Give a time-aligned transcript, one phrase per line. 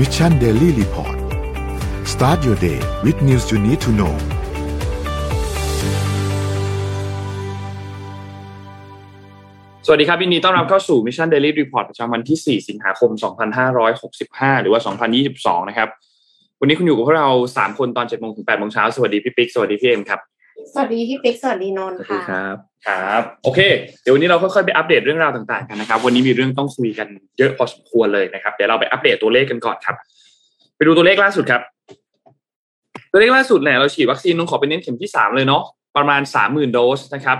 [0.00, 1.16] Mission Daily Report
[2.12, 4.14] start your day with news you need to know
[9.86, 13.10] สวัสดีครับยินดีต้อนรับเข้าสู่ Mission Daily Report ประจำวันที่ 4 สิงหาคม
[13.86, 14.80] 2565 หรือว่า
[15.24, 15.88] 2022 นะครับ
[16.60, 20.20] วันนี้คุณอยู่กับพวกเรา 3 คนตอน7โมงถึง8โมงเช้า สวัสดีพี่ปิ๊ก สวัสดีพี่เอ็มครับ
[20.72, 22.56] สวัสดีพี่ปิ๊กสวัสดีนนท์สวัสดีค่ะครับ
[22.86, 23.60] ครับ โอเค
[24.02, 27.08] เดี๋ยววันนี้เราค่อยๆไปอัปเดตเรื่องราวต่างๆกันนะครับ วันนี้มีเรื่องต้องคุยกัน
[27.38, 29.96] เยอะพอสมควรเลยนะครับ เดี๋ยวเราไปอัปเดตตัวเลขกันก่อนครับ
[30.76, 31.62] ไปดูตัวเลขล่าสุดครับ
[33.12, 35.62] ตัวเลขล่าสุดเนี่ยเราฉีดวัคซีนต้องขอเป็นเน้นเข็มที่3เลยเนาะ
[35.96, 37.36] ประมาณ 30,000 โดสนะครับ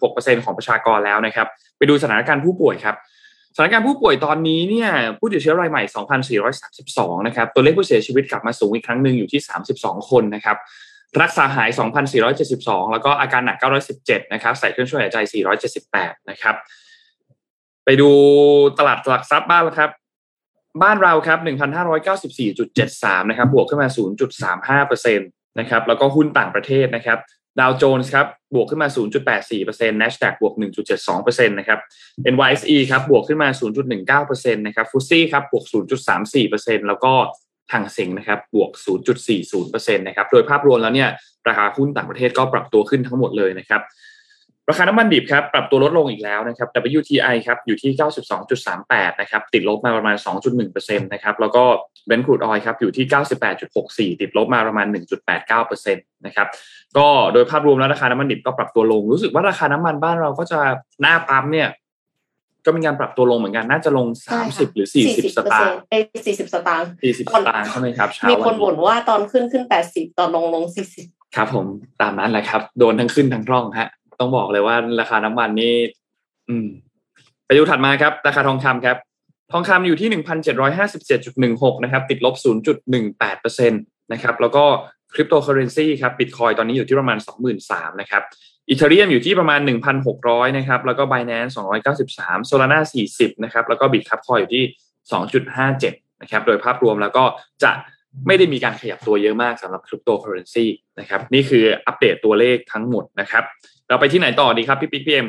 [0.00, 1.46] 44.6%ของประชากรแล้วนะครับ
[1.78, 2.96] ไปดูสถานการณ์ผู้ป่วยครับ
[3.54, 4.88] สถานการณ์ผู้ป่วยตอนนี้เนี่ย
[5.18, 5.82] ผู้ติดเชื้อรายใหม่
[6.54, 9.40] 2,432 นะครับ ตัวเลขผู้เสียชีวิตกลับมาสูงอีกครั้งหนึ่งอยู่ที่
[9.76, 10.56] 32 คนนะครับ
[11.22, 11.70] รักษาหาย
[12.30, 13.56] 2,472 แล้วก็อาการหนัก
[13.96, 15.18] 917 นะครับ ใส่เครื่องช่วยหายใจ
[15.76, 16.54] 478 นะครับ
[17.84, 18.10] ไปดู
[18.78, 19.90] ตลาดหลักทรัพย์บ้านแล้วครับ
[20.82, 21.38] บ้านเราครับ
[22.24, 23.88] 1,594.73 นะครับ บวกขึ้นมา
[24.78, 27.18] 0.35%นะครับ แล้วก็หุ้นต่างประเทศนะครับ
[27.60, 28.88] ดาวโจนส์ครับ บวกขึ้นมา
[29.44, 30.54] 0.84% NASDAQ บวก
[31.00, 31.78] 1.72%นะครับ
[32.32, 33.48] NYSE ครับ บวกขึ้นมา
[34.20, 35.64] 0.19%นะครับฟุตซี่ครับ บวก
[36.26, 37.12] 0.34%แล้วก็
[37.72, 38.70] หางเซ็งนะครับบวก
[39.34, 41.08] 0.40%นะครับโดยภาพรวมแล้วเนี่ย
[41.48, 43.82] ราคาหุ้นต่างประเทศก็ปรับตัวขึ้นทั้งหมดเลยนะครับ
[44.68, 47.90] ราคาน้ำมันดิบครับปรับตัวลดลงอีกแล้วนะครับ WTI ครับอยู่ที่
[48.56, 50.16] 92.38 นะครับติดลบมาประมาณ
[50.62, 51.64] 2.1%นะครับแล้วก็
[52.08, 54.86] Brent crude oil ครับอยู่ที่ 98.64 ติดลบมาประมาณ
[55.36, 56.46] 1.89%นะครับ
[56.96, 60.60] ก็โดยภาพรวมแล้วราคาน้ำมันดิบก็ปรับตัวลง รู้สึกว่าราคาน้ำมันบ้านเราก็จะ
[61.00, 61.68] หน้าปั๊มเนี่ย
[62.66, 64.06] ก็มีการปรับตัวลงเหมือนกันน่าจะลง
[64.40, 71.66] 30 หรือ 40 สตางค์เอ้สี่สิบสตางค์40 สตางค์ใช่ไหมครับเช้ามีวัคนบ่นว่าตอนขึ้นขึ้นแปดสิบตอนลงลงสี่สิบครับ ผม
[72.00, 73.88] ตามนั้นแหละครับ โดนทั้งขึ้นทั้งร่องฮะ
[74.20, 75.74] ต้องบอกเลยว่าราคาน้ำมันนี่
[76.48, 76.68] อืม
[77.46, 78.96] ไปดูถัดมาครับ ราคาทองคำครับ
[79.52, 83.76] ทองคำอยู่ที่หนึ่งพันเจ็ดร้อยห้าสิบเจ็ดจุดหนึ่งหกนะครับ ติดลบศูนย์จุดหนึ่งแปดเปอร์เซ็นต
[84.12, 84.64] นะครับแล้วก็
[85.14, 88.22] คริปโตเคอเรนซีครับบิตคอยตอนนี้อยู่ที่ประมาณสองหมื่นสามนะครับ
[88.70, 94.20] Ethereum อยู่ที่ประมาณหนึ่งพันหกร้อยนะครับ แล้วก็ b บ n a n c e สองร้อยเก้าสิบสาม Solana สี่สิบนะครับ แล้วก็ Bitkub
[94.26, 94.64] Coin อยู่ที่
[95.12, 97.24] สองจุดห้าเจ็ดนะครับ โดยภาพรวมแล้วก็
[97.62, 97.72] จะ
[98.26, 100.66] ไม่ได้มีการขยับตัวเยอะมากสำหรับคริปโตเคอเรนซี
[100.98, 103.44] นะครับ นี่คืออัปเดตตัวเลขทั้งหมดนะครับ
[103.88, 105.28] เราไปที่ไหนต่อดีครับ พี่ปิ๊กพี่เอ็ม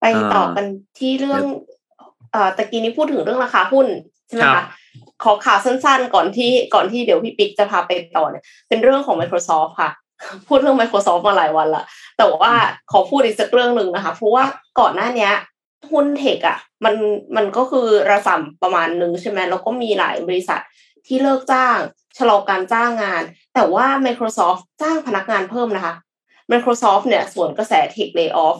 [0.00, 0.64] ไปต่อกัน
[0.98, 1.44] ที่เรื่อง
[2.32, 3.86] เอ่อตะกี้นี้พูดถึงเรื่องราคาหุ้น
[4.26, 4.66] ใช่ไหมครัคะบ
[5.24, 9.90] ขอข่าวสั้นๆ ก่อนที่ก่อนที่เดี๋ยวพี่ปิ๊กจะพาไปต่อเนี่ยเป็นเรื่องของ Microsoft ค่ะ
[10.46, 11.84] พูดเรื่อง Microsoft มาหลายวันละ
[12.18, 12.52] แต่ว่า
[12.92, 14.44] ขอพูดอีกสักเรื่องหนึ่งนะคะ เพราะว่า
[14.80, 15.32] ก่อนหน้าเนี้ย
[15.90, 16.94] หุ้นเทคอะมัน
[17.36, 20.60] มันก็คือระส่ำประมาณหนึ่งใช่ไหมแล้วก็มีหลายบริษัท
[21.06, 21.76] ที่เลิกจ้าง
[22.18, 23.22] ชะลอการจ้างงาน
[23.54, 25.94] แต่ว่า Microsoft จ้างพนักงานเพิ่มนะคะ
[26.52, 28.58] Microsoft เนี่ยส่วนกระแส Tech Layoff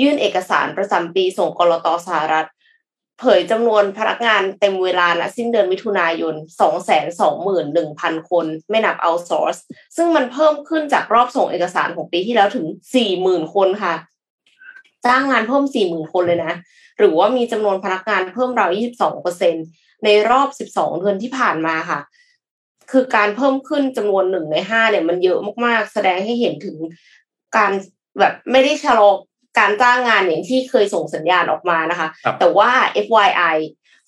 [0.00, 2.46] ยื่นเอกสารประจำปีส่งกรตสหรัฐ
[3.20, 6.34] เผยจำนวนพนักงานเต็มเวลานะสิ้นเดือนมิถุนายน
[7.32, 9.58] 221,000 คน ไม่นับ outsource
[9.96, 12.66] ซึ่งมันเพิ่มขึ้นจากรอบส่งเอกสารของปีที่แล้วถึง
[13.10, 13.94] 40,000 คนค่ะ
[15.06, 16.54] จ้างงานเพิ่ม 40,000 คนเลยนะ
[16.98, 18.70] หรือว่ามีจำนวนพนักงานเพิ่มราว
[19.36, 22.00] 22%ในรอบ 12 เดือนที่ผ่านมาค่ะ
[22.90, 26.76] คือการเพิ่มขึ้นจำนวนหนึ่งในห้าเนี่ยมันเยอะมากๆ แสดงให้เห็นถึง
[27.56, 27.72] การ
[28.18, 29.08] แบบไม่ได้ชะลอ
[29.58, 32.70] การจ้างงานอย่างที่เคยส่งสัญญาณออกมานะคะครับแต่ว่า
[33.06, 33.56] FYI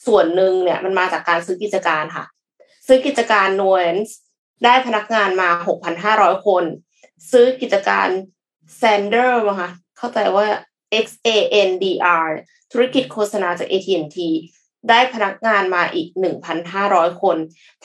[0.07, 2.25] ส่วนหนึ่งเนี่ยมันมาจากการซื้อกิจการค่ะ
[2.87, 4.11] ซื้อกิจการ Nuance
[4.65, 5.49] ได้พนักงานมา
[5.99, 6.65] 6,500 คน
[7.31, 8.09] ซื้อกิจการ
[8.81, 10.47] Sander มาค่ะเข้าใจว่า
[11.05, 11.29] X A
[11.69, 11.85] N D
[12.25, 12.29] R
[12.73, 14.19] ธุรกิจโฆษณาจาก AT&T
[14.89, 16.09] ได้พนักงานมาอีก
[16.65, 17.37] 1,500 คน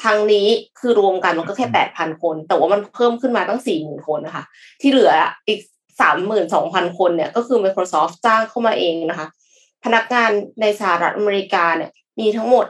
[0.02, 0.47] ทางนี้
[0.79, 4.44] คือรวมกันมันก็แค่ 8,000 คน แต่ว่ามันเพิ่มขึ้นมาตั้ง 40,000 คนนะคะ
[4.81, 5.12] ที่เหลือ
[5.47, 5.59] อีก
[6.02, 9.28] 32,000คนเนี่ยก็คือ Microsoft จ้างเข้ามาเองนะคะ
[9.84, 10.31] พนักงาน
[10.62, 12.66] ในสหรัฐอเมริกาเนี่ยมีทั้งหมด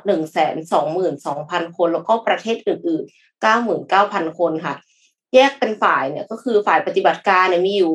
[0.66, 3.45] 122,000คน แล้วก็ประเทศอื่นๆ
[3.85, 4.75] 99,000คนค่ะ
[5.33, 7.94] แยกเป็นฝ่ายเนี่ยก็คือฝ่ายปฏิบัติการเนี่ยมีอยู่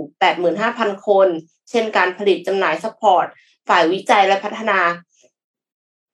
[0.53, 1.29] 85,000คน
[1.71, 3.27] เช่นการผลิตจำหน่าย support
[3.69, 4.79] ฝ่ายวิจัยและพัฒนา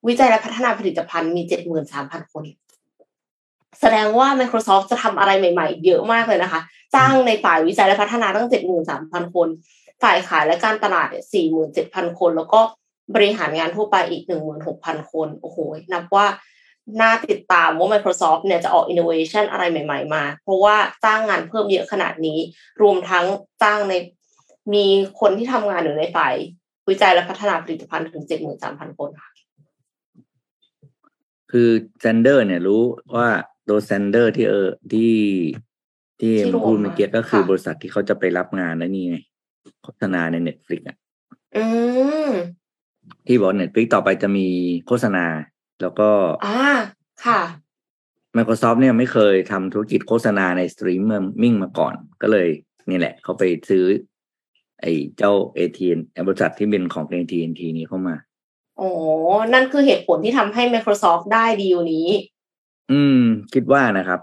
[0.09, 1.43] วิจัยและพัฒนาผลิตภัณฑ์มี
[1.88, 2.44] 73,000คน
[3.81, 6.61] แสดงว่า Microsoft จะทำอะไรใหม่ๆ เยอะมากเลยนะคะ
[6.94, 8.49] จ้างในฝ่ายวิจัยและพัฒนาตั้ง
[8.91, 9.49] 73,000 คน
[10.03, 11.25] ฝ่ายขายและการตลาดเนี่ย
[11.73, 12.61] 47,000 คน แล้วก็
[13.15, 14.23] บริหารงานทั่วไปอีก
[14.67, 15.59] 16,000 คน โอ้โห
[15.93, 16.26] นับว่า
[17.00, 22.38] น่าติดตามว่า Microsoft เนี่ยจะออก innovation อะไรใหม่ ๆ มา เพราะว่าจ้างงานเพิ่มเยอะขนาดนี้
[22.82, 23.25] รวมทั้ง
[23.62, 23.94] จ้างใน
[24.75, 24.85] มี
[25.21, 26.35] คนที่ทำงานอยู่ในฝ่าย
[26.88, 28.25] วิจัยและพัฒนาผลิตภัณฑ์ถึง
[28.61, 29.31] 73,000 คนค่ะ
[31.50, 31.69] คือ
[32.00, 32.82] แซนเดอร์เนี่ยรู้
[33.15, 33.29] ว่า
[33.69, 35.14] ตัวแซนเดอร์ที่เออที่
[36.20, 39.16] ที่ที่รวมพูดเมื่อกี้ก็คือค่ะบริษัทที่เขาจะไปรับงานแล้วนี่ไง
[39.82, 40.96] โฆษณาใน Netflix อะ
[41.56, 41.64] อื
[42.28, 42.31] ม
[43.26, 44.49] ที่บอก Netflix ต่อไปจะมี
[44.87, 45.25] โฆษณา
[45.82, 46.08] แล้วก็
[46.46, 46.61] อ่า
[47.26, 47.40] ค่ะ
[48.37, 51.12] Microsoft เนี่ยไม่เคยทำธุรกิจโฆษณาในสตรีม
[51.43, 52.49] มิ่งมาก่อน ก็เลย
[52.90, 53.84] นี่แหละ เขาไปซื้อ
[54.81, 55.81] ไอ้เจ้า AT&T
[56.26, 58.16] บริษัทที่เป็นของ AT&T นี้เข้ามา
[58.78, 58.88] โอ้
[59.52, 62.08] นั่นคือเหตุผลที่ทำให้ Microsoft ได้ดีลนี้
[62.93, 63.21] อืม
[63.55, 64.21] คิดว่านะครับ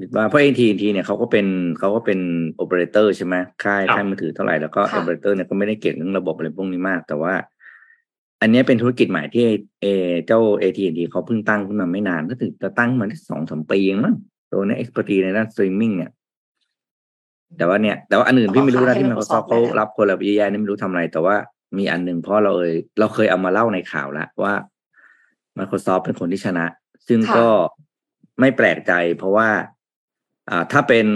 [0.00, 1.46] คิดว่าเพราะ AT&T เนี่ยเขาก็เป็น
[1.78, 2.20] เขาก็เป็น
[2.52, 7.34] โอเปอเรเตอร์ใช่ไหมค่ายครับค่ายมือถือเท่าไหร่แล้วก็ค่ะโอเปอเรเตอร์เนี่ยก็ไม่ได้เก่งเรื่องระบบอะไรพวกนี้มาก แต่ว่า
[8.40, 9.44] อันเนี้ยเป็นธุรกิจใหม่ที่
[9.80, 9.86] ไอ้
[10.26, 14.14] เจ้า AT&T เขาเพิ่งตั้งขึ้นมาไม่นานก็ถึงจะตั้งมาได้สองสามปีเองมั้ง
[14.50, 16.10] ตัวเนี้ย expert ในด้านสตรีมมิ่งเนี่ย
[17.58, 21.36] แต่ว่าเนี่ยแต่ว่าอันอื่นพี่ไม่รู้นะที่ Microsoft เขารับคนละเยอะแยะนี่ไม่รู้ทำอะไร แต่ว่า
[21.78, 24.54] มีอันหนึ่งเพราะเราเอยเราเคยเอามาเล่าในข่าวแล้วว่า
[25.58, 26.66] Microsoft เป็นคนที่ชนะ
[27.08, 27.48] ซึ่งค่ะก็
[28.40, 29.48] ไม่แปลกใจเพราะว่า
[30.50, 31.06] อ่าถ้าเป็น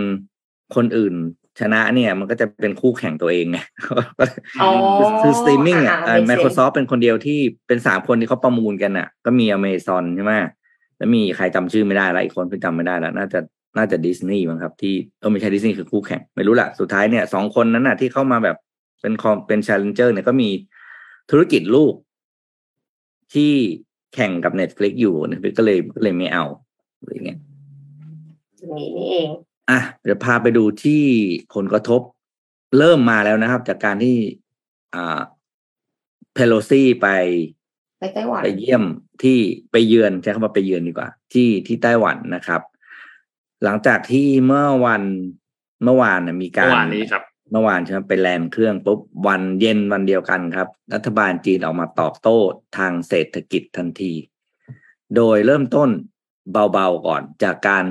[0.74, 1.14] คนอื่น
[1.60, 3.58] ชนะเนี่ยมันก็จะเป็นคู่แข่งตัวเองไง
[4.62, 4.70] อ๋อ
[5.20, 10.32] คือสตรีมมิ่งอะอ่าไม make โคร sense ซอฟเป็นคนเดียวที่เป็นสามคนที่เขาประมูลกันอะ ก็มีอเมซอนใช่ไหม
[10.98, 13.40] แล้วมีใครจำชื่อไม่ได้แล้วอีกคนเพิ่งจำไม่ได้แล้ว น่าจะ
[13.76, 18.56] น่าจะดิสนีย์มั้งครับ ที่เออไม่ใช่ดิสนีย์คือคู่แข่ง ไม่รู้แหละสุดท้ายเนี่ยสองคนนั้นน่ะที่เข้ามาแบบ
[19.00, 20.48] เป็นคอมเป็นช l เลนเจอร์เนี่ยก็มี
[21.30, 21.94] ธุรกิจลูก
[23.34, 23.52] ที่
[24.14, 26.44] แข่งกับ Netflix อยู่ Netflix ก็เลยก็เลยไม่เอา
[27.06, 27.38] อะไรเงี้ย
[28.58, 29.28] อย่างนี้นี่เอง
[29.70, 31.02] อะเดี๋ยวพาไปดูที่
[31.54, 32.00] ผลกระทบ
[32.78, 34.16] เริ่มมาแล้วนะครับ จากการที่
[34.94, 35.20] อ่า
[36.34, 37.08] เพโลซี่ไป
[38.00, 38.84] ไปไต้หวันไปเยี่ยม
[39.22, 39.38] ที่
[39.72, 42.62] ไปเยือนใช้คำว่าไปเยือนดีกว่า ที่ที่ไต้หวันนะครับ
[43.64, 45.02] หลังจากที่เมื่อวัน
[45.84, 52.38] เมื่อวานนะมีการเมื่อวานนี้ครับเมื่อวานใช่ไหมไปแลนด์เครื่องปุ๊บวันเย็นวันเดียวกันครับ รัฐบาลจีนออกมาตอบโต้
[52.76, 54.12] ทางเศรษฐกิจทันที
[55.16, 55.90] โดยเริ่มต้น
[56.52, 57.84] เบาๆก่อนจากการ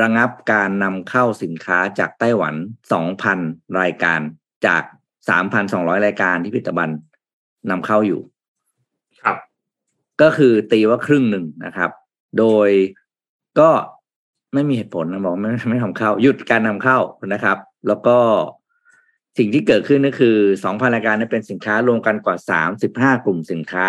[0.00, 2.54] ระงับการนำเข้าสินค้าจากไต้หวัน
[3.16, 4.20] 2,000 รายการ
[4.66, 4.82] จาก
[5.44, 6.90] 3,200 รายการที่พิตบัน
[7.70, 8.20] นำเข้าอยู่
[9.22, 9.36] ครับ
[10.22, 11.90] ก็คือตีว่าครึ่งหนึ่งนะครับ
[12.38, 12.68] โดย
[13.60, 13.70] ก็
[14.54, 16.98] ไม่มีเหตุผลนะบอกไม่ไม่ทำเข้า หยุดการนำเข้า
[17.32, 17.58] นะครับ
[17.88, 18.18] แล้วก็
[19.38, 22.36] สิ่งที่เกิดขึ้นก็คือ2,000รายการนี้เป็นสินค้ารวมกันกว่า
[23.16, 23.86] 35 กลุ่มสินค้า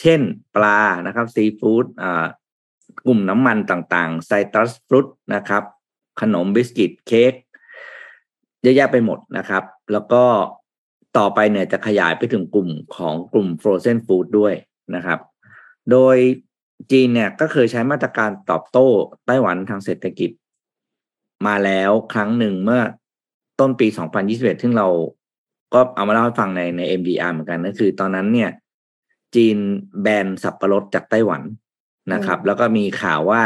[0.00, 0.20] เช่น
[0.56, 2.26] ปลานะครับซีฟู้ดอ่า
[3.06, 5.62] กลุ่มน้ำมันต่างๆ citrus fruit นะครับ
[6.20, 7.32] ขนมบิสกิตเค้ก
[8.62, 10.24] เยอะแยะไปหมดนะครับ แล้วก็
[11.18, 14.54] ต่อไปเนี่ยจะขยายไปถึงกลุ่มของกลุ่ม frozen food ด้วย
[14.94, 15.18] นะครับ
[15.90, 16.16] โดย
[16.90, 18.86] จีนเนี่ยก็เคยใช้มาตรการตอบโต้
[19.26, 20.30] ไต้หวันทางเศรษฐกิจ
[21.46, 22.82] มาแล้วครั้งหนึ่งเมื่อ
[23.60, 23.86] ต้นปี
[24.24, 24.88] 2021 ซึ่งเรา
[25.74, 28.50] ก็เอามาเล่าให้ฟังในใน MDR เหมือนกันก็คือตอนนั้นเนี่ย
[29.34, 29.56] จีน
[30.02, 31.42] แบนสับปะรดจากไต้หวัน
[32.12, 33.42] นะครับ แล้วก็มีข่าวว่า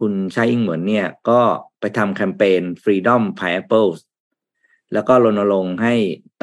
[0.00, 1.40] คุณชายอิงเหมือนเนี่ยก็
[1.80, 3.98] ไปทำแคมเปญ Freedom Pineapples
[4.92, 5.94] แล้วก็รณรงค์ให้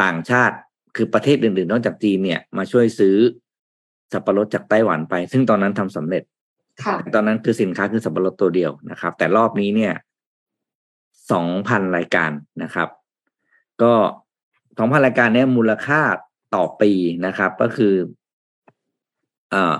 [0.03, 0.55] ต่างชาติ
[0.95, 3.15] คือประเทศอื่นๆ นอกจากจีนเนี่ยมาช่วยซื้อ
[4.11, 6.23] สับปะรดจากไต้หวันไป ซึ่งตอนนั้นทำสำเร็จ
[6.83, 9.93] ค่ะตอนนั้นคือสินค้าคือสับปะรดตัวเดียวนะครับ แต่รอบนี้เนี่ย
[11.31, 12.31] สองพันรายการ
[12.63, 12.89] นะครับ
[13.81, 13.93] ก็
[14.77, 16.01] สองพันรายการเนี่ยมูลค่า
[16.55, 16.91] ต่อปี
[17.25, 17.95] นะครับ ก็คือ
[19.51, 19.75] เอ่อ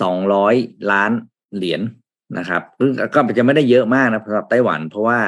[0.00, 0.54] สองร้อย
[0.92, 1.12] ล้าน
[1.54, 1.80] เหรียญ
[2.38, 2.62] นะครับ
[3.14, 5.20] ก็จะไม่ได้เยอะมากนะสำหรับไต้หวัน เพราะว่า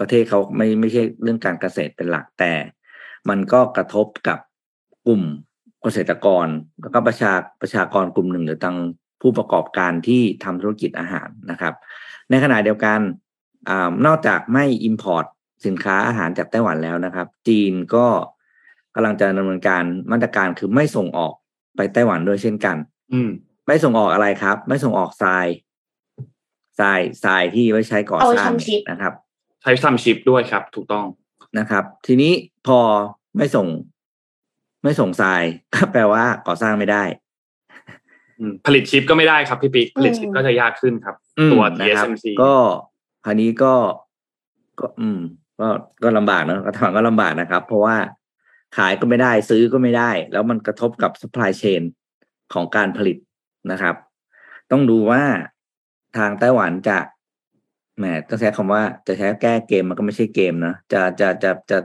[0.00, 2.52] ประเทศเขาไม่ไม่ใช่เรื่องการเกษตรเป็นหลักแต่
[3.28, 4.38] มันก็กระทบกับ
[5.06, 5.22] กลุ่ม
[5.82, 6.46] เกษตรกร
[6.80, 8.76] แล้วก็ประชาประชากรกลุ่มหนึ่งหรือทาง
[9.22, 11.74] ผู้ประกอบการที่ทำธุรกิจอาหารนะครับ
[12.30, 13.00] ในขณะเดียวกัน
[13.68, 13.70] อ
[14.06, 15.26] นอกจากไม่ Import
[15.66, 18.06] สินค้าอาหารจากไต้หวันแล้วนะครับ จีนก็
[18.94, 19.82] กำลังจะดำเนินการ
[20.12, 21.32] มาตรการคือไม่ส่งออก
[21.76, 22.76] ไปไต้หวันด้วยเช่นกัน
[23.12, 23.20] อื
[23.66, 25.46] ไม่ส่งออกอะไรครับ ไม่ส่งออกทราย
[26.80, 29.12] ทรายทรายที่ไว้ใช้ก่อเอาไว้สร้างทำชิปนะครับ
[29.62, 31.04] ใช้ทำชิปด้วยครับ ถูกต้อง
[31.58, 32.32] นะครับ ทีนี้
[32.66, 32.78] พอ
[33.36, 33.66] ไม่ส่ง
[34.84, 35.42] ไม่ส่งทราย
[35.74, 37.04] ก็แปลว่าก่อสร้างไม่ได้
[38.38, 42.54] อืมผลิตชิปก็ไม่ได้ครับพี่ปิ๊กผลิตชิปก็จะยากขึ้นครับอืมตัวนะครับ TSMC ก็
[43.24, 43.74] คราวนี้ก็
[44.80, 45.20] ก็ อืม
[45.60, 45.68] ก็
[46.02, 47.96] ก็ลำบากเนอะก็ทางก็ลำบากนะครับ เพราะว่า
[48.76, 51.82] ขายก็ไม่ได้ซื้อก็ไม่ได้ แล้วมันกระทบกับ supply chain
[52.54, 53.16] ของการผลิต
[53.70, 53.94] นะครับ
[54.70, 55.22] ต้องดูว่า
[56.16, 56.98] ทางไต้หวันจะ
[57.98, 61.78] แหมต้องใช้คำว่าจะใช้แก้เกมมันก็ไม่ใช่เกมนะจะจะจะจะ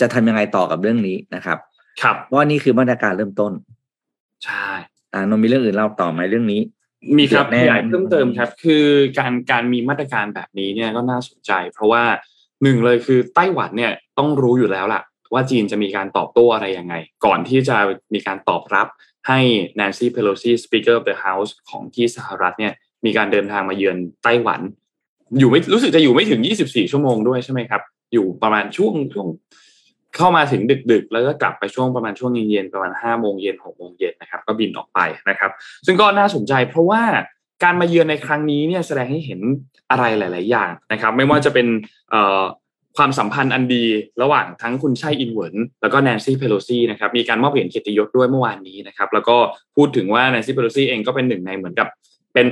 [0.00, 1.58] จะทำยังไงต่อกับเรื่องนี้นะครับ
[2.02, 3.52] ครับเพราะว่านี่คือมาตรการเริ่มต้น
[4.44, 4.68] ใช่
[5.12, 6.60] อ่านนท์มีเรื่องอื่นเล่าต่อไหมเรื่องนี้
[7.18, 8.86] มีครับเดือดแน่ขยายเพิ่มเติมครับ คือ
[9.18, 12.02] การการมีมาตรการแบบนี้เนี่ยก็น่าสนใจ เพราะว่า
[12.62, 15.02] หนึ่งเลยคือไต้หวันเนี่ยต้องรู้อยู่แล้วล่ะ
[15.32, 17.76] ว่าจีนจะมีการตอบโต้อะไรยังไง ก่อนที่จะ
[18.14, 18.86] มีการตอบรับ
[19.28, 19.40] ให้
[19.78, 22.72] Nancy Pelosi Speaker of the House ของที่สหรัฐเนี่ย
[23.04, 24.60] มีการเดินทางมาเยือนไต้หวัน
[25.38, 29.26] อยู่ไม่รู้สึกจะอยู่ไม่ถึง 24 ชั่วโมงด้วยใช่ไหมครับ อยู่ประมาณช่วงช่วง
[30.16, 30.62] เข้ามาถึง
[30.92, 35.00] ดึกๆ แล้วก็กลับไปช่วงประมาณช่วงเย็นๆประมาณ5โมงเย็น6โมงเย็นนะครับ ก็บินออกไป
[35.30, 35.50] นะครับ
[35.86, 37.02] ซึ่งก็น่าสนใจเพราะว่า
[37.62, 39.40] การมาเยือนในครั้งนี้เนี่ยแสดงให้เห็น
[39.90, 41.66] อะไรหลาย ๆ อย่างนะครับ ไม่ว่าจะเป็น
[42.96, 43.84] ความสัมพันธ์อันดี
[44.22, 49.36] ระหว่างทั้งคุณไช่อิงเหวินแล้วก็แนนซี่เพโลซีนะครับมีการมอบเหรียญเกียรติยศด้วยเมื่อวานนี้นะครับ แล้วก็
[49.76, 51.88] พูดถึงว่าแนนซี่เพโลซีเองก็เป็นหนึ่งในเหมือนกับ
[52.34, 52.46] เป็น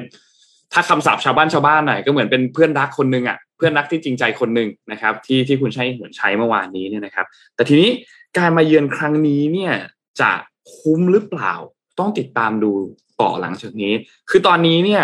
[0.73, 7.91] ถ้าคำศัพท์ชาวบ้านชาวบ้านหน่อยก็เหมือนเป็นเพื่อนรักคนหนึ่งอะเพื่อนรักที่จริงใจคนหนึ่งนะครับ ที่ที่คุณไช่เหมือนใช้เมื่อวานนี้เนี่ยนะครับ แต่ทีนี้
[8.39, 9.73] การมาเยือนครั้งนี้เนี่ย
[10.21, 10.31] จะ
[10.75, 11.53] คุ้มหรือเปล่า
[11.99, 12.73] ต้องติดตามดู
[13.21, 13.93] ต่อหลังจากนี้
[14.31, 15.03] คือตอนนี้เนี่ย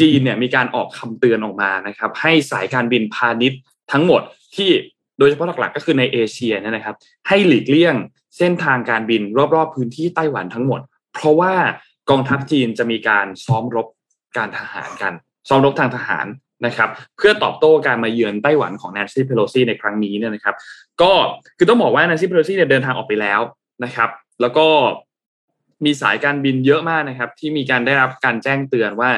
[0.00, 3.60] จีนเนี่ยมีการออกคำเตือนออกมานะครับ ให้สายการบินพาณิชย์
[3.92, 4.22] ทั้งหมด
[4.56, 4.70] ที่
[5.18, 6.96] โดยเฉพาะหลักๆก็คือในเอเชียเนี่ยนะครับ
[7.28, 7.94] ให้หลีกเลี่ยง
[8.38, 9.22] เส้นทางการบิน
[9.54, 10.80] รอบๆพื้นที่ไต้หวันทั้งหมด
[11.14, 11.54] เพราะว่า
[12.10, 13.86] กองทัพจีนจะมีการซ้อมรบ
[14.36, 15.12] การทหารกัน
[15.48, 16.26] ซ้อมรบทางทหาร
[16.66, 20.54] นะครับ เพื่อตอบโต้การมาเยือนไต้หวันของแนนซี่เพโลซีในครั้งนี้เนี่ยนะครับ
[21.02, 21.12] ก็
[21.58, 23.40] คือต้องบอกว่าแนนซี่เพโลซีเนี่ยเดินทางออกไปแล้ว
[23.84, 24.08] นะครับ
[24.40, 24.66] แล้วก็
[25.84, 29.10] มีสายการบินเยอะมากนะครับ ที่มีการได้รับการแจ้งเตือนว่า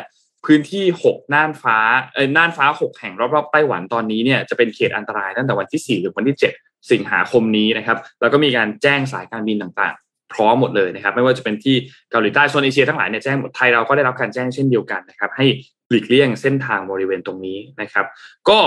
[0.46, 1.78] พื้นที่หกน่านฟ้า
[2.14, 6.52] เอ้น่านฟ้าหกแห่งรอบๆไต้หวันตอนนี้เนี่ยจะเป็นเขตอันตรายตั้งแต่วันที่สี่หรือวันที่เจ็ด
[6.90, 11.76] สิงหาคมนี้นะครับ แล้วก็มีการแจ้งสายการบินต่างๆ พร้อมหมดเลยนะครับ ไม่ว่าจะเป็นที่
[12.10, 15.46] เกาหลีใต้โซนเอเชียทั้งหลายเนี่ยแจ้งหมดไทยเราก็ได้รับการแจ้งเช่นเดียวกันนะครับ ให้
[15.88, 18.06] หลีกเลี่ยงเส้นทางบริเวณตรงนี้นะครับ
[18.48, 18.60] ก็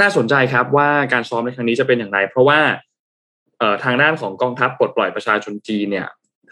[0.00, 2.60] น่าสนใจครับว่าการซ้อมในครั้งนี้จะเป็นอย่างไร เพราะว่า
[3.58, 6.06] เอ่อทางด้านของกองทัพปลดปล่อยประชาชนจีนเนี่ย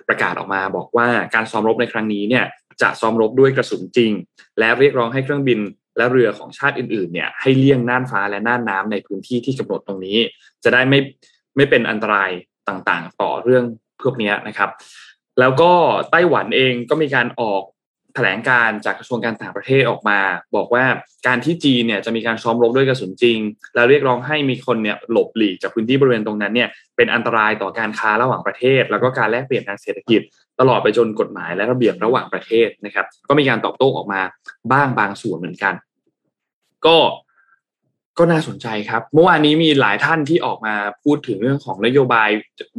[0.08, 2.44] ประกาศออกมาบอกว่าการซ้อมรบในครั้งนี้เนี่ย
[2.82, 4.12] จะซ้อมรบด้วยกระสุนจริง
[4.58, 5.60] และเรียกร้องให้เครื่องบิน
[5.96, 10.18] และเรือของชาติอื่นๆเนี่ยให้เลี่ยงน่านฟ้าและน่านน้าในพื้นที่ที่กำหนดตรงนี้
[10.64, 10.98] จะได้ไม่
[11.56, 12.30] ไม่เป็นอันตราย
[12.68, 13.64] ต่างๆ ต่อเรื่อง
[14.02, 14.70] พวกนี้นะครับ
[15.40, 15.72] แล้วก็
[16.10, 17.62] ไต้หวันเองก็มีการออก
[18.14, 20.18] แถลงการจากกระทรวงการต่างประเทศออกมา
[20.56, 20.84] บอกว่า
[21.26, 23.38] การที่จีนเนี่ยจะมีการซ้อมรบด้วยกระสุนจริง
[23.74, 30.20] แล้วเรียกร้องให้มีคนเนี่ยหลบหลีกจากพื้นที่บริเวณตรงนั้นเนี่ยเป็นอันตรายต่อการค้าระหว่างประเทศ แล้วก็การแลกเปลี่ยนทางเศรษฐกิจ
[30.60, 34.20] ตลอดไปจนกฎหมายและระเบียบระหว่างประเทศนะครับ ก็มีการตอบโต้ออกมา
[34.72, 35.74] บ้างบางส่วนเหมือนกัน
[36.86, 36.96] ก็
[38.18, 42.28] ก็น่าสนใจครับเมื่อวานนี้มีหลายท่านที่ออกมาพูดถึงเรื่องของนโยบาย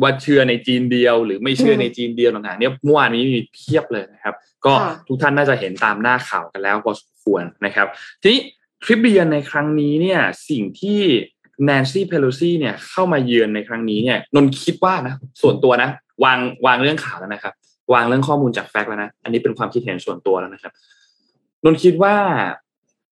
[0.01, 4.73] ว่าเชื่อในจีนเดียว หรือไม่เชื่อในจีนเดียวต่างๆเนี่ยเมื่อวานนี้มีเพียบเลยนะครับ ก็
[5.07, 7.87] ทุกท่านน่าจะเห็นตามหน้าข่าวกันแล้วพอสมควรนะครับ
[8.21, 8.41] ทีนี้
[8.83, 10.99] ทริปเยือนในครั้งนี้เนี่ยสิ่งที่
[11.65, 15.89] แนนซี่เพโลซีเนี่ยเข้ามาเยือนในครั้งนี้เนี่ยนนคิดว่านะส่วนตัวนะ
[16.23, 17.53] วางวางเรื่องข่าวแล้วนะครับ
[17.93, 20.73] วางเรื่องข้อมูลจากแฟกต์แล้วนะอันนี้เป็นความคิดเห็นส่วนตัวแล้วนะครับ
[21.65, 22.15] นนคิดว่า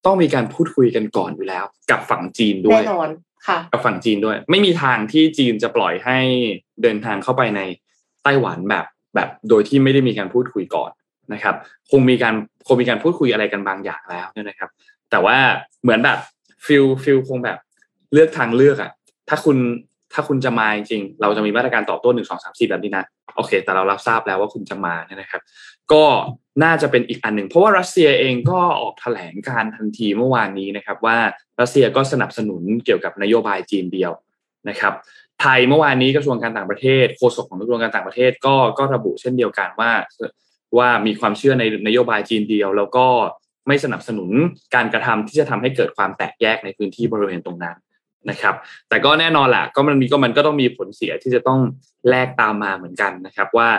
[0.05, 3.09] ต้องมีการพูดคุยกันก่อนอยู่แล้ว กับฝั่งจีนด้วยแน่นอน
[3.47, 6.17] ค่ะ กับฝั่งจีนด้วย ไม่มีทางที่จีนจะปล่อยให้
[6.81, 7.61] เดินทางเข้าไปใน
[8.23, 10.91] ไต้หวันแบบแบบโดยที่ไม่ได้มีการพูดคุยก่อน
[11.33, 11.55] นะครับ
[11.91, 12.35] คงมีการ
[12.67, 14.69] คงมีการพูดคุยอะไรกันบางอย่างแล้วเนี่ยนะครับ
[15.11, 15.37] แต่ว่า
[15.81, 16.19] เหมือนแบบ
[16.65, 17.57] feel feel คงแบบ
[18.13, 18.91] เลือกทางเลือกอะ
[19.29, 19.57] ถ้าคุณ
[20.13, 25.41] ถ้าคุณจะมาจริงเราจะมีมาตรการตอบโต้หนึ่งสองสามสี่แบบนี้นะโอเค แต่เรารับทราบแล้วว่าคุณจะมาเนี่ยนะครับ
[25.93, 26.05] ก็
[26.63, 31.17] น่าจะเป็นอีกอันหนึ่งเพราะว่ารัสเซียเองก็ออกแถลงการณ์ทันทีเมื่อวานนี้นะครับ ว่า
[31.59, 34.11] รัสเซียก็สนับสนุนเกี่ยวกับนโยบายจีนเดียว
[34.69, 34.93] นะครับ
[35.41, 39.91] ไทยเมื่อวานนี้กระทรวงการต่างประเทศโฆษกของกระทรวงการต่างประเทศก็ก็ระบุเช่นเดียวกันว่า
[40.77, 43.07] ว่ามีความเชื่อในนโยบายจีนเดียว แล้วก็
[43.67, 44.29] ไม่สนับสนุน
[44.75, 47.77] การกระทำที่จะทำให้เกิดความแตกแยกในพื้นที่บริเวณตรงนั้น
[48.29, 48.55] นะครับ
[48.89, 51.59] แต่ก็แน่นอนแหละก็มันมีก็มันก็ต้องมีผลเสียที่จะต้อง
[52.09, 53.69] แลกตามมาเหมือนกันนะครับ ว่า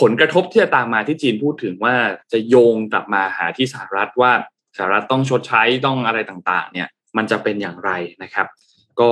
[0.00, 1.94] ผลกระทบที่จะตามมาที่จีนพูดถึงว่า
[2.32, 4.32] จะโยงกลับมาหาที่สหรัฐว่า
[4.76, 7.90] สหรัฐต้องชดใช้ต้องอะไรต่างๆ เนี่ย มันจะเป็นอย่างไร
[8.22, 8.46] นะครับ
[9.00, 9.10] ก็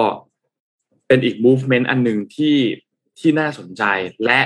[1.07, 2.57] เป็นอีก movement อันหนึ่งที่
[3.19, 3.83] ที่น่าสนใจ
[4.25, 4.41] และ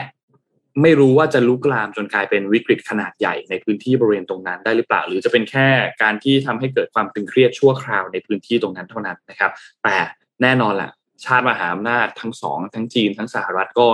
[0.83, 5.69] ไม่รู้ว่าจะลุกลามจนกลายเป็นวิกฤตขนาดใหญ่ในพื้นที่บริเวณตรงนั้นได้หรือเปล่า หรือจะเป็นแค่
[6.03, 9.51] การที่ทำให้เกิดความตึงเครียดชั่วคราวในพื้นที่ตรงนั้นเท่านั้นนะครับ
[9.85, 9.97] แต่
[10.43, 10.91] แน่นอนแหละ
[11.25, 13.89] ชาติมหาอำนาจทั้งสองทั้งจีนทั้งสหรัฐก็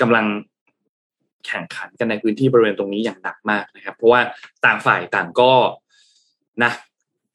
[0.00, 0.26] กำลัง
[1.46, 4.20] แข่งขันกันในพื้นที่บริเวณตรงนี้อย่างหนักมากนะครับ เพราะว่า
[4.64, 5.52] ต่างฝ่ายต่างก็
[6.62, 6.72] นะ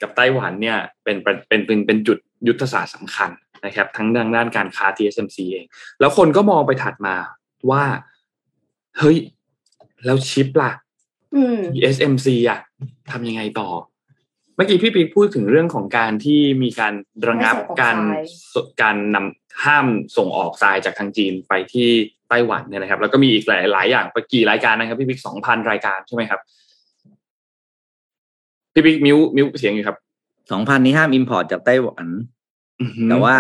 [0.01, 3.29] กับไต้หวันเนี่ยเป็นเป็นเป็นเป็นจุดยุทธศาสตร์สำคัญ
[3.65, 5.65] นะครับ ทั้งด้านด้านการค้า TSMC เอง
[6.00, 7.15] แล้วคนก็มองไปถัดมา
[7.72, 7.84] ว่า
[8.98, 9.17] เฮ้ย
[10.05, 10.72] แล้วชิปล่ะ
[11.74, 12.60] TSMC อะ
[13.12, 13.69] ทำยังไงต่อ
[14.55, 16.93] เมื่อกี้พี่ปีพูดถึงเรื่องของการที่มีการ
[17.27, 17.98] ระงับการ
[18.81, 21.89] การนำห้ามส่งออกทรายจากทางจีนไปที่
[22.29, 26.39] ไต้หวันเนี่ยนะครับ แล้วก็มีอีกหลายหลายอย่างไปกี่รายการนะครับ พี่ปิ๊กสองพันรายการใช่ไหมครับ
[28.74, 29.98] พี่ปิ๊กมิวมิวเสียงอยู่ครับ
[30.51, 32.05] สองพันนี้ห้าม import จากไต้หวัน
[33.09, 33.36] แต่ว่า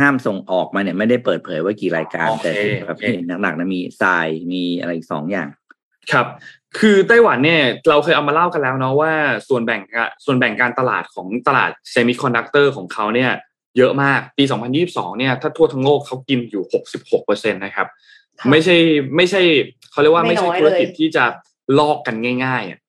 [0.00, 2.52] ห้ามส่งออกมาเนี่ยไม่ได้เปิดเผยว่ากี่รายการ แต่
[2.88, 5.48] ประเภทหนักๆนะมีทรายมีอะไรอีกสองอย่าง
[6.12, 6.26] ครับ
[6.78, 9.12] คือไต้หวันเนี่ยเราเคยเอามาเล่ากันแล้วเนาะว่า
[9.48, 9.80] ส่วนแบ่ง
[10.24, 13.30] ส่วนแบ่งการตลาดของตลาดเซมิคอนดักเตอร์ของเขาเนี่ย
[13.76, 14.44] เยอะมากปี
[14.82, 17.88] 2022 เนี่ยถ้าทั่วทั้งโลกเขากินอยู่ 66เปอร์เซ็นตนะครับ
[18.50, 18.76] ไม่ใช่
[19.16, 19.42] ไม่ใช่
[19.90, 21.24] เขาเรียกว่าไม่ใช่ธุรกิจที่จะ
[21.78, 22.79] ลอกกันง่ายๆอะ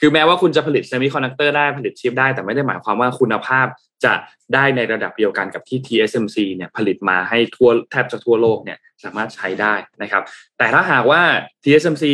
[0.00, 3.66] คือแม้ว่าคุณจะผลิตเซมิคอนดักเตอร์ได้ผลิตชิปได้ แต่ไม่ได้หมายความว่าคุณภาพ
[4.04, 4.12] จะ
[4.54, 10.22] ได้ในระดับเดียวกันกับที่ TSMC เนี่ยผลิตมาให้ทั่วแทบจะทั่วโลกเนี่ยสามารถใช้ได้นะครับ
[10.58, 11.22] แต่ถ้าหากว่า
[11.64, 12.04] TSMC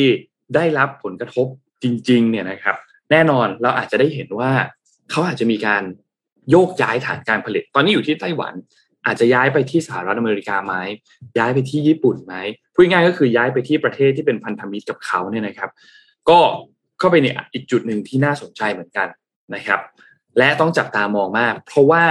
[0.54, 1.46] ได้รับผลกระทบ
[1.82, 2.76] จริงๆเนี่ยนะครับ
[3.10, 4.50] แน่นอนเราอาจจะได้เห็นว่า
[5.10, 5.82] เขาอาจจะมีการ
[6.50, 8.54] โยกย้ายฐานการผลิต ตอนนี้อยู่ที่ไต้หวัน
[9.06, 10.74] อาจจะย้ายไปที่สหรัฐอเมริกาไหม
[11.38, 12.34] ย้ายไปที่ญี่ปุ่นไหม
[12.74, 15.70] พูดง่ายก็คือย้ายไปที่ประเทศที่เป็นพันธมิตรกับเขาเนี่ยนะครับ
[16.30, 16.38] ก็
[16.98, 19.08] เข้าไปเนี่ยอีกจุดหนึ่งที่น่าสนใจเหมือนกัน
[19.54, 19.80] นะครับ
[20.38, 22.04] และต้องจับตามองมาก เพราะว่า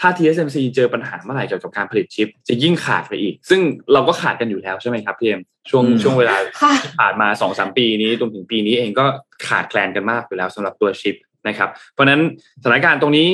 [0.00, 3.60] ถ้า TSMC เจอปัญหาเมื่อไหร่เกี่ยวกับการผลิตชิป จะยิ่งขาดไปอีก ซึ่ง
[3.92, 5.40] เราก็ขาดกันอยู่แล้วใช่ไหมครับพี่เอ็ม
[5.70, 9.04] ช่วงอืมช่วงเวลาค่ะที่ผ่านมาสองสามปีนี้รวมถึงปีนี้เองก็
[9.46, 11.16] ขาดแคลนกันมากอยู่แล้วสำหรับตัวชิป
[11.48, 12.20] นะครับ เพราะฉะนั้น
[12.62, 13.28] สถานการณ์ตรงนี้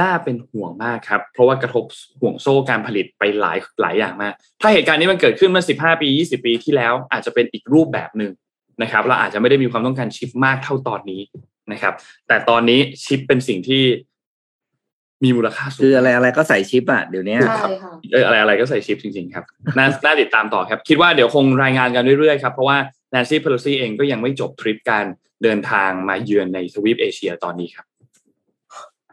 [0.00, 1.84] น่าเป็นห่วงมากครับ เพราะว่ากระทบ
[2.20, 8.32] ห่วงโซ่การผลิตไปหลายหลายอย่างมาก ถ้าเหตุการณ์นี้มันเกิดขึ้นเมื่อ 15 ปี 20 ปีที่แล้วอาจจะเป็นอีกรูปแบบหนึ่ง
[8.82, 11.20] นะครับเราอาจจะไม่ได้มีความต้องการชิปมากเท่าตอนนี้
[11.72, 11.94] นะครับ
[12.28, 13.82] แต่ตอนนี้ชิปเป็นสิ่งที่
[15.24, 19.44] มีมูลค่าสูงคืออะไรอะไรก็ใส่ชิปอะเดี๋ยวนี้ใช่ค่ะเอออะไรอะไรก็ใส่ชิปจริงๆครับ
[19.78, 22.78] น่าน่าติดตามต่อครับ คิดว่าเดี๋ยวคงรายงานกันเรื่อยๆครับ เพราะว่า
[23.14, 25.04] Nancy Pelosi เองก็ยังไม่จบทริปการ
[25.42, 27.86] เดินทางมาเยือนในทวีปเอเชียตอนนี้ครับ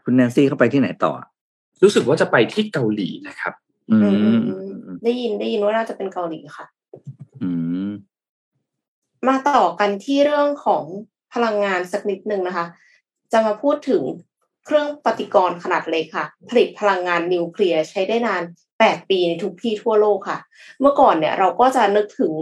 [0.04, 1.12] คุณแนนซี่เข้าไปที่ไหนต่อ
[1.82, 3.54] รู้สึกว่าจะไปที่เกาหลีนะครับ
[3.90, 6.66] อือืมมอืมอืมได้ยินได้ยินว่าน่าจะเป็นเกาหลีค่ะ
[7.42, 7.50] อื
[7.88, 7.90] ม
[9.26, 10.84] มาต่อกันที่เรื่องของ
[11.34, 12.66] พลังงานสักนิดนึงนะคะ
[13.32, 14.02] จะมาพูดถึง
[14.64, 18.42] เครื่องปฏิกรณ์ขนาดเล็กค่ะ ผลิตพลังงานนิวเคลียร์ใช้ได้นาน
[18.76, 20.38] 8 ปีในทุกที่ทั่วโลกค่ะ
[20.80, 22.32] เมื่อก่อนเนี่ยเราก็จะนึกถึง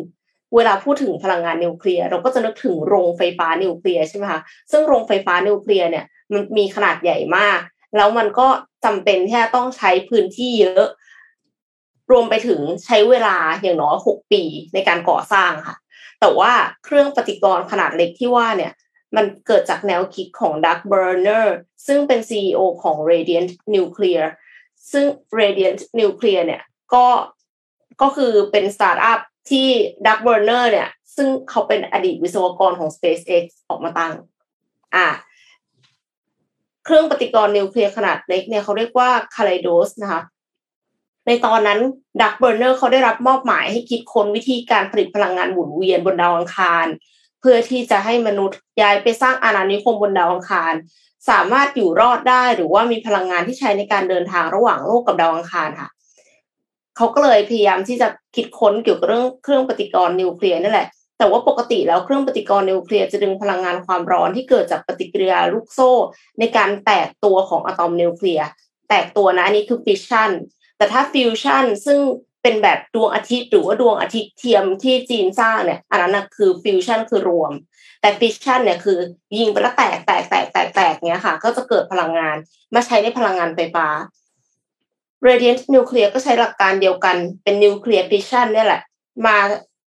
[0.54, 4.40] เวลาพูดถึงพลังงานนิวเคลียร์เราก็จะนึกถึงโรงไฟฟ้านิวเคลียร์ใช่ไหมคะ
[4.71, 7.61] ซึ่งโรงไฟฟ้านิวเคลียร์เนี่ยมันมีขนาดใหญ่มาก
[7.97, 8.47] แล้วมันก็
[8.85, 10.87] จำเป็นที่จะต้องใช้พื้นที่เยอะ
[12.11, 14.42] รวมไปถึงใช้เวลาอย่างน้อย6ปี
[14.75, 15.76] ในการก่อสร้างค่ะ
[16.21, 16.53] แต่ว่า
[16.85, 18.73] เครื่องปฏิกรณ์ขนาดเล็กที่ว่าเนี่ย
[19.17, 21.47] มันเกิดจากแนวคิดของ Doug Berner
[21.87, 24.26] ซึ่งเป็น CEO ของ Radiant Nuclear
[24.93, 25.05] ซึ่ง
[25.41, 26.63] Radiant Nuclear เนี่ย
[26.95, 27.07] ก็
[28.02, 29.69] ก็คือเป็นสตาร์ทอัพที่
[30.07, 34.13] Doug Bernauer เนี่ยซึ่งเขาเป็นอดีตวิศวกรของ SpaceX ออกมาตั้ง
[34.95, 35.07] อ่า
[36.85, 40.21] เครื่องปฏิกรณ์นิวเคลียร์ขนาดเล็กเนี่ยเขาเรียกว่า Kaleidos นะคะ
[41.26, 41.80] ในตอนนั้น
[42.23, 46.86] Doug Bernauer เขาได้รับมอบหมายให้คิดค้นวิธีการผลิตพลังงานหมุนเวียนบนดาวอังคาร
[47.41, 50.75] เพื่อที่จะให้มนุษย์ย้ายไปสร้างอาณานิคมบนดาวอังคาร
[51.28, 55.89] สามารถอยู่รอดได้หรือว่ามีพลังงานที่ใช้ในการเดินทางระหว่างโลกกับดาวอังคารค่ะ
[56.97, 65.93] เขาก็เลยพยายามที่จะคิดค้นเกี่ยวกับเรื่องเครื่องปฏิกรณ์นิวเคลียร์นี่แหละแต่ว่าปกติแล้วเครื่องปฏิกรณ์นิวเคลียร์จะดึงพลังงานความร้อนที่เกิดจากปฏิกิริยาลูกโซ่
[66.39, 68.47] ในการแตกตัวของอะตอมนิวเคลียร์
[68.89, 70.30] แตกตัวนะอันนี้คือฟิชชั่น
[70.76, 71.99] แต่ถ้าฟิวชั่นซึ่ง
[72.43, 77.52] เป็นแบบดวงอาทิตย์หรือว่าดวงอาทิตย์เทียมที่จีนสร้างเนี่ยอันนั้นนะคือฟิวชั่นคือรวม
[78.00, 78.99] แต่ฟิชชั่นเนี่ยคือ
[79.39, 82.36] ยิงไปแล้วแตกแตกแตกแตกแตกเนี้ยค่ะ ก็จะเกิดพลังงาน
[82.75, 83.86] มาใช้ในพลังงานไฟฟ้า
[85.26, 88.80] Radiant Nuclear ก็ใช้หลักการเดียวกันเป็นนิวเคลียร์ฟิชชันเนี่ยแหละ
[89.26, 89.36] มา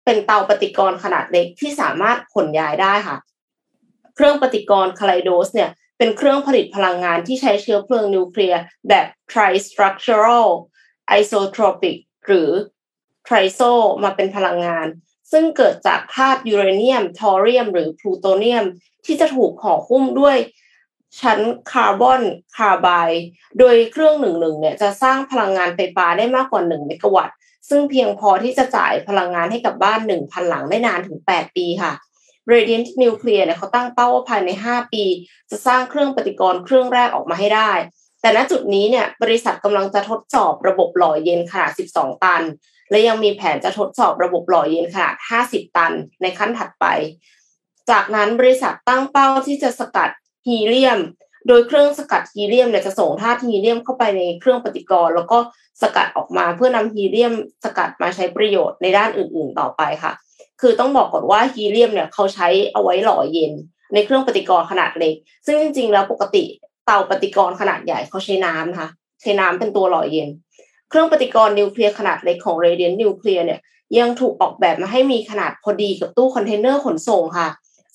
[0.04, 3.16] เป็นเตาปฏิกรณ์ขนาดเล็กที่สามารถขนย้ายได้ค่ะ
[4.14, 10.48] เครื่องปฏิกรณ์ Kaleidos เนี่ยเป็นเครื่องผลิตพลังงานที่ใช้เชื้อเพลิงนิวเคลียร์แบบ tri-structural
[11.18, 12.50] isotropic หรือ
[13.26, 14.86] TRISO มาเป็นพลังงาน
[15.32, 18.64] ซึ่งเกิดจากธาตุยูเรเนียม ทอเรียม หรือพลูโตเนียม
[19.06, 20.36] ที่จะถูกห่อหุ้มด้วย
[21.20, 21.40] ชั้น
[21.72, 22.22] คาร์บอน
[22.56, 23.24] คาร์ไบด์
[23.58, 27.36] โดยเครื่องหนึ่งหนึ่งเนี่ยจะสร้างพลังงานไฟฟ้าได้มากกว่า 1 เมกะวัตต์
[27.68, 31.92] ซึ่งเพียงพอที่จะจ่ายพลังงานให้กับบ้าน 1,000 หลังได้นานถึง 8 ปีค่ะ
[32.52, 35.04] Radiant Nuclear เนี่ยเขาตั้งเป้าว่าภายใน 5 ปี
[35.50, 37.72] จะสร้างเครื่องปฏิกรณ์เครื่องแรกออกมาให้ได้
[38.24, 42.42] แต่ณจุดนี้เนี่ยบริษัทกำลังจะทดสอบระบบหล่อเย็นขนาด 12 ตัน
[42.90, 45.14] และยังมีแผนจะทดสอบระบบหล่อเย็นขนาด
[45.46, 46.86] 50 ตันในขั้นถัดไป
[47.90, 50.10] จากนั้นบริษัทตั้งเป้าที่จะสกัด
[50.46, 50.98] ฮีเลียม
[51.48, 55.38] โดยเครื่องสกัดฮีเลียมเนี่ยจะส่งธาตุฮีเลียมเข้าไปในเครื่องปฏิกรณ์แล้วก็
[55.82, 57.34] สกัดออกมาเพื่อนำฮีเลียม
[57.64, 60.12] สกัดมาใช้ประโยชน์ในด้านอื่น ๆ ต่อไปค่ะ
[60.60, 63.52] คือต้องบอกก่อนว่าฮีเลียมเนี่ยเขาใช้เอาไว้หล่อเย็น
[63.94, 65.14] ในเครื่องปฏิกรณ์ขนาดเล็ก
[65.46, 66.44] ซึ่งจริงๆ แล้วปกติ
[66.84, 68.88] เตาปฏิกรณ์ขนาดใหญ่เขาใช้น้ำนะคะ
[69.20, 70.28] ใช้น้ำเป็นตัวหล่อเย็น
[70.88, 73.60] เครื่องปฏิกรณ์นิวเคลียร์ขนาดเล็กของ Radiant Nuclear เนี่ย
[73.98, 77.48] ยังถูกออกแบบมาให้มีขนาดพอดีกับตู้คอนเทนเนอร์ขนส่งค่ะ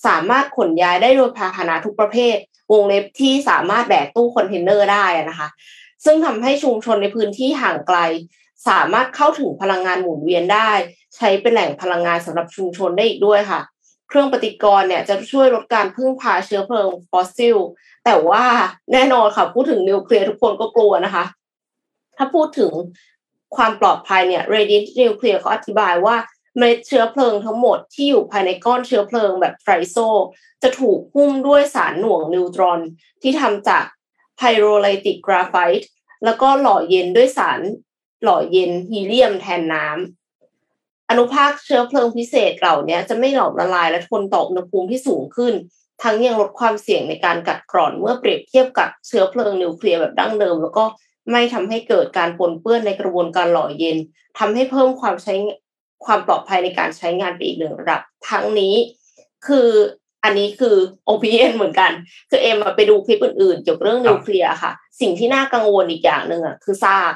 [0.07, 2.35] สามารถขนย้ายได้โดยพาหนะทุกประเภท
[2.71, 5.47] วงเล็บที่สามารถแบกตู้คอนเทนเนอร์ได้นะคะ
[6.05, 7.99] ซึ่งทำให้ชุมชนในพื้นที่ห่างไกล
[8.69, 10.71] สามารถเข้าถึงพลังงานหมุนเวียนได้
[11.15, 13.61] ใช้เป็นแหล่งพลังงานสำหรับชุมชนได้อีกด้วยค่ะ
[14.07, 17.57] เครื่องปฏิกรณ์เนี่ยจะช่วยลดการพึ่งพาเชื้อเพลิงฟอสซิล
[18.11, 18.45] แต่ว่า
[18.93, 21.25] แน่นอนค่ะ พูดถึงนิวเคลียร์ทุกคนก็กลัวนะคะ
[22.17, 22.71] ถ้าพูดถึง
[23.55, 26.15] ความปลอดภัยเนี่ย Radiant Nuclear เขาอธิบายว่า
[26.57, 29.97] เม็ดเชื้อเพลิงทั้งหมดที่อยู่ภายในก้อนเชื้อเพลิงแบบไทรโซ
[30.63, 32.79] จะถูกหุ้มด้วยสารหน่วงนิวตรอน
[33.21, 33.85] ที่ทำจาก
[34.37, 35.89] ไพโรไลติกกราไฟต์
[36.25, 37.59] แล้วก็หล่อเย็นด้วยสาร
[38.23, 45.53] หล่อเย็นฮีเลียมแทนน้ำอนุภาคเชื้อเพลิงพิเศษเหล่านี้จะไม่หลอมละลายและทนต่ออุณหภูมิที่สูงขึ้น
[46.03, 50.83] ทั้งยังลดความเสี่ยงในการกัดกร่อนเมื่อเปรียบเทียบกับเชื้อเพลิงนิวเคลียร์แบบดั้งเดิม แล้วก็
[51.31, 53.97] ไม่ทำให้เกิดการปนเปื้อนในกระบวนการหล่อเย็น
[54.39, 55.33] ทำให้เพิ่มความใช้
[56.05, 58.75] ความปลอดภัยในการใช้งานไปอีกหนึ่งระดับ ทั้งนี้
[59.47, 59.69] คือ
[60.23, 60.75] อันนี้คือ
[61.13, 61.91] opinion เหมือนกัน
[62.29, 67.13] คือเอ็มไปดูคลิปอื่นๆเกี่ยวกับเรื่องนิวเคลียร์ค่ะ สิ่งที่น่ากังวลอีกอย่างหนึ่งอะคือซาก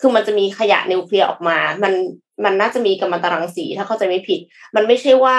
[0.00, 1.92] คือมันจะมีขยะนิวเคลียร์ออกมา มัน
[2.44, 4.40] มันน่าจะมีกัมมันตรังสีถ้าเข้าใจไม่ผิด
[4.76, 5.36] มันไม่ใช่ว่า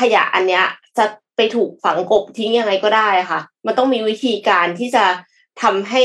[0.00, 0.64] ขยะอันเนี้ย
[0.98, 1.04] จะ
[1.36, 5.04] ไปถูกฝังกบทิ้งยังไงก็ได้ค่ะ มันต้องมีวิธีการที่จะ
[5.62, 6.04] ทำให้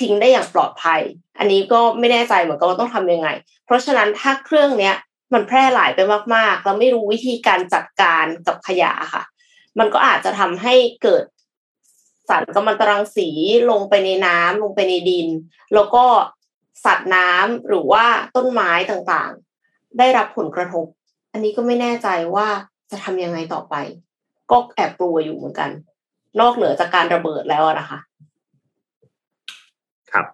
[0.00, 1.00] ทิ้งได้อย่างปลอดภัย
[1.38, 3.28] อันนี้ก็ไม่แน่ใจเหมือนกันว่าต้องทำยังไง
[3.66, 4.94] เพราะฉะนั้นถ้าเครื่องเนี้ย
[5.34, 6.00] มันแพร่หลายไป
[6.34, 9.22] มากๆ เราไม่รู้วิธีการจัดการกับขยะค่ะ
[9.78, 11.24] มันก็อาจจะทำให้เกิด
[12.28, 13.28] สารกัมมันตรังสี
[13.70, 15.28] ลงไปในน้ำลงไปในดิน
[15.74, 16.04] แล้วก็
[16.84, 18.04] สัตว์น้ำหรือว่า
[18.36, 20.86] ต้นไม้ต่างๆ ได้รับผลกระทบ
[21.32, 22.46] อันนี้ก็ไม่แน่ใจว่า
[22.90, 23.74] จะทำยังไงต่อไป
[24.50, 25.70] ก็แอบกลัวอยู่เหมือนกัน
[26.40, 27.98] นอกเหนือจากการระเบิดแล้วนะคะ
[30.12, 30.26] ครับ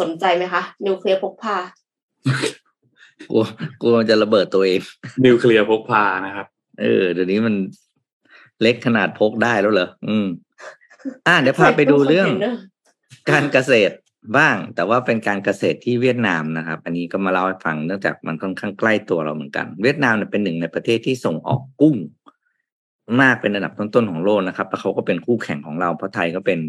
[0.00, 1.56] สนใจไหมคะ นิวเคลียร์พกพา
[3.30, 3.44] กลัว
[3.80, 4.80] กลัวมันจะระเบิดตัวเอง
[5.26, 6.46] นิวเคลียร์พกพานะครับ
[6.80, 7.54] เออเดี๋ยวนี้มัน
[8.62, 10.26] เล็กขนาดพกได้แล้วเหรออืม
[11.26, 12.28] อ่าเดี๋ยวพาไปดูเรื่อง
[13.30, 13.94] การเกษตร
[14.38, 21.96] บ้าง แต่ว่าเป็นการเกษตรที่เวียดนามนะครับ อันนี้ก็มาเล่าให้ฟังเนื่องจากมันค่อนข้างใกล้ตัวเราเหมือนกัน เวียดนามเนี่ยเป็นหนึ่งในประเทศที่ส่งออกกุ้ง
[23.20, 26.60] มากเป็นระดับต้นๆของโลกนะครับแล้วเขาก็เป็นคู่แข่งของเรา เพราะไทยก็เป็น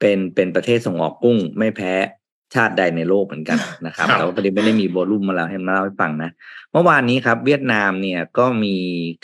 [0.00, 1.94] เป็นเป็นประเทศส่งออกกุ้ง ไม่แพ้
[2.54, 6.30] ชาติใดในโลกเหมือนกันนะครับครับแต่ว่าประเด็นไม่ได้มีโวลุ่มมาแล้วให้มาเล่าให้ฟังนะ
[6.72, 8.76] เมื่อวานนี้ครับ เวียดนามเนี่ยก็มี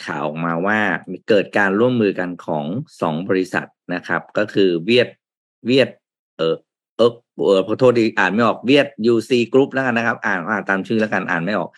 [0.05, 0.79] ข่าวออกมาว่า
[1.11, 2.65] มีเกิดการร่วมมือกันของ
[3.01, 5.09] สองบริษัทนะครับ ก็คือเวียด
[5.65, 5.89] เวียด
[6.37, 6.55] เออ
[7.35, 11.69] เออเออขอโทษดีอ่านไม่ออกเวียด UC Group แล้วกันนะครับ อ่านอ่านตามชื่อแล้วกันอ่านไม่ออก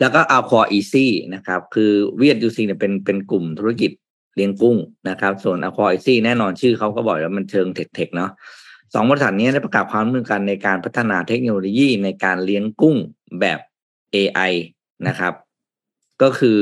[0.00, 3.90] แล้วก็ AquaEasy นะครับ คือเวียด UC เนี่ยเป็นเป็นกลุ่มธุรกิจ
[4.34, 4.76] เลี้ยงกุ้ง
[5.08, 8.30] นะครับ ส่วน AquaEasy แน่นอนชื่อเขาก็บอกแล้วมันเชิง tech ๆเนาะ
[8.94, 12.96] สองบริษัทนี้ได้ประกาศความร่วมมือกันในการพัฒนาเทคโนโลยีในการเลี้ยงกุ้ง
[13.40, 13.58] แบบ
[14.14, 14.52] AI
[15.06, 15.34] นะครับ
[16.22, 16.60] ก็คือ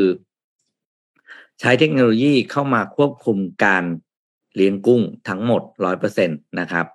[1.60, 3.84] ใช้เทคโนโลยีเข้ามาควบคุมการ
[4.56, 6.86] เลี้ยงกุ้งทั้งหมดร้อยเปอร์เซ็นตนะครับ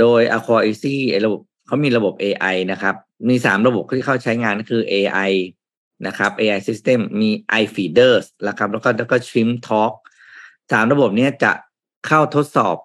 [0.00, 2.94] โดย Aqua Easy ไอ้ระบบเขามีระบบ AI นะครับ
[3.28, 5.32] มีสามระบบที่เข้าใช้งานก็คือ AI
[6.06, 7.30] นะครับ AI System มี
[7.62, 9.92] iFeeders นะครับแล้วก็แล้วก็ Shrimp Talk
[10.72, 11.52] สามระบบนี้จะ
[12.06, 12.76] เข้าทดสอบ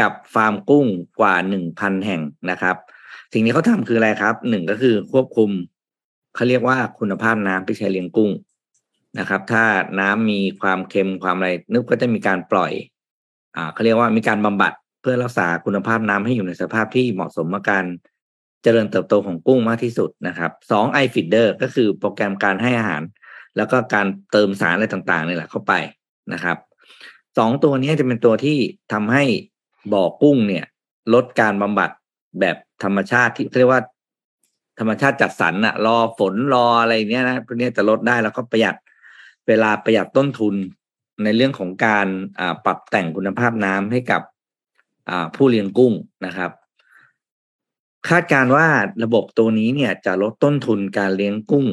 [0.00, 0.86] กับฟาร์มกุ้ง
[1.20, 2.76] กว่าหนึ่งพันแห่งนะครับ
[3.32, 5.50] สิ่งที่เขาทำคืออะไรครับหนึ่งก็คือควบคุม
[6.34, 8.30] เขาเรียกว่าคุณภาพน้ำที่ใช้เลี้ยงกุ้ง
[9.18, 9.64] นะครับ ถ้า
[10.00, 12.72] น้ำมีความเค็มความอะไรนึกก็จะมีการปล่อย
[13.56, 17.84] อ่าเขาเรียกว่ามีการบำบัด เพื่อรักษาคุณภาพน้ำให้อยู่ในสภาพที่เหมาะสมกับการ
[18.62, 23.02] เจริญเติบโตของกุ้งมากที่สุดนะครับสองไอฟิดเดอร์ก็คือโปรแกรมการให้อาหาร
[23.56, 25.72] แล้วก็การเติมสารอะไรต่างๆนี่แหละเข้าไป
[26.32, 26.56] นะครับ
[27.38, 28.58] สองตัวนี้จะเป็นตัวที่
[28.92, 29.24] ทำให้
[29.92, 30.64] บ่อกุ้งเนี่ย
[31.14, 31.90] ลดการบำบัด
[32.40, 33.82] แบบธรรมชาติที่เรียกว่า
[34.78, 38.76] ธรรมชาติจัดสรรอะรอฝนรออะไรเนี้ยนะพวกนี้จะลดได้แล้วก็ประหยัด
[39.48, 40.54] เวลาประหยัดต้นทุน
[41.24, 42.06] ในเรื่องของการ
[42.64, 44.22] ปรับแต่งคุณภาพน้ำให้กับ
[45.36, 45.92] ผู้เลี้ยงกุ้ง
[46.26, 46.50] นะครับ
[48.08, 48.66] คาดการว่า
[49.04, 51.66] ระบบตัวนี้เนี่ยจะลดต้นทุนการเลี้ยงกุ้ง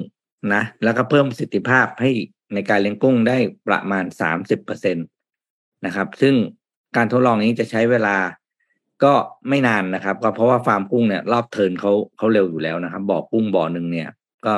[0.54, 2.12] นะแล้วก็เพิ่มประสิทธิภาพให้
[2.54, 3.38] ในการเลี้ยงกุ้งได้
[3.68, 5.02] ประมาณสามสิบเปอร์เซ็นต
[5.86, 6.36] นะครับ ซึ่ง
[6.96, 8.18] การทดลองนี้จะใช้เวลา
[9.04, 9.14] ก็
[9.50, 14.10] ไม่นานนะครับ ก็เพราะว่าฟาร์มกุ้งเนี่ยรอบเทินเขาเขาเร็วอยู่แล้วนะครับบ่อกุ้งบ่อหนึ่งเนี่ย
[14.46, 14.56] ก็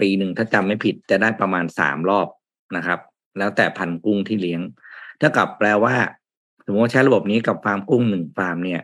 [0.00, 2.28] ปีหนึ่งถ้าจำไม่ผิดจะได้ประมาณสามรอบ
[2.76, 3.00] นะครับ
[3.38, 4.60] แล้วแต่พันกุ้งที่เลี้ยง
[5.18, 5.94] เท่ากับแปลว่า
[6.64, 8.80] สมมติว่าใช้ระบบนี้กับฟาร์มกุ้งหนึ่งฟาร์มเนี่ย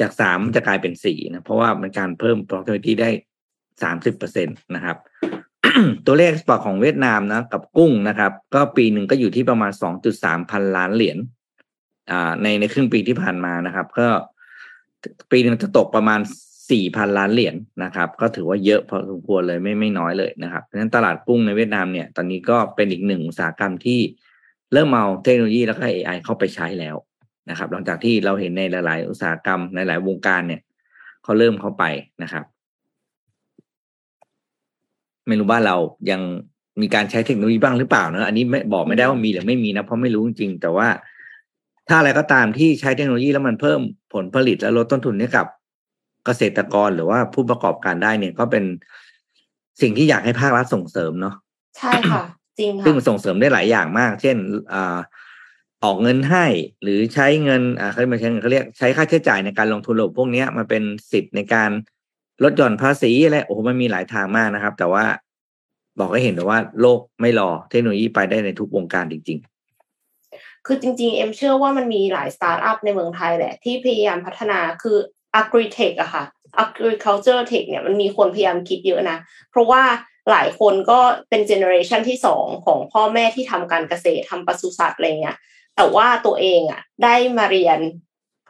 [0.00, 3.10] จากสามจะกลายเป็นสี่นะ เพราะว่ามันการเพิ่ม productivity ได้
[3.82, 4.96] สามสิบเปอร์เซ็นตนะครับ
[6.06, 11.18] ตัวเลขสปอร์ตของเวียดนามนะกับกุ้งนะครับ ก็ปีหนึ่งก็อยู่ที่ประมาณสองจุดสามพันล้านเหรียญ
[12.10, 14.08] อ่าในในครึ่งปีที่ผ่านมานะครับ ก็
[15.30, 16.20] ปีหนึ่งจะตกประมาณ
[16.70, 17.54] สี่พันล้านเหรียญ
[17.84, 24.00] นะครับ ก็ถือว่าเยอะพอสมควรเลยไม่ไม่น้อยเลยนะครับเพราะฉะนั้นตลาดกุ้งในเวียดนามเนี่ย ตอนนี้ก็เป็นอีกหนึ่งอุตสาหกรรมที่
[24.72, 26.96] เริ่มเอาเทคโนโลยีแล้วก็ AI เข้าไปใช้แล้ว
[27.50, 30.60] นะครับ หลังจากที่เราเห็นในหลาย ๆ อุตสาหกรรมในหลายวงการเนี่ย
[31.22, 31.84] เขาเริ่มเข้าไป
[32.22, 32.44] นะครับ
[35.26, 35.76] ไม่รู้บ้านเรา
[36.10, 36.20] ยัง
[36.80, 40.88] มีการใช้เทคโนโลยีบ้างหรือเปล่านะอันนี้ไม่บอกไม่ได้ว่ามีหรือไม่มีนะเพราะไม่รู้จริงๆแต่ว่า
[41.88, 43.80] ถ้าอะไรก็ตามที่ใช้เทคโนโลยีแล้วมันเพิ่ม
[44.12, 45.46] ผลผลิตและลดต้นทุนให้กับ
[46.24, 48.64] เกษตรกรหรือว่าผู้ประกอบการได้เนี่ยก็เป็น
[49.80, 51.34] สิ่งที่อยากให้ภาครัฐส่งเสริมเนาะ
[51.78, 52.22] ใช่ค่ะ
[52.58, 54.36] จริงค่ะซึ่งส่งเสริมได้หลายอย่างมาก เช่น
[54.72, 54.96] อ่า
[55.84, 56.46] ออกเงินให้
[56.82, 61.70] หรือใช้เงินอ่าเขาไม่ใช้เงินเขาเรียกใช้ค่าใช้จ่ายในการลงทุนระบบพวกนี้มันเป็นสิทธิ์ในการ
[62.44, 65.04] ลดหย่อนภาษีอะไรโอ้โหมันมีหลายทางมากนะครับ แต่ว่า
[65.98, 74.96] บอกให้เห็นแต่ว่าโลกไม่รอเทคโนโลยีไปได้ในทุกวงการจริง ๆ คือจริง ๆ เอ็มเชื่อว่ามันมีหลายสตาร์ทอัพในเมืองไทยแหละ ที่พยายามพัฒนาคือ
[75.40, 76.24] agritech อะค่ะ
[76.64, 79.18] agriculture tech เนี่ยมันมีคนพยายามคิดเยอะนะ
[79.50, 79.82] เพราะว่า
[80.30, 85.36] หลายคนก็เป็นเจเนอเรชันที่สองของพ่อแม่ที่ทำการเกษตรทำปศุสัตว์อะไรเงี้ย
[85.80, 87.78] แต่ว่าตัวเองอะ ได้มาเรียน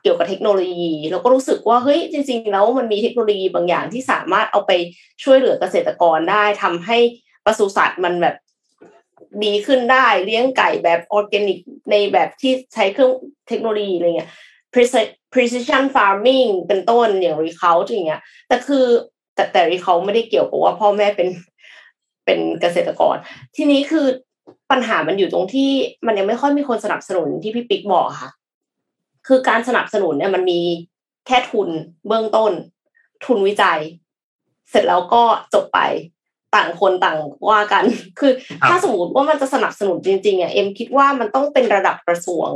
[0.02, 4.72] เกี่ยวกับเทคโนโลยีแล้วก็รู้สึกว่าเฮ้ยจริง ๆ แล้วมันมีเทคโนโลยีบางอย่างที่สามารถเอาไป
[5.22, 6.98] ช่วยเหลือเกษตรกรได้ทำให้
[7.44, 8.36] ปศุสัตว์มันแบบ
[9.44, 11.58] ดีขึ้นได้เลี้ยงไก่แบบออร์แกนิก
[11.90, 13.12] ในแบบที่ใช้เครื่อง
[13.48, 14.30] เทคโนโลยีอะไรเงี้ย
[15.32, 18.86] precision farming เป็นต้นอย่าง recount อย่างเงี้ย แต่คือ
[19.34, 21.28] แต่แต่ recount ไม่ได้เกี่ยวกับว่าพ่อแม่เป็น
[22.24, 23.16] เป็นเกษตรกร
[23.56, 24.06] ทีนี้คือ
[24.70, 25.70] ปัญหามันอยู่ตรงที่
[26.06, 28.30] มันยังไม่ค่อยมีคนสนับสนุนที่พี่ปิ๊กบอกค่ะ
[29.26, 30.60] คือการสนับสนุนเนี่ยมันมี
[31.26, 31.68] แค่ทุน
[32.06, 32.52] เบื้องต้น
[33.24, 33.80] ทุนวิจัย
[34.70, 35.22] เสร็จแล้วก็
[35.54, 35.78] จบไป
[36.54, 37.18] ต่างคนต่าง
[37.50, 37.84] ว่ากัน
[38.18, 42.48] คือครับถ้าสมมติว่ามันจะสนับสนุนจริงๆอะเอ็มคิดว่ามันต้องเป็นระดับกระทรวง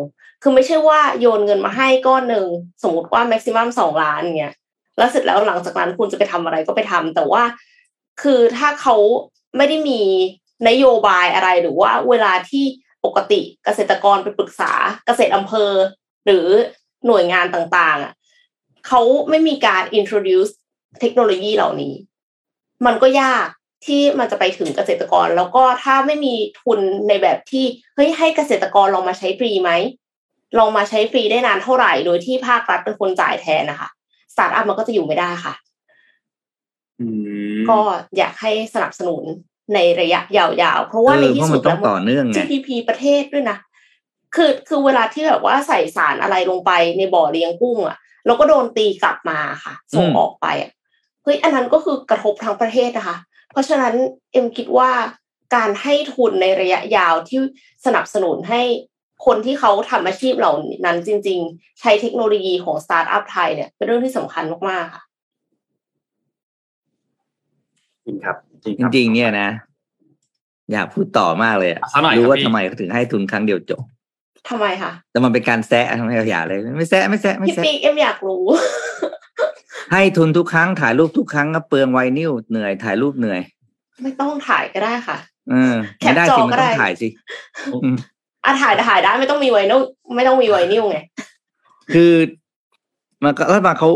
[0.42, 2.46] คือไม่ใช่ว่าโยนเงินมาให้ก้อนหนึ่ง
[2.82, 4.54] สมมติว่าแม็กซิมัมสองล้านเงี้ย
[4.98, 7.42] แล้วเสร็จแล้วหลังจากนั้นคุณจะไปทำอะไรก็ไปทำแต่ว่า
[8.22, 8.96] คือถ้าเขา
[9.56, 10.00] ไม่ได้มี
[10.68, 12.64] นโยบายอะไรหรือว่าเวลาที่
[13.04, 14.72] ปกติเกษตรกรไปปรึกษา
[15.06, 15.70] เกษตรอำเภอ
[16.26, 16.46] หรือ
[17.06, 18.12] หน่วยงานต่างๆอะ
[18.86, 20.52] เขาไม่มีการ introduce
[21.00, 21.94] เทคโนโลยีเหล่านี้
[22.86, 23.46] มันก็ยาก
[23.86, 27.64] ที่มันจะไปถึงเกษตรกร แล้วก็ถ้าไม่มีทุนในแบบที่
[27.94, 29.70] เฮ้ยให้เกษตรกรลองมาใช้ฟรีไหม
[30.58, 33.88] ลองมาใช้ฟรีได้นานเท่าไหร่โดยที่ภาครัฐเป็นคนจ่ายแทนนะคะ
[34.32, 35.54] สตาร์ทอัพมันก็จะอยู่ไม่ได้ค่ะ
[37.00, 37.06] อื
[37.56, 37.78] มก็
[38.16, 39.24] อยากให้สนับสนุน
[39.74, 43.58] ในระยะยาวๆ เพราะว่าเออในที่เพราะสุมัดนต้องแล้วต่อเนื่องไง GDP ประเทศด้วยนะ
[44.34, 47.96] คือคือเวลาที่แบบว่าใส่สารอะไรลงไปในบ่อเลี้ยงกุ้งอะ
[48.26, 50.70] แล้วก็โดนตีกลับมาค่ะ ส่งอืมออกไปอะ
[51.22, 53.16] เฮ้ยอันนั้นก็คือกระทบทั้งประเทศนะคะ
[53.52, 53.94] เพราะฉะนั้น
[54.32, 54.90] เอ็มคิดว่า
[55.54, 57.38] การให้ทุนในระยะยาวที่
[57.86, 58.62] สนับสนุนให้
[59.26, 60.52] คนที่เขาทำอาชีพเหล่า
[60.86, 65.02] นั้นจริง ๆ ใช้เทคโนโลยีของสตาร์ทอัพไทยเนี่ยเป็นเรื่องที่สำคัญมากๆค่ะ
[68.04, 69.48] จริงครับ จริงครับ จริง ๆ เนี่ยนะ
[70.72, 73.82] อยากพูดต่อมากเลยอะสักหน่อยครับรู้ว่าพี่ทำไมเขาถึงให้ทุนครั้งเดียวจบ
[74.48, 78.42] ทำไมคะแต่มันเป็นการแซะทำไมเราอย่าเลย ไม่แซะไม่แซะไม่พี่แซะปิ๊กเอ็มอยากรู้
[79.92, 83.40] ให้ทุนทุกครั้งถ่ายรูปทุกครั้งก็เปลืองไวนิลเหนื่อยถ่ายรูปเหนื่อย
[84.02, 85.18] ไม่ต้องถ่ายก็ได้ค่ะ
[85.50, 87.08] เออแคปจอได้ ไม่ได้สิมันก็ต้องถ่ายสิ
[87.84, 87.96] อืม
[88.44, 89.80] อะถ่ายถ่ายได้ไม่ต้องมีไวนิล
[90.16, 90.98] ไม่ต้องมีไวนิลไง
[91.94, 92.12] คือ
[93.24, 93.90] มันก็รัฐบาลเขา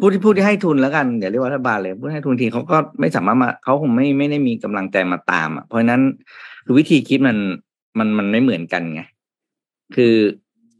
[0.00, 6.02] ผู้ที่ผู้ที่ให้ทุนแล้วกันอย่าเรียกว่ารัฐบาลเลยผู้ที่ให้ทุนทีเขาก็ไม่สามารถมาเขาคงไม่ไม่ได้มีกำลังใจมาตามอะเพราะฉะนั้น
[6.64, 7.36] คือวิธีคิดมัน
[7.98, 9.02] มันมันไม่เหมือนกันไง
[9.96, 10.14] คือ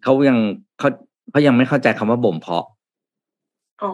[0.03, 0.39] เขายัง
[0.79, 0.89] เขา
[1.31, 2.67] เขายังไม่เข้าใจคำว่าบ่มเพาะ
[3.83, 3.93] อ๋อ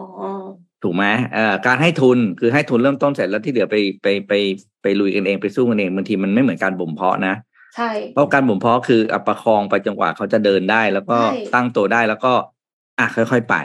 [0.83, 4.33] ถูกไหมเอ่อการให้ทุนคือให้ทุนเริ่มต้นเสร็จแล้วที่เหลือไปไปไป
[4.81, 7.35] ไปลุยกันเองไปสู้กันเองบางทีมันไม่เหมือนการบ่มเพาะนะ
[7.75, 12.33] ใช่เพราะการบ่มเพาะคือเอาประคองไปจนกว่าเขาจะเดินได้ แล้วก็ใช่ตั้งตัวได้แล้วก็
[12.99, 13.55] อะค่อย ๆ ไป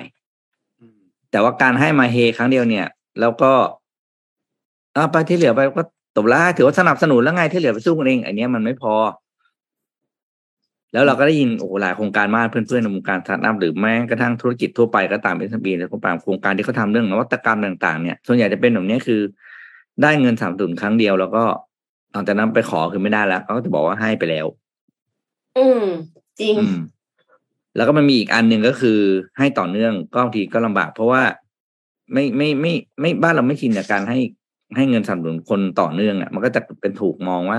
[1.35, 2.87] แต่ว่าการให้มาเฮครั้งเดียวเนี่ย
[3.20, 3.53] แล้วก็
[4.94, 5.83] เอาไปที่เหลือไปก็
[6.16, 8.94] ตบละถือว่าสนับสนุนแล้วไงที่เหลือไปสู้กันเองอันเนี้ยมันไม่พอ
[10.92, 19.20] แล้วเราก็ได้ยินโอ้โหหลายโครงการมากเพื่อนๆในวงการสตาร์ทอัพหรือแม้กระทั่งธุรกิจทั่วไปก็ตามเป็นสปีและตามโครงการที่เขาทำเรื่องนวัตกรรมต่างๆ เนี่ยส่วนใหญ่จะเป็นแบบนี้คือ
[20.03, 21.44] ได้เงินสนับสนุนครั้งเดียวแล้วก็
[22.12, 24.47] หลังจากนั้นไปขอคือไม่ได้แล้วเขาก็จะบอกว่าให้ไปแล้ว
[25.57, 25.85] อืม
[26.40, 26.79] จริงอืม
[27.76, 28.98] แล้วก็มันมีอีกอันหนึ่งก็คือ
[29.38, 31.22] ให้ต่อเนื่องก็บางทีก็ลำบาก เพราะว่า
[32.12, 34.18] ไม่ไม่ไม่ไม่บ้านเราไม่ชินกับการให้
[34.76, 37.58] ให้เงินสนับสนุนคนต่อเนื่องอะ มันก็จะเป็นถูกมองว่า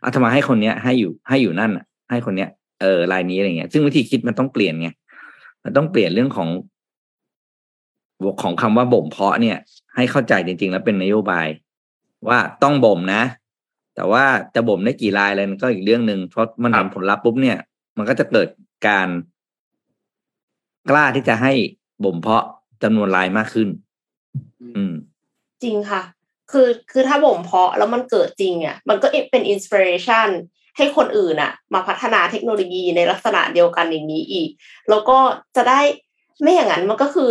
[0.00, 2.48] เอาทำไมให้คนเนี้ย ให้อยู่ให้อยู่นั่นอะ ให้คนเนี้ย
[2.80, 4.88] เออรายนี้อะไรเงี้ย ซึ่งวิธีคิดมันต้องเปลี่ยนไง
[5.64, 6.48] มันต้องเปลี่ยนเรื่องของ
[8.42, 9.56] ของคำว่าบ่มเพาะเนี่ย
[9.96, 11.46] ให้เข้าใจจริง ๆ แล้วเป็นนโยบาย
[12.28, 13.22] ว่าต้องบ่มนะ
[13.94, 14.24] แต่ว่า
[14.54, 17.58] จะบ่มได้กี่รายอะไรมันก็อีกเรื่องหนึ่งเพราะมันเห็นครับผลลัพธ์ปุ๊บเนี่ย
[17.98, 18.48] มันก็จะเกิด
[18.88, 19.08] การ
[20.90, 21.52] กล้าที่จะให้
[22.04, 22.44] บ่มเพาะ
[22.82, 23.68] จำนวนรายมากขึ้น
[24.62, 24.92] อืม
[25.62, 26.02] จริงค่ะ
[26.52, 30.28] คือคือถ้าบ่มเพาะแล้วมันเกิดจริงอะมันก็เป็น inspiration
[30.76, 34.50] ให้คนอื่นอะ มาพัฒนาเทคโนโลยีในลักษณะเดียวกันอย่างนี้อีก
[34.90, 35.18] แล้วก็
[35.56, 35.80] จะได้
[36.42, 37.30] ไม่อย่างนั้นมันก็คือ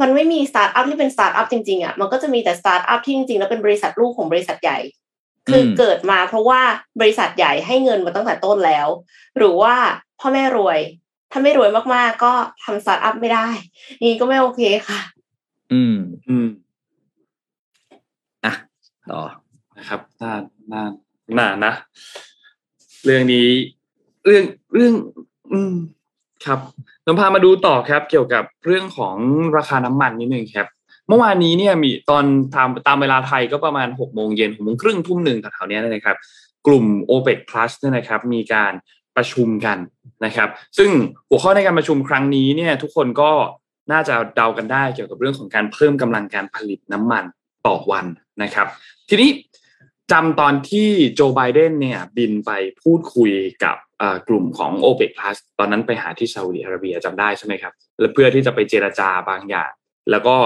[0.00, 4.78] มันไม่มีสตาร์ทอัพที่เป็นสตาร์ทอัพจริงๆอะมันก็จะมีแต่สตาร์ทอัพที่จริงๆแล้วเป็นบริษัทลูกของบริษัทใหญ่
[5.48, 6.60] คืออืมเกิดมาเพราะว่า
[7.00, 8.88] บริษัทใหญ่ให้เงินมาตั้งแต่ต้นแล้ว
[9.36, 9.74] หรือว่า
[10.20, 10.78] พ่อแม่รวย
[11.32, 12.32] ถ้าไม่รวยมากๆ ก็
[12.64, 13.46] ทำสตาร์ทอัพไม่ได้
[14.02, 15.00] นี่ก็ไม่โอเคค่ะ
[15.72, 15.96] อืม
[16.28, 16.48] อืม
[18.44, 18.52] อะ
[19.10, 19.22] อ๋อ
[19.78, 20.32] นะครับน่า
[20.72, 20.84] น่า
[21.38, 21.72] น่านะ
[23.04, 23.48] เรื่องนี้
[24.24, 24.94] เรื่องเรื่อง
[25.52, 25.74] อืม
[26.46, 26.58] ครับ
[27.04, 29.16] เราพามาดูต่อครับ เกี่ยวกับเรื่องของ
[29.56, 30.68] ราคาน้ำมันนิดนึงครับ
[31.08, 36.16] เมื่อวานนี้เนี่ยมีตอนตามตามเวลาไทยก็ประมาณหกโมงเย็นหกโมงครึ่งทุ่มหนึ่งแถวๆนี้นะครับ
[36.66, 38.72] กลุ่ม o p e c Plus เนี่ยนะครับ มีการ
[39.16, 39.78] ประชุมกัน
[40.24, 40.48] นะครับ
[40.78, 40.90] ซึ่ง
[41.28, 43.30] หัวข้อในการประชุมครั้งนี้เนี่ยทุกคนก็
[43.92, 47.24] น่าจะเดากันได้เกี่ยวกับเรื่องของการเพิ่มกำลังการผลิตน้ำมัน
[47.66, 48.06] ต่อวัน
[48.42, 48.66] นะครับ
[49.08, 49.30] ทีนี้
[50.12, 52.50] จำตอนที่โจไบเดนเนี่ยบินไป
[52.82, 53.32] พูดคุย
[53.64, 53.76] กับ
[54.28, 59.70] กลุ่มของ o p e c Plus ตอนนั้นไปหาที่ซาอุดิอาระเบียจำได้ใช่ไหมครับและเพื่อที่จะไปเจราจาบางอย่าง
[60.10, 60.36] แล้วก็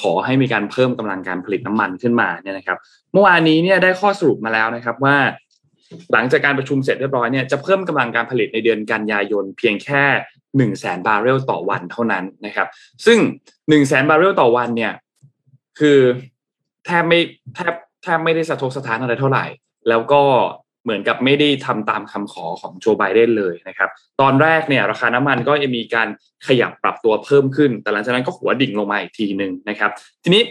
[0.00, 2.78] ขอให้มีการเพิ่มกำลังการผลิตน้ำมันขึ้นมาเนี่ยนะครับ
[3.12, 5.16] เมื่อวานนี้เนี่ยได้ข้อสรุปมาแล้วนะครับว่า
[6.12, 10.02] หลังจากการประชุมเสร็จเรียบร้อยเนี่ยจะเพิ่มกำลังการผลิตในเดือนกันยายนเพียงแค่
[10.56, 12.68] หนึ่งแสนบาร์เรลต่อวันเท่านั้นนะครับ
[13.06, 13.18] ซึ่ง
[13.68, 14.92] หนึ่งแสนบาร์เรลต่อวันเนี่ย
[15.78, 15.98] คือ
[16.86, 17.20] แทบไม่
[17.54, 19.44] แทบแทบไม่ได้สะทกสะท้านอะไรเท่าไหร่
[19.88, 20.22] แล้วก็
[20.84, 26.08] เหมือนกับไม่ได้ทำตามคำขอของโจไบเดนเลยนะครับ ตอนแรกเนี่ยราคาน้ำมันก็มีการ
[26.46, 29.90] ขยับปรับตัวเพิ่มขึ้น แต่หลังจากนั้นก็หัวดิ่งลงมาอีกทีหนึ่งนะครับ
[30.24, 30.42] ทีนี้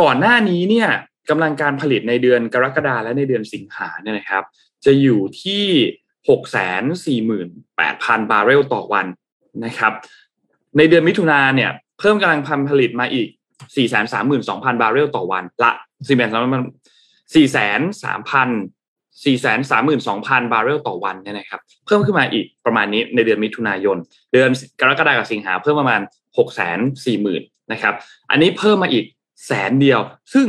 [0.00, 0.88] ก่อนหน้านี้เนี่ย
[1.30, 4.44] กำลังการผลิตในเดือนกรกฎาและในเดือนสิงหาเนี่ยนะครับ
[4.84, 5.64] จะอยู่ที่
[6.28, 9.06] หกแสนสี่หมื่นแปดพันบาร์เรลต่อวัน
[9.64, 9.92] นะครับ
[10.76, 13.28] ในเดือนมิถุนาเนี่ยเพิ่มกำลังพันผลิตมาอีก
[13.76, 15.70] สี่แสนสามหมื่นสองพันบาร์เรลต่อวันละ
[16.08, 16.62] สี่แสนสามพัน
[17.34, 18.48] สี่แสนสามพัน
[19.24, 23.96] สี่แสนสามหมื่นสองพันบาร์เรลต่อวันเนี่ยนะครับเพิ่มขึ้นมาอีกประมาณนี้ในเดือนมิถุนายน
[24.32, 26.00] เดือนกรกฎาคมกับสิงหาเพิ่มประมาณ
[26.38, 27.94] หกแสนสี่หมื่นนะครับ
[28.30, 29.04] อันนี้เพิ่มมาอีก
[29.46, 30.00] แสนเดียว
[30.34, 30.46] ซึ่ง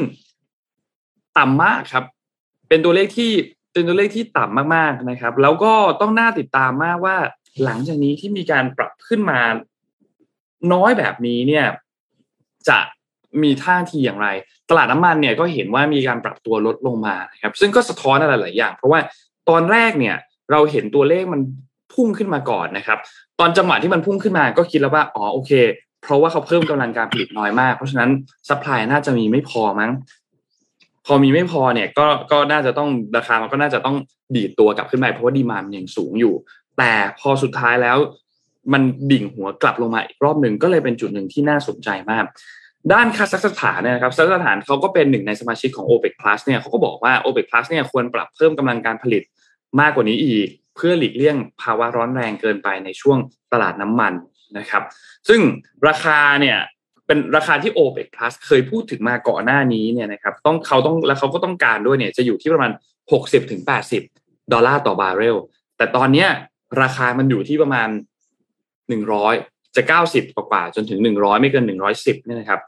[1.40, 2.04] ต่ำมากครับ
[2.70, 3.32] เป็นตัวเลขที่
[3.74, 7.18] เป็นตัวเลขที่ต่ำมากๆนะครับ แล้วก็ต้องน่าติดตามมากว่า
[7.64, 9.40] หลังจากนี้ที่มีการปรับขึ้นมา
[10.74, 11.66] น้อยแบบนี้เนี่ย
[12.70, 12.80] จะ
[13.44, 14.28] มีท่าทีอย่างไร
[14.70, 19.00] ตลาดน้ำมันเนี่ยก็เห็นว่ามีการปรับตัวลดลงมาครับ ซึ่งก็สะท้อนอะไรหลายอย่าง เพราะว่า
[19.50, 20.16] ตอนแรกเนี่ย
[20.52, 21.42] เราเห็นตัวเลขมัน
[21.94, 23.00] พุ่งขึ้นมาก่อนนะครับ
[23.40, 25.52] ตอนจังหวะที่มันพุ่งขึ้นมาก็คิดแล้วว่าอ๋อโอเค
[26.04, 28.10] เพราะว่าเขาเพิ่มกำลังการผลิตน้อยมาก เพราะฉะนั้น
[28.50, 29.92] supply น่าจะมีไม่พอมั้ง
[31.10, 33.96] พอมีไม่พอเนี่ยก็ก็น่าจะต้องราคามันก็น่าจะต้อง
[34.36, 36.34] ดีดตัวกลับขึ้นไปเพราะว่า demand ยังสูงอยู่
[36.78, 37.98] แต่พอสุดท้ายแล้ว
[38.74, 42.26] มันดิ่งหัวกลับลงมาอีกรอบหนึ่งก็เลยเป็นจุดหนึ่งที่น่าสนใจมาก
[42.94, 49.24] ด้านคาซัคสถานเนี่ยครับคาซัคสถานเขาก็เป็นหนึ่งในสมาชิกของ o p e c Plus เนี่ยเขาก็บอกว่า o p e c Plus เนี่ยควรปรับเพิ่มกำลังการผลิต
[49.80, 53.18] มากกว่านี้อีก เพื่อหลีกเลี่ยงภาวะร้อนแรงเกินไปในช่วง
[53.54, 54.14] ตลาดน้ำมัน
[54.58, 54.84] นะครับ
[55.28, 55.42] ซึ่ง
[55.88, 56.58] ราคาเนี่ย
[57.10, 62.72] เป็นราคาที่ o p e c Plus เคยพูดถึงมาก่อนหน้านี้เนี่ยนะครับต้องเขาต้องแล้วเขาก็ต้องการด้วยเนี่ยจะอยู่ที่ประมาณ
[63.12, 63.62] 60-80ถึง
[64.54, 65.38] ดอลลาร์ต่อบาร์เรล
[65.78, 66.30] แต่ตอนเนี้ย
[66.82, 67.90] ราคามันอยู่ที่ประมาณ
[69.02, 72.60] 100 จะเก้าสิบกว่าจนถึงหนึ่งร้อยไม่เกินหนึ่งร้อยสิบเนี่ยนะครับ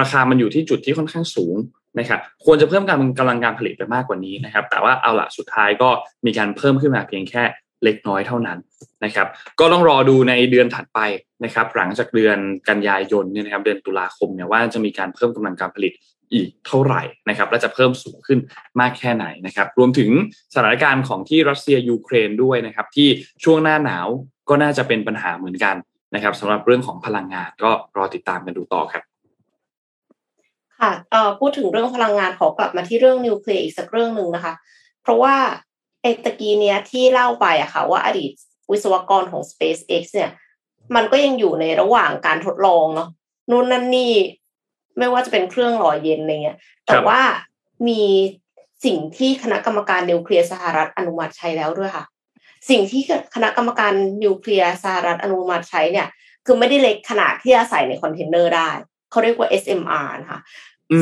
[0.00, 1.56] ราคามันอยู่ที่จุดที่ค่อนข้างสูง
[1.98, 5.88] นะครับควรจะเพิ่มการกำลังการผลิตไปมากกว่านี้นะครับ แต่ว่าเอาละสุดท้ายก็
[6.26, 7.42] มีการเพิ่มขึ้นมาเพียงแค่
[7.84, 8.58] เล็กน้อยเท่านั้น
[9.04, 9.26] นะครับ
[9.60, 11.00] ก็ต้องรอดูในเดือนถัดไป
[11.44, 12.38] นะครับ หลังจากเดือน
[12.68, 15.92] กันยายนเนี่ยนะครับเดือนตุลาคมเนี่ยว่าจะมีการเพิ่มกำลังการผลิต
[16.32, 18.38] อีกเท่าไหร่นะครับและจะเพิ่มสูงขึ้น
[18.80, 20.10] มากแค่ไหนนะครับ รวมถึง
[20.54, 23.08] สถานการณ์ของที่รัสเซียยูเครนด้วยนะครับ ที่
[23.44, 24.06] ช่วงหน้าหนาว
[24.48, 25.76] ก็น่าจะเป็นปัญหาเหมือนกัน
[26.14, 29.02] นะครับสำหรับเรื่องของพลังงานก็รอติดตามกันดูต่อครับ
[30.80, 34.54] ค่ะเออพูดถึงเรื่องพลังงานขอกลับมาที่เรื่องนิวเคลียร์อีกสักเรื่องหนึ่งนะคะ
[35.02, 35.34] เพราะว่า
[36.02, 38.30] ไอ้ตะกี้เนี้ยที่เล่าไปอะค่ะว่าอดีต
[38.70, 40.30] วิศวกรของ SpaceX เนี่ย
[40.94, 43.08] มันก็ยังอยู่ในระหว่างการทดลองเนาะ
[43.50, 44.12] นู่นนั่นนี่
[44.98, 47.20] ไม่ว่าจะเป็นเครื่องหล่อเย็นอะไรเงี้ย แต่ว่า
[47.88, 48.02] มี
[48.84, 52.04] สิ่งที่คณะกรรมการนิวเคลียร์สหรัฐอนุมัติใช้แล้วด้วยค่ะ
[52.70, 53.02] สิ่งที่
[53.34, 56.08] คณะกรรมการนิวเคลียร์สหรัฐอนุมัติใช้เนี่ย
[56.46, 58.70] คือไม่ได้เล็กขนาดที่จะใส่ในคอนเทนเนอร์ได้
[59.10, 60.40] เขาเรียกว่า SMR นะคะ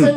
[0.02, 0.14] ซึ่ง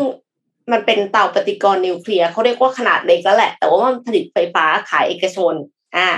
[0.71, 5.53] มันเป็นเตาปฏิกรณ์นิวเคลียร์เขาเรียกว่าขนาดเล็กแล้วแหละ แต่ว่ามันผลิตไฟฟ้าขายเอกชน
[5.97, 6.09] อ่า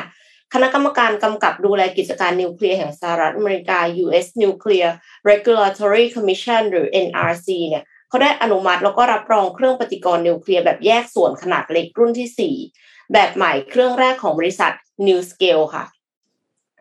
[0.54, 4.28] คณะกรรมการกำกับดูแลกิจการนิวเคลียร์แห่งสหรัฐอเมริกา U.S.
[4.42, 4.92] Nuclear
[5.30, 14.74] Regulatory Commission หรือ NRC เนี่ยเขาได้อนุมัติแล้วก็รับรองเครื่องปฏิกรณ์นิวเคลียร์แบบแยกส่วนขนาดเล็กรุ่นที่ 4 แบบใหม่เครื่องแรกของบริษัท
[15.08, 15.86] New Scale ค่ะ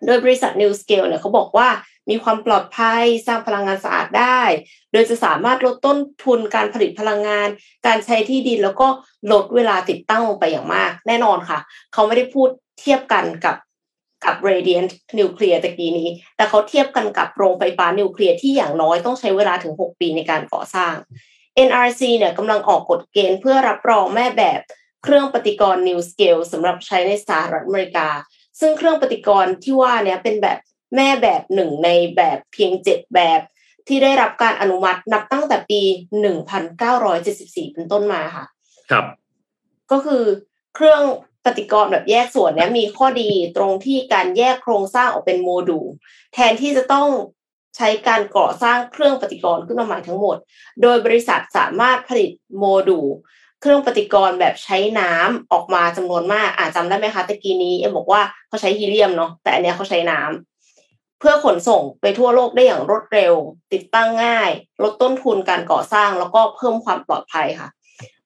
[0.06, 1.68] โดยบริษัท New Scale เนี่ยเขาบอกว่า
[2.10, 4.40] มีความปลอดภัยสร้างพลังงานสะอาดได้
[4.92, 7.48] โดยจะสามารถลดต้นทุนการผลิตพลังงาน
[7.86, 8.88] การใช้ที่ดินแล้วก็
[9.32, 11.58] ลดเวลาติดตั้งลงไปอย่างมาก แน่นอนค่ะ
[11.92, 12.48] เขาไม่ได้พูด
[12.80, 13.56] เทียบกันกับ
[14.24, 20.94] กับ Radiant นิวเคลียร์ตะกี้นี้ แต่เขาเทียบกันกับโรงไฟฟ้านิวเคลียร์ที่อย่างน้อยต้องใช้เวลาถึง 6 ปีในการก่อสร้าง
[21.68, 24.60] NRC เนี่ยกำลังออกกฎเกณฑ์เพื่อรับรองแม่แบบ
[25.02, 28.08] เครื่องปฏิกรณ์ New Scale สำหรับใช้ในสหรัฐอเมริกา
[28.60, 30.58] ซึ่งเครื่องปฏิกรณ์ที่ว่านี้เป็นแบบ
[30.94, 33.40] แม่แบบหนึ่งในแบบเพียงเจ็ดแบบ
[33.88, 35.82] ที่ได้รับการอนุมัตินับตั้งแต่ปี
[36.98, 38.44] 1974เป็นต้นมาค่ะ
[38.90, 39.04] ครับ
[39.90, 40.24] ก็คือ
[40.74, 41.02] เครื่อง
[41.44, 45.86] ปฏิกรณ์แบบแยกส่วนเนี้ยมีข้อดีตรงที่การแยกโครงสร้างออกเป็นโมดูล
[46.34, 47.08] แทนที่จะต้อง
[47.76, 50.36] ใช้การก่อสร้างเครื่องปฏิกรณ์ขึ้นมาใหม่ทั้งหมด
[50.82, 53.06] โดยบริษัทสามารถผลิตโมดูล
[53.60, 60.49] เครื่องปฏิกรณ์แบบใช้น้ำออกมาจำนวนมากอาจจำได้ไหมคะตะกี้นี้เอ็มบอกว่าเขาใช้ฮีเลียมเนาะแต่อันเนี้ยเขาใช้น้ำ
[61.20, 63.34] เพื่อขนส่งไปทั่วโลกได้อย่างรวดเร็ว
[63.72, 64.50] ติดตั้งง่าย
[64.82, 67.68] ลดต้นทุนการก่อสร้าง แล้วก็เพิ่มความปลอดภัยค่ะ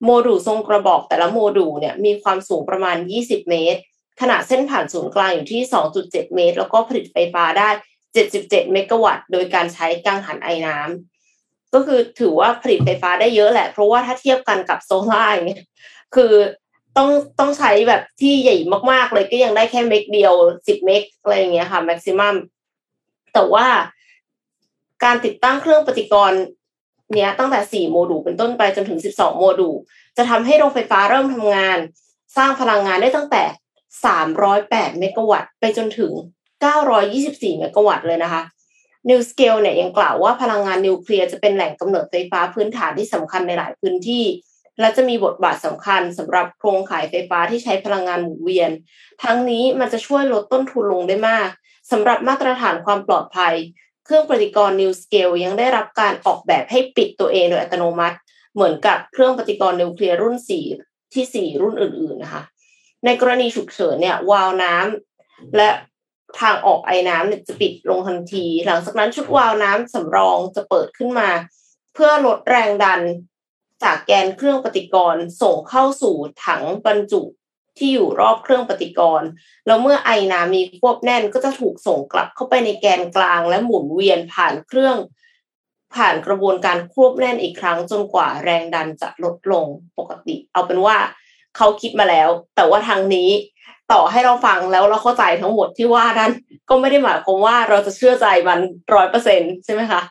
[0.04, 3.80] โมดูลทรงกระบอกแต่ละโมดูลเนี่ยมีความสูงประมาณ 20 เมตร
[4.20, 5.62] ขนาดเส้นผ่านศูนย์กลางอยู่ที่
[5.98, 7.68] 2.7 เมตร แล้วก็ผลิตไฟฟ้าได้
[8.14, 15.62] 77 เมกะวัตต์ โดยการใช้กังหันไอน้ำก็คือถือว่าผลิตไฟฟ้าได้เยอะแหละ เพราะว่าถ้าเทียบกันกับโซล่าไงเงี้ย
[16.14, 16.32] คือ
[16.96, 18.56] ต้องต้องใช้แบบที่ใหญ่
[18.90, 22.34] มากๆเลยก็ยังได้แค่เมกเดียว 10 เมกอะไรอย่างเงี้ยค่ะ maximum
[23.34, 23.66] แต่ว่า
[25.04, 26.40] การติดตั้งเครื่องปฏิกรณ์
[27.14, 29.74] เนี้ยตั้งแต่ 4 โมดูลเป็นต้นไปจนถึง 12 โมดูล
[30.16, 31.78] จะทำให้โรงไฟฟ้าเริ่มทำงาน
[32.36, 33.44] สร้างพลังงานได้ตั้งแต่
[34.22, 36.12] 308 เมกะวัตต์ ไปจนถึง
[36.84, 38.42] 924 เมกะวัตต์เลยนะคะ
[39.08, 44.24] NuScale เนี่ยยังกล่าวว่าพลังงานนิวเคลียร์จะเป็นแหล่งกำเนิดไฟฟ้าพื้นฐานที่สำคัญในหลายพื้นที่
[44.80, 48.70] และจะมีบทบาทสำคัญสำหรับโครงข่ายไฟฟ้าที่ใช้พลังงานหมุนเวียน
[49.22, 51.48] ทั้งนี้มันจะช่วยลดต้นทุนลงได้มาก
[51.90, 53.54] สำหรับมาตรฐานความปลอดภัย
[54.04, 58.16] เครื่องปฏิกรณ์ New Scale ยังได้รับการออกแบบให้ปิดตัวเองโดยอัตโนมัติ
[58.54, 60.64] เหมือนกับเครื่องปฏิกรณ์นิวเคลียร์รุ่นสี่
[61.14, 62.42] ที่สี่รุ่นอื่น ๆ นะคะ
[63.04, 65.70] ในกรณีฉุกเฉินเนี่ยวาล์วน้ำและ
[66.40, 71.30] ทางออกไอ้น้ำเนี่ยจะปิดลงทันที หลังจากนั้นชุดวาล์วน้ำสำรองจะเปิดขึ้นมา
[71.94, 73.00] เพื่อลดแรงดัน
[73.82, 76.16] จากแกนเครื่องปฏิกรณ์ส่งเข้าสู่
[76.46, 77.22] ถังบรรจุ
[77.78, 79.28] ที่อยู่รอบเครื่องปฏิกรณ์
[79.66, 84.96] แล้วเมื่อไอน้ำมีควบแน่นก็จะถูกส่งกลับเข้าไปในแกนกลาง และหมุนเวียนผ่านเครื่อง
[85.94, 89.66] ผ่านกระบวนการควบแน่นอีกครั้งจนกว่าแรงดันจะลดลง
[89.98, 90.96] ปกติ เอาเป็นว่า
[91.56, 93.30] เขาคิดมาแล้ว แต่ว่าทางนี้
[93.92, 96.32] ต่อให้เราฟังแล้วเราเข้าใจทั้งหมดที่ว่านั้น
[96.68, 98.58] ก็ไม่ได้หมายความว่าเราจะเชื่อใจมัน
[98.94, 100.02] ร้อยเปอร์เซ็นใช่ไหมคะ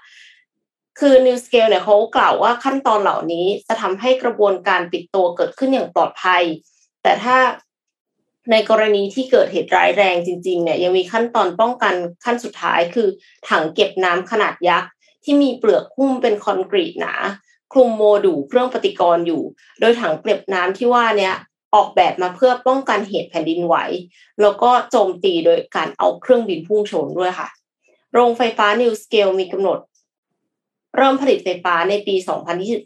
[0.99, 6.43] คือ New Scale เนี่ยเขากล่าวว่าขั้นตอนเหล่านี้จะทำให้กระบวนการปิดตัวเกิดขึ้นอย่างปลอดภัย
[7.03, 7.37] แต่ถ้า
[8.51, 11.95] ในกรณีที่เกิดเหตุร้ายแรงจริง ๆ เนี่ยยังมีขั้นตอนป้องกัน
[12.25, 13.07] ขั้นสุดท้ายคือ
[13.49, 14.91] ถังเก็บน้ำขนาดยักษ์
[15.23, 17.13] ที่มีเปลือกหุ้มเป็นคอนกรีตหนา
[17.73, 19.43] คลุมโมดูลเครื่องปฏิกรณ์อยู่
[19.79, 21.35] โดยถังเก็บน้ำที่ว่าเนี้ย
[21.75, 23.75] ออกแบบมาเพื่อป้องกันเหตุแผ่นดินไหว
[24.41, 27.49] แล้วก็โจมตีโดยการเอาเครื่องบินพุ่งชนด้วยค่ะ
[28.13, 29.79] โรงไฟฟ้า New Scale มีกำหนด
[30.97, 32.15] เริ่มผลิตไฟฟ้าในปี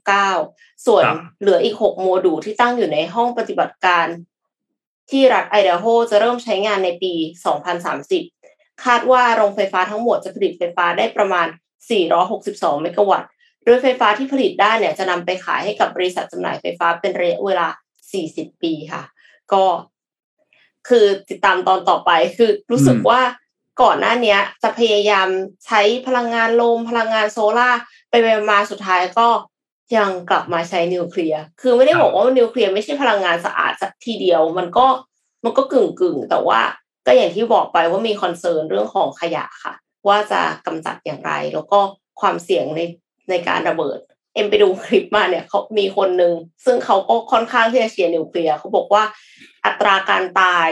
[0.07, 4.07] 2029 ส่วนครับเหลืออีก 6 โมดูลที่ตั้งอยู่ในห้องปฏิบัติการ
[5.11, 7.13] ที่รัฐไอดาโฮจะเริ่มใช้งานในปี
[7.97, 11.47] 2030 คาดว่าโรงไฟฟ้าทั้งหมดจะผลิตไฟฟ้าได้ประมาณ
[12.15, 13.29] 462 เมกะวัตต์
[13.65, 17.67] โดยไฟฟ้าที่ผลิตได้เนี่ยจะนำไปขายให้กับบริษัทจำหน่ายไฟฟ้าเป็นระยะเวลา
[18.15, 19.03] 40 ปีค่ะ
[19.53, 19.63] ก็
[20.87, 23.21] คือติดตามตอนต่อไปคือรู้สึกอืมว่า
[23.81, 25.27] ก่อนหน้าเนี้ยจะพยายาม
[25.65, 27.79] ใช้พลังงานลมพลังงานโซลาร์
[28.09, 29.27] ไปไปมาสุดท้ายก็
[29.97, 34.85] ยังกลับมาใช้นิวเคลียร์ คือไม่ได้บอกว่านิวเคลียร์ไม่ใช่พลังงานสะอาดสักทีเดียว มันก็
[35.43, 36.61] มันก็กึ่งกึ่งๆแต่ว่า
[37.05, 39.73] ก็อย่างที่บอกไปว่ามี concern เรื่องของขยะค่ะ
[40.07, 41.79] ว่าจะกำจัดอย่างไร แล้วก็
[42.21, 42.81] ความเสี่ยงใน
[43.29, 43.99] ในการระเบิด
[44.33, 46.33] เอ็มไปดูคลิปมาเนี่ยเขามีคนหนึ่ง
[46.65, 49.03] ซึ่งเขาก็ค่อนข้างที่จะเชียร์นิวเคลียร์เขาบอกว่า
[49.65, 50.67] อัตราการตาย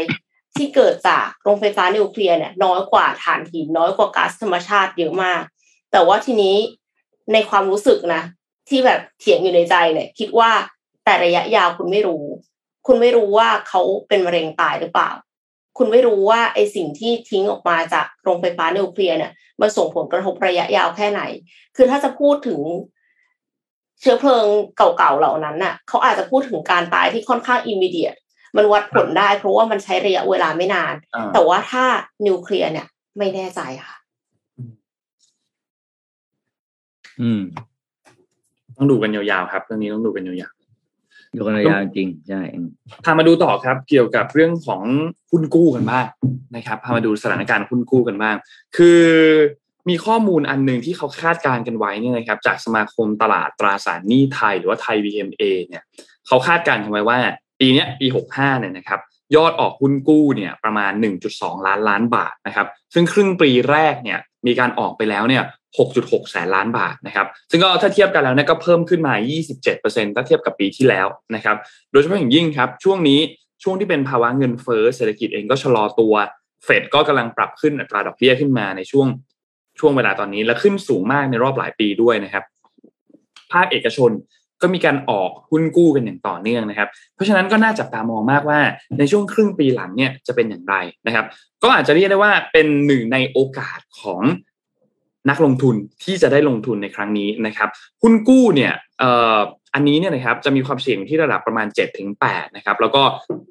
[0.55, 5.41] ที่เกิดจากโรงไฟฟ้านิวเคลียร์เนี่ยน้อยกว่าถ่านหินน้อยกว่าก๊าซธรรมชาติเยอะมาก
[5.91, 6.55] แต่ว่าทีนี้
[7.33, 8.23] ในความรู้สึกนะ
[8.69, 10.51] ที่แบบเถียงอยู่ในใจเนี่ย คิดว่า
[11.05, 12.25] แต่ระยะยาวคุณไม่รู้
[12.87, 15.11] คุณไม่รู้ว่าเขาเป็นมะเร็งตายหรือเปล่า
[15.77, 21.21] คุณไม่รู้ว่าไอสิ่งที่ทิ้งออกมาจากโรงไฟฟ้านิวเคลียร์เนี่ยมันส่งผลกระทบระยะยาวแค่ไหน
[21.75, 22.59] คือถ้าจะพูดถึง
[24.01, 24.45] เชื้อเพลิง
[24.77, 28.15] เก่าๆเหล่านั้นน่ะเขาอาจจะพูดถึงการตายที่ค่อนข้างอิม e เดีย e
[28.57, 31.85] มันวัดผลได้เพราะว่ามันใช้ระยะเวลาไม่นานอ่าแต่ว่าถ้า
[32.27, 33.95] นิวเคลียร์เนี่ย ไม่แน่ใจค่ะ
[37.21, 37.41] อืม
[38.77, 40.53] ต้องดูกันยาวๆครับเรื่องนี้ต้องดูกันยาว
[41.33, 44.81] อยู่กันยาวจริงใช่อืมๆพามาดูต่อครับ เกี่ยวกับเรื่องของ
[45.31, 46.05] หุ้นกู้กันบ้าง
[46.55, 48.35] นะครับพามาดูสถานการณ์หุ้นกู้กันบ้าง
[48.77, 49.01] คือ
[49.89, 55.83] มีข้อมูลอันหนึ่งที่เขาคาดการณ์กันไว้เนี่ยนะครับ จากสมาคมตลาดตราสารหนี้ไทย หรือว่าไทย VMA เนี่ย
[56.27, 57.17] เขาคาดการณ์กันไว้ว่า
[57.59, 58.99] ปีเนี้ยปี65เนี่ยนะครับ
[59.35, 60.91] ยอดออกหุ้นกู้เนี่ยประมาณ
[61.29, 65.43] 1.2 ล้านล้านบาทนะครับซึ่งครึ่งปีแรกเนี่ยมีการออกไปแล้วเนี่ย
[65.77, 69.13] 6.6 แสนล้านบาทนะครับ ซึ่งก็ถ้าเทียบกันแล้วเนี่ยก็เพิ่มขึ้นมา
[69.65, 71.57] 27%ถ้าเทียบกับปีที่แล้วนะครับ
[71.91, 73.19] โดยเฉพาะอย่างยิ่งครับ ช่วงนี้
[73.63, 76.13] ช่วงที่เป็นภาวะเงินเฟ้อเศรษฐกิจเองก็ชะลอตัว
[76.63, 79.07] เฟดก็กำลังปรับขึ้นอัตราดอกเบี้ยขึ้นมาในช่วง
[79.79, 82.43] ช่วงเวลาตอนนี้ และขึ้นสูงมากในรอบหลายปีด้วยนะครับ
[83.53, 84.11] ภาคเอกชน
[84.61, 88.59] ก็มีการออกหุ้นกู้กันอย่างต่อเนื่องนะครับ เพราะฉะนั้นก็น่าจับตามองมากว่า
[88.99, 90.75] ในช่วงครึ่งปีหลังเนี่ยจะเป็นอย่างไร
[91.07, 91.25] นะครับ
[91.63, 94.21] ก็อาจจะเรียกได้ว่าเป็นหนึ่งในโอกาสของ
[95.29, 97.69] นักลงทุนที่จะได้ลงทุนในครั้งนี้นะครับ
[98.01, 98.73] หุ้นกู้เนี่ย
[99.73, 102.09] อันนี้เนี่ยนะครับจะมีความเสี่ยงที่ระดับประมาณ7-8ถึง
[102.55, 103.03] นะครับแล้วก็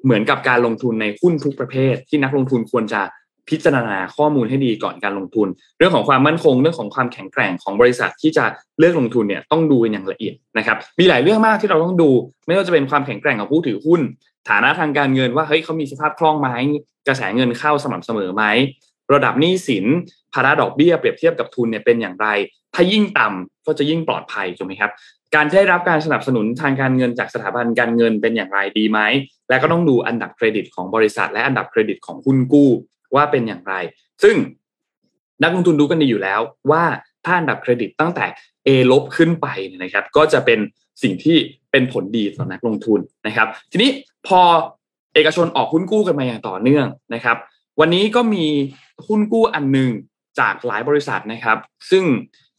[0.03, 3.01] เหมือนกับการลงทุนในหุ้นทุกประเภท ที่นักลงทุนควรจะ
[3.49, 8.45] พิจารณาข้อมูลให้ดีก่อนการลงทุน เรื่องของความมั่นคง เรื่องของความแข็งแกร่งของบริษัทที่จะ
[8.79, 12.09] เลือกลงทุนเนี่ยต้องดูกันอย่างละเอียดนะครับมีหลายเรื่องมากที่เราต้องดู
[12.47, 14.01] ไม่ว่าจะเป็นความแข็งแกร่งของผู้ถือหุ้น
[14.49, 16.49] ฐานะทางการเงินว่าเฮ้ยเขามีสภาพคล่องไหม
[17.07, 18.43] กระแสเงินเข้าสม่ำเสมอไหม
[19.13, 19.85] ระดับหนี้สิน
[20.33, 22.27] ภาระดอกเบี้ยเปรียบเทียบกับทุนเนี่ยเป็นอย่างไร
[22.73, 24.91] ถ้ายิ่งต่ำก็จะยิ่งปลอดภัยถูกไหมครับ
[25.35, 28.99] การได้รับการสนับสนุนทางการเงินจากสถาบันการเงินเป็นอย่างไรดีไหม
[29.49, 32.69] และก็ต้องดูอันดับเครดิตของบริษัท และอันดับเครดิตของหุ้นกู้
[33.15, 33.73] ว่าเป็นอย่างไร
[34.23, 34.35] ซึ่ง
[35.43, 36.41] นักลงทุนดูกันดีอยู่แล้ว
[36.71, 36.83] ว่า
[37.25, 38.25] ถ้าอันดับเครดิตตั้งแต่
[38.67, 39.47] A ลบขึ้นไป
[39.83, 40.59] นะครับ ก็จะเป็น
[41.03, 41.37] สิ่งที่
[41.71, 43.89] เป็นผลดีต่อนักลงทุนนะครับ ทีนี้
[44.27, 44.39] พอ
[45.13, 47.37] เอกชนออกหุ้นกู้กันมาอย่างต่อเนื่องนะครับ
[47.79, 48.45] วันนี้ก็มี
[49.07, 49.89] หุ้นกู้อันหนึ่ง
[50.39, 51.57] จากหลายบริษัทนะครับ
[51.89, 52.03] ซึ่ง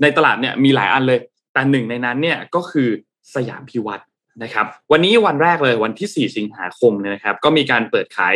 [0.02, 1.20] ในตลาดเนี่ยมีหลายอันเลย
[1.52, 2.88] แต่หนึ่งในนั้นเนี่ยก็คือ
[3.34, 4.04] สยามพิวัตร
[4.42, 8.34] นะครับ วันนี้วันแรกเลยวันที่ 4 สิงหาคมเนี่ยนะครับ ก็มีการเปิดขาย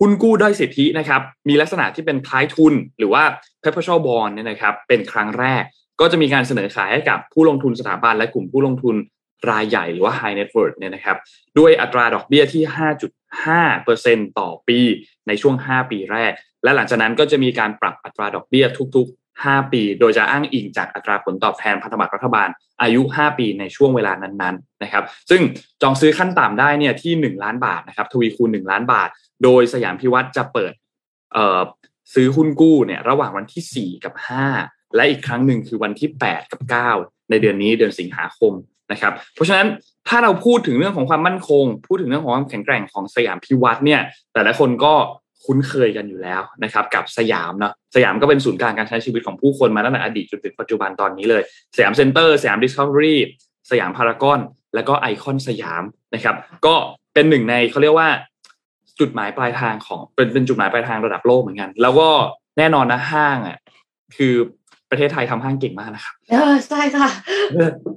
[0.00, 3.22] หุ้นกู้ด้อยสิทธินะครับมีลักษณะที่เป็นคล้ายทุนหรือว่า
[3.62, 5.62] perpetual bond เนี่ยนะครับเป็นครั้งแรก
[6.00, 8.96] ก็จะมีการเสนอขายให้กับผู้ลงทุนสถาบันและกลุ่มผู้ลงทุน
[9.50, 11.16] รายใหญ่หรือว่า high net worth เนี่ยนะครับ
[11.58, 12.62] ด้วยอัตราดอกเบี้ยที่
[13.44, 14.78] 5.5%ต่อปี
[15.28, 16.32] ในช่วง 5 ปีแรก
[16.64, 18.66] และหลังจากนั้นก็จะมีการปรับอัตราดอกเบี้ย
[18.96, 22.48] ทุก ๆ 5 ปี โดยจะอ้างอิงจากอัตราผลตอบแทนพันธบัตรรัฐบาล
[22.82, 25.40] อายุ 5 ปีในช่วงเวลานั้นๆนะครับซึ่ง
[25.82, 29.08] จองซื้อขั้นต่ำได้เนี่ยที่ 1 ล้านบาทนะครับทวีคูณ 1 ล้านบาท
[29.44, 30.72] โดยสยามพิวัตรจะเปิด
[32.14, 34.14] ซื้อหุ้นกู้เนี่ยระหว่างวันที่ 4 กับ
[34.54, 36.60] 5 และอีกครั้งหนึ่งคือวันที่ 8 กับ
[36.96, 38.52] 9 ในเดือนนี้เดือนสิงหาคม
[38.92, 39.66] นะครับ เพราะฉะนั้น
[40.08, 44.00] ถ้าเราพูดถึงเรื่องของความมั่นคง พูดถึงเรื่องของความแข็งแกร่งของสยามพิวรรธน์เนี่ย
[44.34, 44.94] แต่ละคนก็
[45.44, 51.42] คุ้นเคยกันอยู่แล้วนะครับ กับสยามเนาะสยามก็เป็นศูนย์กลางการใช้ชีวิตของผู้คนมาตั้งแต่อดีตจนถึงปัจจุบันตอนนี้เลย
[51.76, 53.20] สยามเซ็นเตอร์สยามดิสคัฟเวอรี่
[53.70, 54.40] สยามพารากอน
[54.74, 55.82] แล้วก็ไอคอนสยาม
[56.14, 56.74] นะครับ ก็
[57.14, 58.08] เป็นหนึ่งในเขาเรียกว่า
[59.00, 62.08] จุดหมายปลายทางของเป็นเป็นจุดหมายปลายทางระดับโลกเหมือนกัน แล้วก็
[62.58, 63.58] แน่นอนนะห้างอะ
[64.16, 64.34] คือ
[64.90, 67.08] ประเทศไทยทำห้างเก่งมากนะครับเออใช่ค่ะ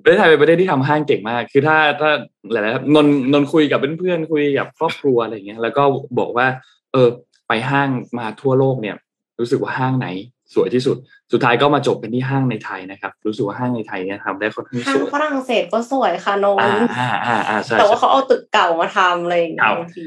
[0.04, 2.12] ประเทศไทยเป็นประเทศที่ทำห้างเก่งมาก คือถ้าถ้า
[2.52, 5.84] หลายๆนนนนคุยกับเพื่อนๆคุยกับครอบครัวอะไรอย่างเงี้ยแล้วก็
[6.20, 6.48] บอกว่า
[6.94, 7.10] เออ
[7.48, 7.90] ไปห้าง
[8.20, 8.96] มาทั่วโลกเนี่ย
[9.40, 10.08] รู้สึกว่าห้างไหน
[10.56, 10.98] สวยที่สุด
[11.32, 20.06] สุดท้ายก็มาจบกันที่ห้างในไทยนะครับ รู้สึกว่าห้างในไทยเนี่ยทำได้ค่อนข้างทาสงวยฝรั่งเศสก็สวยค่ะโนอ่านอ่าอ่าอ่าใช่แต่ว่าใช่เขาเอาตึกเก่ามาทำอะไรอย่างเงี้ครัยบบางที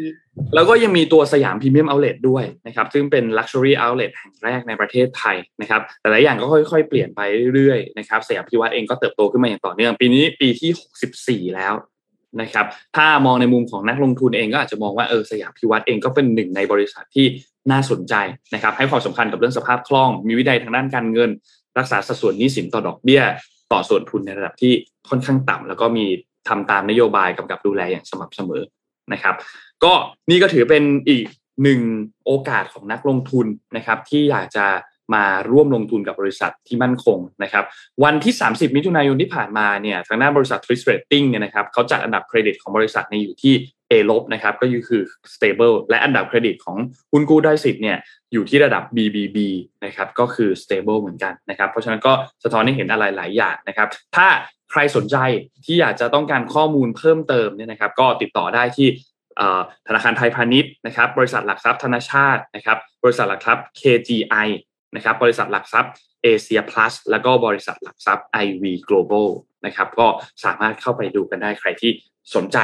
[0.55, 7.21] แล้วก็ยังมีตัวสยามพรีเมียมเอา l ล t ด้วยนะครับ ซึ่งเป็น Luxury Outlet แห่งแรกในประเทศไทยนะครับ แต่หลายอย่างก็ค่อยๆ เปลี่ยนไป
[7.55, 11.75] เรื่อยๆนะครับสยามพิวัตรเองก็เติบโตขึ้นมาอย่างต่อเนื่อง ปีนี้ปีที่ 64 แล้ว
[12.41, 12.67] นะครับ
[12.97, 17.27] ถ้ามองในมุมของนักลงทุนเองก็อาจจะมองว่าเออสยามพิวัตรเองก็เป็นหนึ่งในบริษัทที่
[17.71, 18.15] น่าสนใจ
[18.55, 21.31] นะครับให้ความสำคัญกับเรื่องสภาพคล่อง มีวินัยทางด้านการเงิน
[21.79, 23.23] รักษาสัดส่วนหนี้สินต่อดอกเบี้ย
[23.73, 24.73] ต่อส่วนทุนในระดับที่
[25.09, 26.07] ค่อนข้างต่ำแล้วก็มี
[26.49, 28.63] ทำตามนโยบายกำกับดูแลอย่างสม่ำเสมอ
[29.13, 29.35] นะครับ
[29.85, 29.93] ก็
[30.31, 31.25] นี่ก็ถือเป็นอีก
[31.63, 31.81] หนึ่ง
[32.27, 33.47] โอกาสของนักลงทุน
[33.77, 34.67] นะครับ ที่อยากจะ
[35.15, 37.65] มาร่วมลงทุนกับบริษัทที่มั่นคงนะครับ
[38.05, 43.55] วันที่ 30 มิถุนายนที่ผ่านมาเนี่ยทางด้านบริษัท t r i s Rating เนี่ยนะครับเขาจัดอันดับเครดิตของบริษัทในอยู่ที่
[43.93, 45.03] A ลบนะครับก็คือ
[45.35, 46.77] stable และอันดับเครดิตของ
[47.13, 47.99] หุ้นกู้ได้สิทธิ์เนี่ย
[48.33, 49.39] อยู่ที่ระดับ BBB
[49.85, 52.13] นะครับก็คือ stable เหมือนกันนะครับเพราะฉะนั้นก็
[52.45, 54.27] สะท้อนให้เห็นอะไรหลายอย่างนะครับถ้า
[54.71, 55.17] ใครสนใจ
[55.65, 58.89] ที่อยากจะต้องการข้อมูลเพิ่มเติมเนี่ยนะครับก็ติดต่อได้ที่
[59.87, 64.49] ธนาคารไทยพาณิชย์นะครับบริษัทหลักทรัพย์ธนาชาตินะครับบริษัทหลักทรัพย์ KGI
[64.97, 69.29] นะครับบริษัทหลักทรัพย์เอเชียพลัสแล้วก็บริษัทหลักทรัพย์ IV Global
[69.67, 70.07] นะครับก็
[70.45, 71.91] สามารถเข้าไปดูกันได้ใครที่
[72.35, 72.59] สนใจ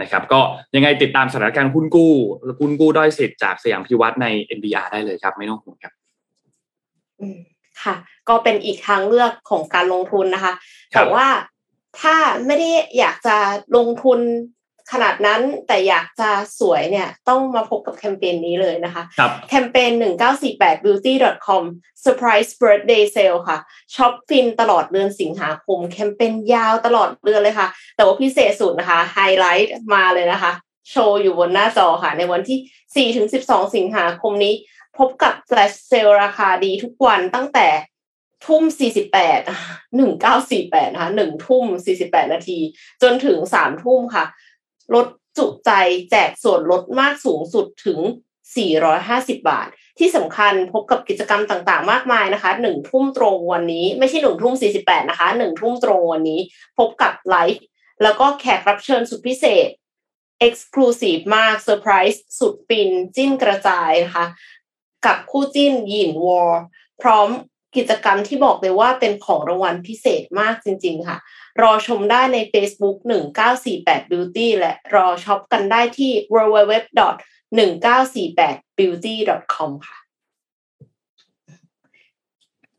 [0.00, 0.40] นะครับก็
[0.74, 2.12] ยังไงติดตามสถานการณ์หุ้นกู้
[2.60, 4.26] หุ้นกู้ด้อยสิทธิ์จากสยามพิวัตรใน
[4.56, 5.92] NBR ได้เลยครับ ไม่ต้องห่วงครับ
[7.20, 7.38] อืม
[7.82, 7.94] ค่ะ
[8.28, 10.54] ก็เป็นอีกทางเลือกของการลงทุนนะคะ
[10.94, 11.26] ครับแต่ว่า
[12.00, 12.16] ถ้า
[12.46, 13.36] ไม่ได้อยากจะ
[13.76, 14.18] ลงทุน
[14.92, 16.30] ขนาดนั้นแต่อยากจะ
[16.60, 19.90] สวยเนี่ยต้องมาพบกับแคมเปญนี้เลยนะคะครับแคมเปญ
[20.38, 21.12] 1948 beauty
[21.46, 21.62] com
[22.04, 23.58] surprise birthday sale ค่ะ
[23.94, 30.52] ช็อปฟินตลอดเดือนสิงหาคม แคมเปญยาวตลอดเดือนเลยค่ะ แต่ว่าพิเศษสุดนะคะไฮไลท์มาเลยนะคะ
[30.90, 34.54] โชว์อยู่บนหน้าจอค่ะ ในวันที่ 4-12 สิงหาคมนี้
[34.98, 37.68] พบกับ flash sale ราคาดีทุกวันตั้งแต่
[38.46, 41.64] ทุ่ม 48 1948 นะคะ 1 ทุ่ม
[42.02, 42.58] 48 นาที
[43.02, 44.24] จนถึง 3 ทุ่มค่ะ
[44.94, 45.06] ลด
[45.38, 45.70] จุใจ
[46.10, 48.00] แจกส่วนลดมากสูงสุดถึง
[48.74, 49.68] 450 บาท
[49.98, 56.40] ที่สำคัญพบกับกิจกรรมต่างๆ มากมายนะคะหนึ่งทุ่มตรงวันนี้ ไม่ใช่หนึ่งทุ่มสี่สิบแปดนะคะหนึ่งทุ่มตรงวันนี้
[56.78, 57.64] พบกับไลฟ์
[58.02, 59.68] แล้วก็แขกรับเชิญสุดพิเศษ
[60.46, 64.26] Exclusive มากเซอร์ไพรส์สุดฟินจิ้นกระจายนะคะ
[65.06, 66.62] กับคู่จิ้นยินวอร์
[67.02, 67.28] พร้อม
[67.76, 71.18] กิจกรรมที่บอกเลยว่าเป็นของรางวัลพิเศษมากจริง ๆ ค่ะ
[71.62, 72.96] รอชมได้ใน Facebook
[73.54, 76.74] 1948 Beauty และรอช็อปกันได้ที่ www
[77.54, 79.14] 1948 beauty
[79.54, 79.98] com ค่ะ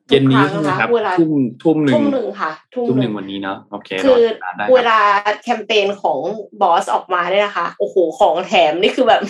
[0.10, 1.32] เย็นนี้ทุกใช่ครั้งไหมครับนะคะเวลาทุ่ม
[1.64, 5.00] ทุ่มหนึ่งทุ่มหนึ่งค่ะ ทุ่มทุ่มหหนึ่นึ่งงวันนี้เนาะโอเคคือรอติดตามได้เวครับลา
[5.44, 6.20] แคมเปญของ
[6.62, 9.22] บอสออกมาเนี่ยนะคะ โอ้โห ของแถมนี่คือแบบ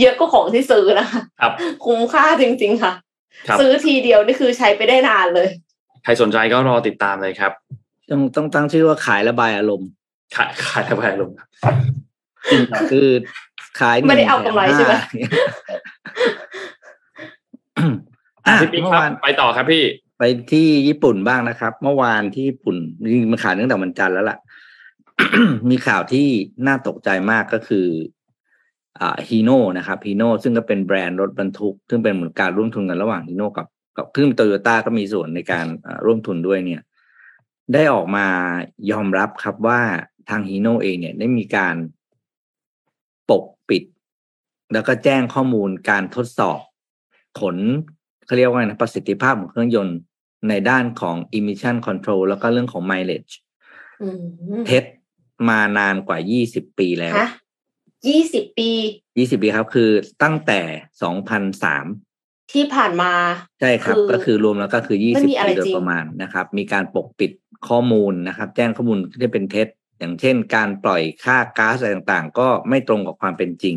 [0.00, 1.52] เยอะก็ของที่ซื้อนะคะครับ
[1.84, 2.92] คุ้มค่าจริง ๆ ค่ะ
[3.48, 5.48] ครับซื้อทีเดียวนี่คือใช้ไปได้นานเลย
[6.04, 7.52] ใครสนใจก็รอติดตามเลยครับ
[8.10, 9.88] ต้องต้องตั้งชื่อว่าขายระบายอารมณ์
[10.36, 11.74] ขายขายทำไมลงครับ
[12.50, 13.08] จริงครับคือ
[13.80, 14.94] ขายไม่ได้เอากำไรใช่ไหม
[18.46, 19.84] อะพี่ปิ๊กเมื่คอรับวานไปต่อครับพี่
[20.18, 24.38] ไปที่ญี่ปุ่นบ้างนะครับ เมื่อวานที่ญี่ปุ่นจริงๆมันขายตั้งแต่วันจันทร์แล้วล่ะ
[25.70, 26.26] มีข่าวที่
[26.66, 27.86] น่าตกใจมากก็คือ
[29.00, 36.82] อ่าฮีโน่นะครับฮีโน่ซึ่งก็เป็นแบรนด์รถบรรทุก ซึ่งเป็นเหมือนการร่วมทุนกันระหว่างฮีโน่กับกับซึ่งโตโยต้าก็มีส่วนในการอ่าร่วมทุนด้วยเนี่ย
[37.72, 38.26] ได้ออกมา
[38.90, 39.80] ยอมรับครับว่า
[40.28, 41.76] ทางฮีโน่เองเนี่ยได้มีการ
[43.30, 43.84] ปกปิด
[44.72, 46.60] แล้วก็แจ้งข้อมูลการทดสอบ
[47.38, 47.56] ผล
[48.24, 49.98] เขาเรียกว่าไงนะประสิทธิภาพของเครื่องยนต์
[50.48, 53.32] ในด้านของ emission control แล้วก็เรื่องของ mileage
[54.02, 54.20] อืม
[54.66, 54.84] เท็จ
[55.48, 57.30] มานานกว่า20ปีแล้วฮะ
[58.08, 58.70] ยี่สิบปี
[59.14, 59.90] 20ปีครับ คือ
[60.22, 60.60] ตั้งแต่
[61.40, 62.03] 2003
[62.52, 63.12] ที่ผ่านมา
[63.60, 67.30] ใช่ครับคือก็คือรวมแล้วก็คือไม่20มีอะไรปีโดยจริงประมาณนะครับ มีการปกปิด
[67.68, 69.68] ข้อมูลนะครับ แจ้งข้อมูลที่เป็นเท็จ
[69.98, 73.76] อย่างเช่น การปล่อยค่าก๊าซอะไรต่างๆ ก็ไม่ตรงกับความเป็นจริง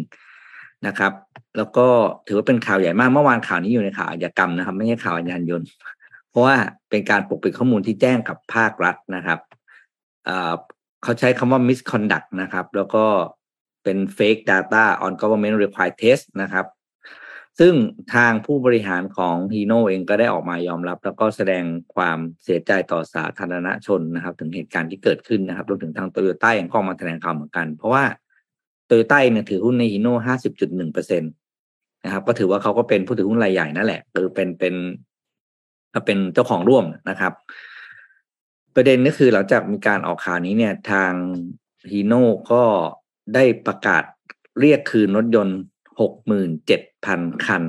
[0.87, 1.13] นะครับ
[1.57, 1.87] แล้วก็
[2.27, 5.67] ถือว่าเป็นข่าวใหญ่มากเมื่อวานข่าวนี้อยู่ในข่าวอาชญากรรมนะครับ ไม่ใช่ข่าวยานยนต์
[6.29, 6.55] เพราะว่า
[6.89, 9.39] เป็นการปกปิดข้อมูลที่แจ้งกับภาครัฐนะครับ
[10.25, 10.53] เอ่อ
[11.03, 13.05] เขาใช้คำว่า misconduct นะครับ แล้วก็
[13.83, 16.65] เป็น fake data on government required test นะครับ
[17.59, 17.73] ซึ่ง
[18.13, 21.63] ทางผู้บริหารของฮีโน่เองก็ได้ออกมายอมรับ แล้วก็แสดง
[21.95, 28.03] ความเสียใจต่อสาธารณชนนะครับ ถึงเหตุการณ์ที่เกิดขึ้นนะครับรวมถึงทางโตโยต้าเองก็มาแถลงข่าวเหมือนกัน เพราะว่า
[28.85, 31.27] โตโยต้าเนี่ยถือหุ้นในฮีโน่ห้าสิบจุดหนึ่งเปอร์เซ็นต
[32.03, 34.75] นะครับ ก็ถือว่าเขาก็เป็นผู้ถือหุ้นรายใหญ่นั่นแหละคือเป็นเป็น
[35.93, 37.33] ก็เป็นเจ้าของร่วมนะครับ
[38.75, 41.11] ประเด็นก็คือหลังจากมีการออกข่าวนี้เนี่ย ทาง
[41.91, 42.63] ฮีโน่ก็
[43.35, 44.03] ได้ประกาศ
[44.59, 45.57] เรียกคืนรถยนต์
[46.01, 47.63] หกหมื่นเจ็ดพันคัน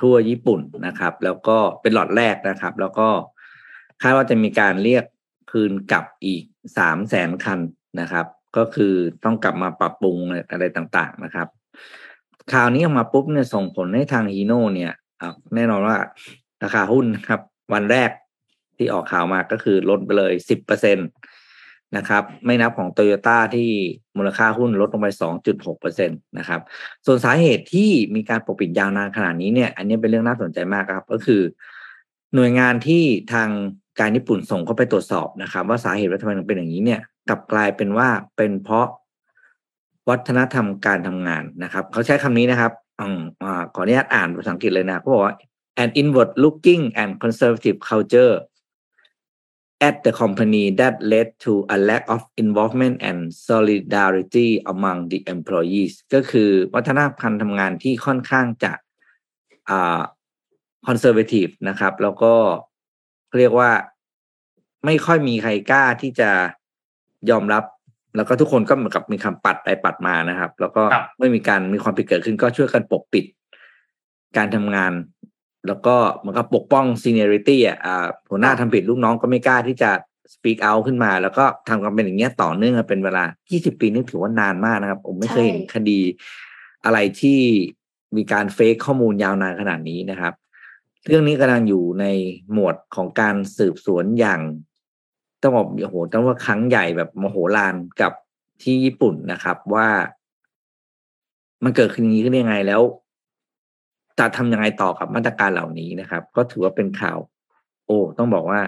[0.00, 3.08] ทั่วญี่ปุ่นนะครับ แล้วก็เป็นหลอดแรกนะครับ แล้วก็
[4.02, 5.04] คาดว่าจะมีการเรียก
[5.50, 6.42] คืนกลับอีก
[6.78, 7.60] สามแสนคัน
[8.00, 8.26] นะครับ
[8.56, 10.16] ก็คือต้องกลับมาปรับปรุง
[10.50, 11.48] อะไรต่างๆนะครับ
[12.52, 14.92] ข่าวนี้ออกมาปุ๊บเนี่ยส่งผลให้ทางฮีโน่เนี่ย
[15.54, 15.98] แน่นอนว่า
[16.62, 17.40] ราคาหุ้นครับ
[17.72, 18.10] วันแรก
[18.76, 21.02] ที่ออกข่าวมาก็คือลดไปเลยสิบเปอร์เซ็นต
[21.96, 23.70] นะครับ ไม่นับของโตโยต้าที่
[24.16, 26.60] มูลค่าหุ้นลดลงไปสองจุดหกเปอร์เซ็นตนะครับ
[27.06, 31.42] ส่วนสาเหตุที่มีการปกปิดยาวนานขนาดนี้เนี่ย อันนี้เป็นเรื่องน่าสนใจมากครับ ก็คือ
[32.34, 33.50] หน่วยงานที่ทาง
[34.00, 38.88] การญี่ปุ่นส่งเข้าไปตรวจสอบนะครับ ว่าสาเหตุว่าทำไมถึงเป็นอย่างนี้เนี่ยกลับกลายเป็นว่าเป็นเพราะ
[40.08, 45.34] วัฒนธรรมการทำงานนะครับ เขาใช้คำนี้นะครับอืมอ่าขออนุญาตอ่านภาษาอังกฤษเลยนะเขาบอกว่า
[45.82, 48.32] an inward looking and conservative culture
[49.86, 53.18] at the company that led to a lack of involvement and
[53.48, 58.72] solidarity among the employees ก็คือวัฒนธรรมการทำงานที่ค่อนข้างจะ
[59.70, 60.00] อ่า
[60.86, 62.34] conservative นะครับ แล้วก็
[63.38, 63.70] เรียกว่า
[64.84, 66.30] ไม่ค่อยมีใครกล้าที่จะ
[67.30, 67.64] ยอมรับ
[68.16, 73.24] แล้วก็ทุกคนก็เหมือนกับมีคำปัดไปปัดมานะครับ แล้วก็ครับไม่มีการมีความผิดเกิดขึ้นก็ช่วยกันปกปิด
[74.36, 74.92] การทำงาน
[75.66, 79.90] แล้วก็เหมือนกับปกป้อง seniority อะอ่าหัวหน้าทำผิดลูกน้องก็ไม่กล้าที่จะ
[80.34, 86.00] speak out ขึ้นมา แล้วก็ทำกันเป็นอย่างเงี้ยต่อเนื่องกันเป็นเวลา 20 ปีนี่ถือว่านานมากนะครับ ผมไม่เคยเห็นคดี
[86.84, 87.40] อะไรที่
[88.16, 90.34] มีการเฟกข้อมูลยาวนานขนาดนี้นะครับ
[91.06, 92.06] เรื่องนี้กำลังอยู่ใน
[92.52, 94.40] หมวดของการสืบสวนอย่าง
[95.40, 98.12] ต้องบอกโอ้โหต้องว่าครั้งใหญ่แบบมโหฬารกับ
[98.62, 99.88] ที่ญี่ปุ่นนะครับว่า
[101.64, 102.82] มันเกิดขึ้นอย่างนี้ขึ้นได้ยังไงแล้ว
[104.18, 107.18] จะทำยังไงต่อกับมาตรการเหล่านี้นะครับ ก็ถือว่าเป็นข่าว
[107.86, 108.60] โอ้ต้องบอกว่า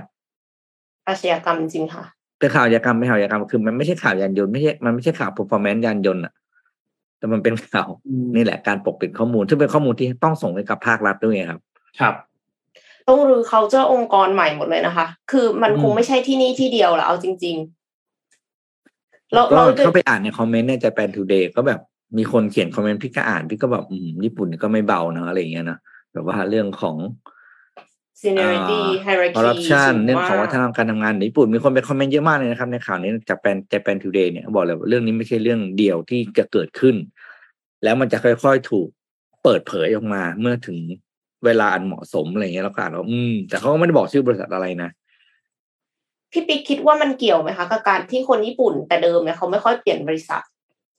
[1.06, 2.04] อาชญากรรมจริงค่ะ
[2.38, 6.32] เป็นข่าวยากรรมไม่ข่าวยากรรมคือ มันไม่ใช่ข่าวยานยนต์ไม่ใช่มันไม่ใช่ข่าว performance ยานยนต์อะ
[7.18, 7.88] แต่มันเป็นข่าว
[8.36, 11.60] นี่แหละการปกปิดข้อมูลซึ่งเป็นข้อมูลที่ต้องส่งให้กับภาครัฐด้วยครับ
[12.00, 12.14] ครับ
[13.08, 17.56] ต้องรื้อ culture องค์กรใหม่หมดเลยนะคะ คือมันอืมคงไม่ใช่ที่นี่ที่เดียวแหละเอาจริง
[18.44, 21.80] ๆ เราก็เราเข้าไปอ่านในคอมเมนต์ใน Japan Today ก็แบบ
[22.16, 25.78] มีคนเขียนคอมเมนต์พี่ก็อ่านพี่ก็แบบอืมญี่ปุ่นนี่ก็ไม่เบาเนอะอะไรอย่างเงี้ยนะ
[26.12, 26.96] แบบว่าเรื่องของ
[28.22, 36.96] seniority hierarchy คอร์รัปชันสู่เรื่องของวัฒนธรรมการทำงานในญี่ปุ่นมีคนไปคอมเมนต์เยอะมากเลยนะครับ ในข่าวนี้จาก Japan จาก Japan Today เนี่ยบอกเลยว่าเรื่องนี้ไม่ใช่เรื่องเดียวที่จะเกิดขึ้น
[37.84, 38.88] แล้วมันจะค่อยๆถูก
[39.44, 40.78] เปิดเผยออกมาเมื่อถึง
[41.44, 44.90] เวลาอันเหมาะสมอะไรเงี้ยแล้วก็อ่านว่าอืม แต่เขาก็ไม่ได้บอกชื่อบริษัทอะไรนะ
[46.32, 50.42] พี่ปิ๊กคิดว่ามันเกี่ยวไหมคะกับการที่คนญี่ปุ่นแต่เดิมเนี่ยเขาไม่ค่อยเปลี่ยนบริษัท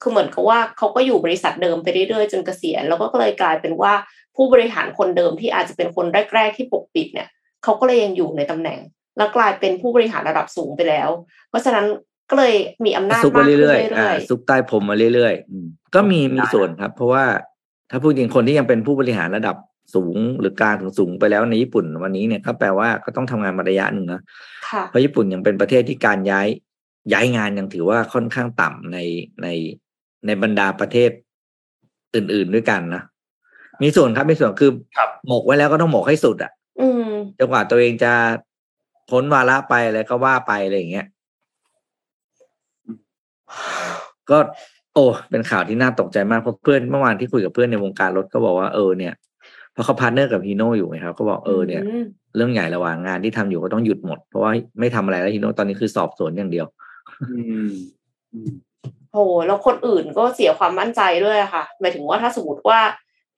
[0.02, 3.94] คือเหมือนกับว่าเขาก็อยู่บริษัทเดิมไปเรื่อยๆจนเกษียณแล้วก็เลยกลายเป็นว่า
[4.36, 7.28] ผู้บริหารคนเดิมที่อาจจะเป็นคนแรก ๆ ที่ปกปิดเนี่ย
[7.64, 8.80] เขาก็เลยยังอยู่ในตำแหน่ง
[9.18, 11.10] แล้วกลายเป็นผู้บริหารระดับสูงไปแล้ว
[11.50, 11.86] เพราะฉะนั้น
[12.30, 17.26] ก็เลยมีอำนาจซุกไปมากขึ้นเรื่อยๆเรื่อ่าอยซุกใต้ผมมาเรื่อยๆอืมก็มีมีส่วนครับ เพราะว่า
[17.92, 19.56] ถ้าพูดจริงคนที่ยังเป็นผู้บริหารระดับ
[19.96, 26.48] สูงหรือกลางถึงสูงไปแล้วในญี่ปุ่นวันนี้เนี่ยก็แปลว่าก็ต้องทำงานมาระยะหนึ่งนะๆค่ะเพราะญี่ปุ่นยังเป็นประเทศที่การย้าย
[27.14, 28.98] ย้ายงานยังถือว่าค่อนข้างต่ำใน
[29.44, 29.48] ใน
[30.28, 31.12] ในบรรดาประเทศ
[32.16, 33.04] อื่น ๆด้วยกันนะ
[33.82, 38.14] มีส่วนครับมีส่วนคือครับหมกไว้แล้วก็ต้องหมกให้สุด อะ อืมจนกว่าตัวเองจะ
[39.10, 41.06] พ้นวาระไปอะไรก็ว่าไปอะไรอย่างเงี้ย
[44.30, 44.38] ก็
[44.94, 49.14] โอ้ เป็นข่าวที่น่าตกใจมากเพราะเพื่อนเมื่อวานที่คุยกับเพื่อนในวงการรถก็บอกว่าเออเนี่ย
[49.74, 52.04] เพราะเขา partner กับฮีโน่อยู่ไงครับก็บอกเออเนี่ย
[52.36, 56.66] เรื่องใหญ่ระหว่างงานที่ทำอยู่ก็ต้องหยุดหมด เพราะว่าไม่ทำอะไรแล้วฮีโน่ตอนนี้คือสอบสวนอย่างเดียว
[57.32, 57.70] อืม
[58.34, 58.52] อืม
[59.14, 62.80] โหแล้วคนอื่นก็เสียความมั่นใจด้วยอะค่ะ หมายถึงว่าถ้าสมมติว่า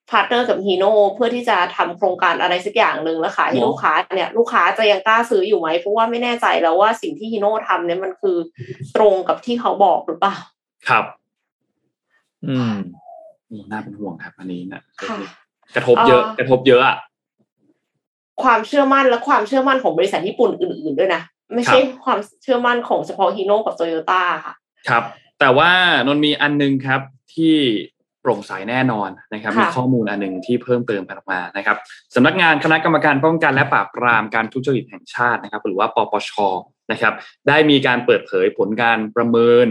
[0.09, 8.37] partner กับฮีโน่เพื่อที่จะทำโครงการอะไรสักอย่างหนึ่งแล้วขายให้ลูกค้าเนี่ยลูกค้าจะยังกล้าซื้ออยู่ไหมเพราะว่าไม่แน่ใจแล้วว่าสิ่งที่ฮีโน่ทำเนี่ยมันคือ
[8.95, 10.35] ตรงกับที่เขาบอกหรือเปล่า
[10.89, 11.05] ครับ
[12.45, 12.75] อืม
[13.49, 15.17] อืมน่าเป็นห่วงครับ อันนี้นะค่ะ
[15.75, 16.97] กระทบเยอะเอ่อกระทบเยอะอะ
[18.43, 21.21] ความเชื่อมั่นและความเชื่อมั่นของบริษัทญี่ปุ่นอื่น ๆ ด้วยนะ
[21.55, 24.53] ไม่ใช่ความเชื่อมั่นของเฉพาะฮีโน่กับโตโยต้าค่ะ
[24.89, 25.03] ครับ
[25.39, 25.71] แต่ว่า
[26.07, 27.01] นนท์มีอันนึงครับ
[27.33, 27.55] ที่
[28.21, 31.77] โปร่งใสแน่นอนนะครับค่ะมีข้อมูลอันหนึงที่เพิ่มเติมกันออกมานะครับ
[32.15, 36.31] สำนักงานคณะกรรมการป้องกันและปราบปรามการทุจริตแห่งชาตินะครับ หรือว่าปปช
[36.91, 37.13] นะครับ
[37.47, 39.67] ได้มีการเปิดเผยผลการประเมิน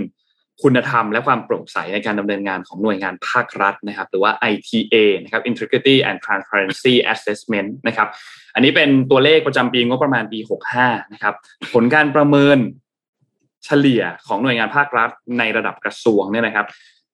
[0.62, 8.08] คุณธรรม และความโปร่งใสในการดำเนินงานของหน่วยงานภาครัฐนะครับ หรือว่า ITA นะครับ Integrity and Transparency Assessment นะครับ
[8.54, 10.38] อันนี้เป็นตัวเลขประจำปีงบประมาณปี
[10.76, 11.34] 65 นะครับ
[11.72, 12.58] ผลการประเมิน
[13.64, 16.66] เฉลี่ยของหน่วยงานภาครัฐในระดับกระทรวงเนี่ยนะครับ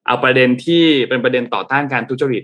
[0.07, 2.43] เอาประเด็นที่เป็นประเด็นต่อต้านการทุจริต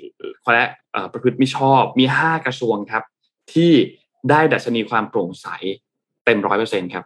[0.55, 3.05] และเอ่อประพฤติมิชอบมี 5 กระทรวงครับ
[3.53, 3.72] ที่
[4.30, 5.46] ได้ดัชนีความโปร่งใส
[6.24, 7.05] เต็มร้อยเปอร์เซ็นครับ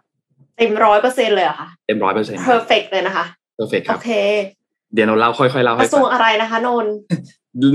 [0.57, 3.25] เต็มร้อยเปอร์เซ็นเลยเหรอคะเต็มร้อยเปอร์เซ็นต์ perfect เลยนะคะ
[3.55, 4.11] perfect ครับโอเค
[4.93, 6.93] เดี๋ยวเราเล่าค่อยๆเล่ากให้ระทรฟัวงงอะไรนะคะนนท์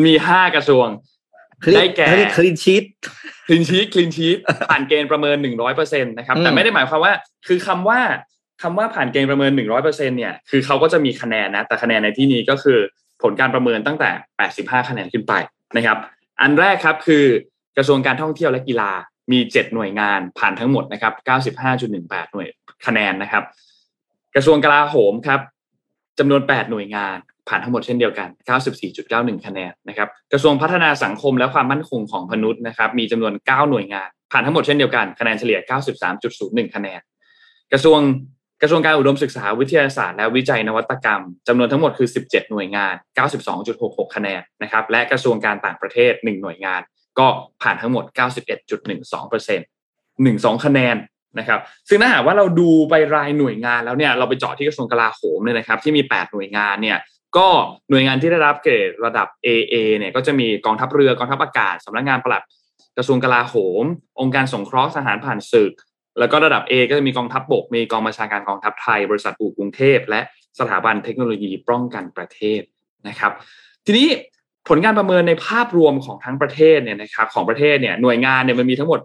[0.07, 0.87] มีห้ากระทรวง
[1.75, 2.07] ได้แก่
[2.37, 2.85] คลีนชีต
[3.47, 4.39] คลีนชีตคลีนชีต
[4.71, 7.13] ผ่านเกณฑ์ประเมินหนึ่งร้อยเปอร์เซ็นต์นะครับอืมแต่ไม่ได้หมายความว่า
[7.47, 8.01] คือคำว่า
[8.63, 12.79] คำว่าผ่านเกณฑ์ประเมินหนึ่งร้อยเปอร์เซ็นต์เนี่ยคือเขาก็จะมีคะแนนนะแต่คะแนนในที่นี้ก็คือ
[13.23, 15.33] ผลการประเมินตั้งแต่แปดสิบห้าคะแนนขึ้นไป
[15.77, 15.99] นะครับ
[16.41, 17.25] อันแรกครับคือ
[17.77, 18.91] กระทรวงการท่องเที่ยวและกีฬา
[19.33, 22.47] มีเจ็ดหน่วยงานผ่านทั้งหมดนะครับเก้าสิบห้าจุดหนึ่งแปดหน่วย
[22.87, 23.45] คะแนนนะครับ
[24.35, 25.41] กระทรวงกลาโหมครับ
[26.19, 27.17] จำนวน 8 หน่วยงาน
[27.49, 28.29] ผ่านทั้งหมดเช่นเดียวกัน
[28.87, 35.59] 94.91 คะแนนนะครับ กระทรวงพัฒนาสังคมและความมั่นคงของมนุษย์นะครับ มีจำนวน 9 หน่วยงาน ผ่านทั้งหมดเช่นเดียวกัน คะแนนเฉลี่ย
[36.17, 37.01] 93.01 คะแนน
[37.73, 38.01] กระทรวง
[38.63, 42.95] กระทรวงการอุดมศึกษาวิทยาศาสตร์และวิจัยนวัตกรรมจำนวนทั้งหมดคือ 17 หน่วยงาน
[43.55, 46.81] 92.66 คะแนนนะครับและกระทรวงการต่างประเทศ 1 หน่วยงาน
[47.19, 47.27] ก็
[47.63, 48.05] ผ่านทั้งหมด
[48.81, 50.97] 91.12% 12 คะแนน
[51.39, 56.99] นะครับซึ่งถ้าหากว่าเราดูไปรายหน่วยงานแล้วเนี่ยเราไปเจาะที่กระทรวงกลาโหมเนี่ยนะครับที่มี 8 หน่วยงานเนี่ย
[57.37, 57.49] ก็
[57.91, 62.43] หน่วยงานที่ได้รับเกรดระดับ AA เนี่ยก็จะมีกองทัพเรือกองทัพอากาศสำนักงานปลัด
[62.97, 63.85] กระทรวงกลาโหม
[64.21, 65.73] องค์การสงเคราะห์ทหารผ่านศึก
[66.21, 70.21] แล้วก็ระดับ A ก็จะมีกองทัพบก มีกองบัญชาการกองทัพไทย บริษัทอู่กรุงเทพ และ
[70.59, 72.63] สถาบันเทคโนโลยีป้องกันประเทศ
[73.09, 73.33] นะครับ
[73.87, 74.09] ทีนี้
[74.69, 79.01] ผลการประเมินในภาพรวมของทั้งประเทศเนี่ยนะครับของประเทศเนี่ยหน่วยงานเนี่ยมันมีทั้งหมด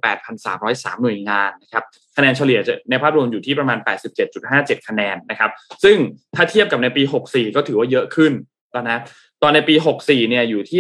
[0.49, 1.84] 8,303 หน่วยงานนะครับ
[2.18, 3.78] คะแนนเฉลี่ยจะในภาพรวมอยู่ที่ประมาณ
[4.34, 5.51] 87.57 คะแนนนะครับ
[5.84, 5.97] ซึ่ง
[6.36, 8.32] ถ้าเทียบกับในปี 64 ก็ถือว่าเยอะขึ้น
[8.72, 8.97] แล้วนะ
[9.41, 10.80] ตอนในปี 64 เนี่ยอยู่ที่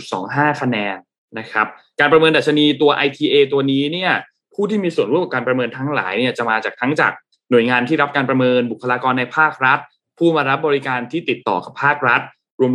[0.00, 0.96] 81.25 คะแนน
[1.38, 1.66] นะครับ
[2.00, 4.12] การประเมินดัชนีตัว ITA ตัวนี้เนี่ย
[4.54, 7.12] ผู้ที่มีส่วนร่วมกับการประเมินทั้งหลายเนี่ยจะมาจากทั้งจาก
[7.50, 9.78] หน่วยงานที่รับการประเมินบุคลากรในภาครัฐ
[10.18, 12.20] ผู้มารับบริการที่ติดต่อกับภาครัฐ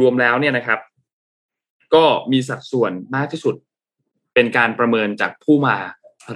[0.02, 0.80] รวมๆแล้วเนี่ยนะครับ
[1.96, 3.56] ก็มีสัดส่วนมากที่สุด
[4.34, 5.76] เป็นการประเมินจากผู้มา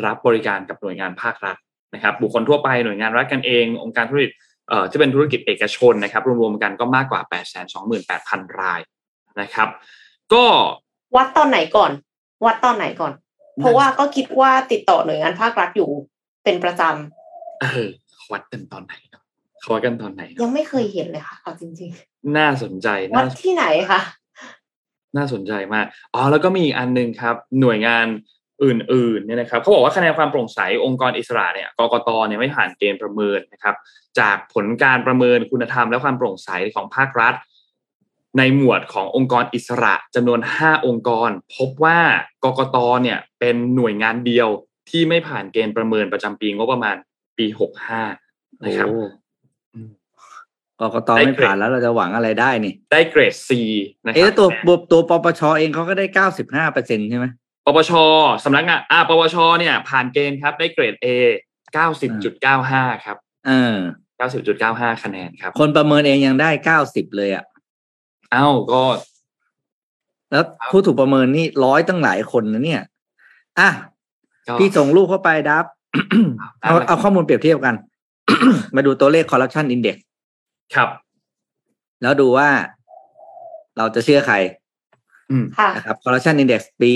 [0.06, 1.58] รับบริการกับหน่วยงานภาครัฐ
[1.94, 4.32] นะครับ บุคคลทั่วไปหน่วยงานรัฐกันเอง องค์การธุรกิจ
[4.70, 7.22] เอ่อที่เป็นธุรกิจเอกชนนะครับ รวมๆกันก็มากกว่า
[7.90, 8.80] 828,000 ราย
[9.42, 9.70] นะครับ
[10.34, 10.46] ก็
[11.16, 11.92] วัดตอนไหนก่อน
[12.46, 13.14] วัดตอนไหนก่อน
[13.60, 15.90] เพราะว่าก็คิดว่าติดต่อหน่วยงานภาครัฐอยู่
[16.44, 19.24] เป็นประจำเออเขาวัดกันตอนไหนเนาะ
[19.60, 21.92] เขาวัดกันตอนไหน ยัเนาะงไม่เคยเห็นเลยค่ะเอาจริง
[22.38, 24.02] น่าสนใจๆวัน่าดที่ไหนคะ
[25.18, 28.06] น่าสนใจมากอ๋อแล้วก็มีอีกอันหนึงครับ หน่วยงาน
[28.64, 33.76] อื่นๆเนี่ยนะครับเขาบอกว่าคะแนนความโปร่งใสองค์กรอิสระเนี่ยกกตเนี่ยไม่ผ่านเกณฑ์ประเมินนะครับ
[34.20, 37.34] จากผลการประเมินคุณธรรมและความโปร่งใสของภาครัฐ
[38.38, 42.00] ในหมวดขององค์กรอิสระจำนวน 5 องค์กร พบว่า
[42.44, 44.50] กกตเนี่ยเป็นหน่วยงานเดียว
[44.90, 46.96] ที่ไม่ผ่านเกณฑ์ประเมินประจำปีงบประมาณ
[47.38, 47.46] ปี
[48.04, 49.04] 65 นะครับโอ้
[49.74, 49.90] อืม
[50.82, 53.50] กกตไม่ผ่านแล้วเราจะหวังอะไรได้นี่ ได้เกรด C
[54.06, 57.26] นะครัเอ๊ะตัวตัวตัวปปชเองเขาก็ได้เก้าสิบห้าเปอร์เซ็นใช่ไหม
[57.66, 57.92] ปปช
[58.44, 61.08] สำนักงานอ่าปปชเนี่ยผ่านเกณฑ์ครับ ได้เกรด A
[61.76, 63.18] 90.95ครับ
[63.48, 63.78] เออ
[64.42, 68.82] 90.95คะแนนครับ คนประเมินเองยังได้เก้าสิบเลยอะเอ้าก็
[70.32, 72.82] แล้วผู้ถูกประเมินนี่ร้อยตั้งหลายคนนะเนี่ย
[73.60, 73.70] อะ
[74.48, 75.66] ก็พี่ส่งรูปเข้าไปดับ
[76.62, 77.76] เอาเอาข้อมูลเปรียบเทียบกัน
[78.76, 79.98] มาดูตัวเลข corruption index
[80.76, 80.90] ครับ
[82.02, 82.50] แล้วดูว่า
[83.78, 84.36] เราจะเชื่อใคร
[85.32, 86.92] อืมค่ะนะครับ corruption index ปี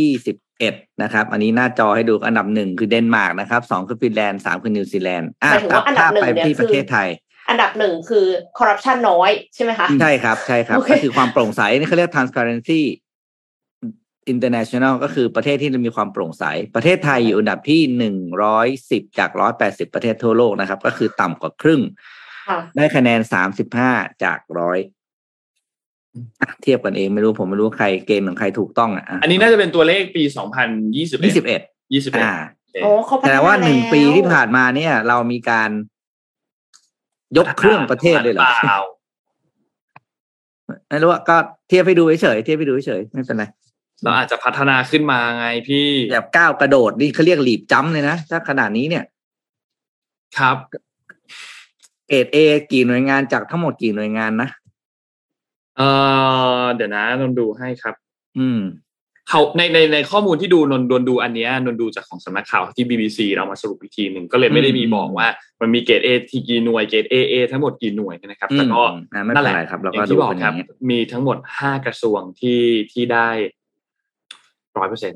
[0.00, 7.08] 2021นะครับ อันนี้หน้าจอให้ดูอันดับหนึ่งคือเดนมาร์กนะครับสองคือฟินแลนด์สามคือนิวซีแลนด์อะหมายถึงตัดว่าอันดับภาพหนึ่งไปเนี่ยที่คือประเทศไทย
[7.48, 8.26] อันดับหนึ่งคือ
[8.58, 12.80] คอร์รัปชันน้อยใช่ไหมคะใช่ครับใช่ครับโอเคก็คือความโปร่งใสนี่เขาเรียก transparency
[14.32, 21.80] international ก็คือประเทศที่มีความโปร่งใส ประเทศไทยอยู่อันดับที่หนึ่งร้อยสิบจากร้อยแปดสิบประเทศทั่วโลกนะครับ ก็คือต่ำกว่าครึ่ง
[22.48, 23.90] ค่ะได้คะแนนสามสิบห้า
[24.24, 24.78] จากร้อย
[26.62, 30.22] เทียบกันเองไม่รู้ผมไม่รู้ใครเกณฑ์ของใครถูกต้องอะอันนี้น่าจะเป็นตัวเลขปี
[30.60, 31.60] 2021ยี่สิบเอ็ด
[31.92, 32.34] 21อ่า
[32.82, 35.70] โอ้เขาพัฒแต่นาว่าหนึ่งแล้วปีที่ผ่านมาเนี่ย เรามีการ
[37.36, 38.80] ยกเครื่องประเทศเลยเหรอเปล่า
[40.88, 41.36] ไม่รู้ว่าก็
[41.68, 43.44] เทียบให้ดูเฉยๆเทียบให้ดูเฉยๆไม่เป็นไร
[44.02, 49.04] เราอาจจะพัฒนาขึ้นมาไงพี่แบบก้าวกระโดดนี่เขาเรียกหลีบจ้ำเลยนะถ้าขนาดนี้เนี่ย
[50.38, 50.56] ครับ
[52.08, 52.38] เกรดเอ
[52.72, 54.48] กี่หน่วยงานจากทั้งหมดกี่หน่วยงานนะ
[55.76, 55.82] เอ
[56.62, 57.94] อเดี๋ยวนะนนดูให้ครับ
[58.38, 58.60] อืม
[59.34, 65.28] เขาในในในข้อมูลที่ดูนนนนดูอันเนี้ยนนดูจากของสำนักข่าวที่ BBC เรามาสรุปอีกทีหนึ่งก็เลยไม่ได้มีอืมบอกว่า
[65.60, 72.60] มันมีเกรด A ที่กี่หน่วยเกรด A A ทั้งหมดกี่หน่วยนะครับแต่ก็อืมอ่าไม่เป็นไรครับเราอก็ย่างดูที่บอกเป็นอครัย่าบงนี้มีทั้งหมดห้ากระทรวงที่
[72.92, 73.28] ที่ได้
[74.78, 75.12] ร้อยเปอร์เซ็น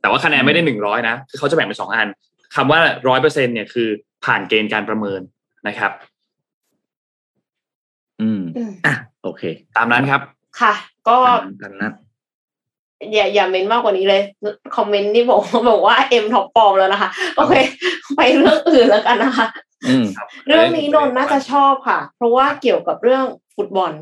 [0.00, 2.08] แต่ว่าคะแนนไม่ได้หนึ่งร้อยนะคือเขาจะแบ่งเป็นสองอัน
[2.54, 3.88] คำว่าร้อยเปอร์เซ็นเนี่ยคือ
[4.24, 5.20] ผ่านเกณฑ์การประเมิน
[5.68, 5.92] นะครับ
[8.20, 9.42] อืมอืมอะโอเค
[9.76, 10.20] ตามนั้นครับ
[10.60, 10.72] ค่ะ
[11.08, 11.16] ก็
[11.62, 11.94] ตามนั้น
[13.12, 14.22] อย่าอย่าเมนต์มากกว่านี้เลย
[14.76, 17.54] คอมเมนต์นี่บอกว่าบอกว่าเอ็ม top form แล้วนะคะ โอเค
[18.16, 19.46] ไปเรื่องอื่นแล้วกันนะคะ
[19.88, 20.04] อืม
[20.46, 23.24] เรื่องนี้นนท์น่าจะชอบค่ะ เพราะว่าเกี่ยวกับเรื่อง
[23.56, 23.92] ฟุตบอล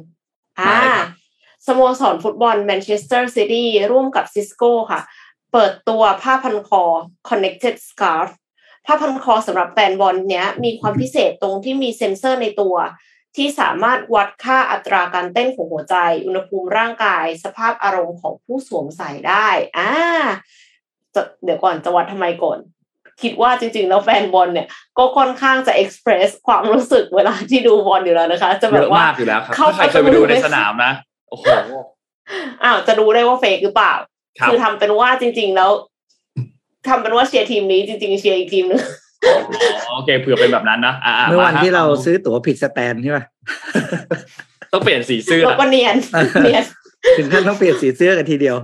[0.59, 1.09] อ่าได้ครับ
[1.67, 5.01] สโมสรฟุตบอลแมนเชสเตอร์ซิตี้ร่วมกับซิสโก้ค่ะ
[5.53, 6.83] เปิดตัวผ้าพันคอ
[7.29, 8.31] Connected Scarf
[8.87, 12.75] ผ้าพันคอสำหรับแฟนบอลเนี้ยมีความพิเศษตรงที่มีเซ็นเซอร์ในตัว
[13.37, 19.49] ที่สามารถวัดค่าอัตราการเต้นของหัวใจ อุณหภูมิร่างกาย สภาพอารมณ์ของผู้สวมใส่ได้
[19.79, 19.93] อ่า
[21.15, 22.59] จะเดี๋ยวก่อนจะวัดทำไมก่อน
[23.23, 24.69] คิดว่าจริงๆ แล้วแฟนบอลเนี่ย
[24.99, 30.93] ก็ค่อนข้างจะ express ความรู้สึกเวลาที่ดูบอลอยู่แล้วนะคะ จะแบบเยอะว่ามากอยู่แล้วครับเข้าถ้าใครเคยไปดูในสนามนะ
[31.31, 31.47] โอ้โห
[32.65, 33.95] อ้าวจะดูได้ว่า fake หรือเปล่า
[34.39, 35.71] ครับคือทำเป็นว่าจริง ๆ แล้ว
[36.89, 39.08] ทำเป็นว่าเชียร์ทีมนี้จริง ๆ เชียร์อีกทีมนึงอ๋อ
[39.91, 40.95] โอเคเผื่อเป็นแบบนั้นนะ
[41.29, 43.25] เมื่อวันที่เราซื้อตั๋วผิด stand ใช่ป่ะ
[44.73, 45.97] ต้องเปลี่ยนสีเสื้อแล้วก็เนียน
[46.45, 46.65] เนียน
[47.19, 48.57] ถึงขั้นต้องเปลี่ยนสีเสื้อกันทีเดียว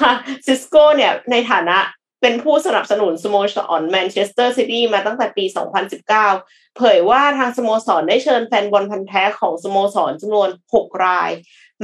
[0.00, 0.12] ค่ะ
[0.46, 1.78] ซิสโก้เนี่ยในฐานะ
[2.22, 5.44] เป็นผู้สนับสนุนสโมสรแมนเชสเตอร์ซิตี้มาตั้งแต่ปี
[6.10, 11.30] 2019 เผยว่าทางสโมสรได้เชิญแฟนบอลพันธ์แท้ของสโมสรจำนวน 6 ราย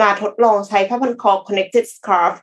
[0.01, 2.35] มาทดลองใช้ผ้าพันคอ Connected Scarf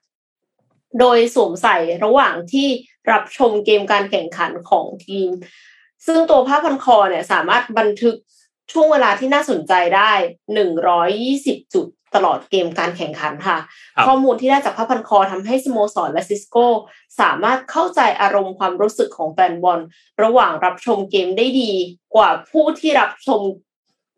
[0.99, 2.67] โดยสวมใส่ระหว่างที่
[3.11, 5.29] รับชมเกมการแข่งขันของทีม
[6.05, 8.15] ซึ่งตัวผ้าพันคอเนี่ยสามารถบันทึก
[8.71, 10.11] ช่วงเวลาที่น่าสนใจได้
[10.93, 13.57] 120จุดตลอดเกมการแข่งขันค่ะ
[13.95, 16.65] ครับข้อมูลที่ได้จากผ้าพันคอทำให้สโมสรและซิสโก้
[17.21, 19.79] สามารถเข้าใจอารมณ์ความรู้สึกของแฟนบอล
[20.23, 21.71] ระหว่างรับชมเกมได้ดี
[22.15, 23.41] กว่าผู้ที่รับชม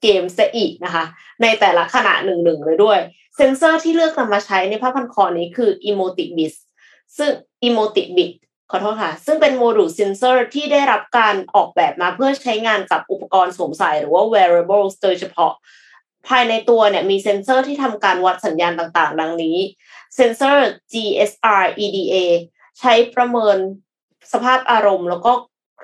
[0.02, 1.04] เกมซะอีกนะคะ
[1.42, 3.00] ในแต่ละขณะหนึ่งหนึ่งเลยด้วย
[3.36, 6.54] เซนเซอร์ที่เลือกนำมาใช้ในผ้าพันคอนี้คือ EmotiBit
[7.18, 7.32] ซึ่ง
[7.68, 8.32] EmotiBit
[8.72, 15.52] ขอโทษค่ะ ซึ่งเป็นโมดูลเซนเซอร์ที่ได้รับการออกแบบมาเพื่อใช้งานกับอุปกรณ์สวมใส่หรือว่า wearables โดยเฉพาะ
[16.28, 19.58] ภายในตัวเนี่ยมีเซนเซอร์ที่ทำการวัดสัญญาณต่างๆ ดังนี้
[20.16, 22.16] เซนเซอร์ GSR EDA
[22.80, 23.58] ใช้ประเมิน
[24.34, 25.32] สภาพอารมณ์แล้วก็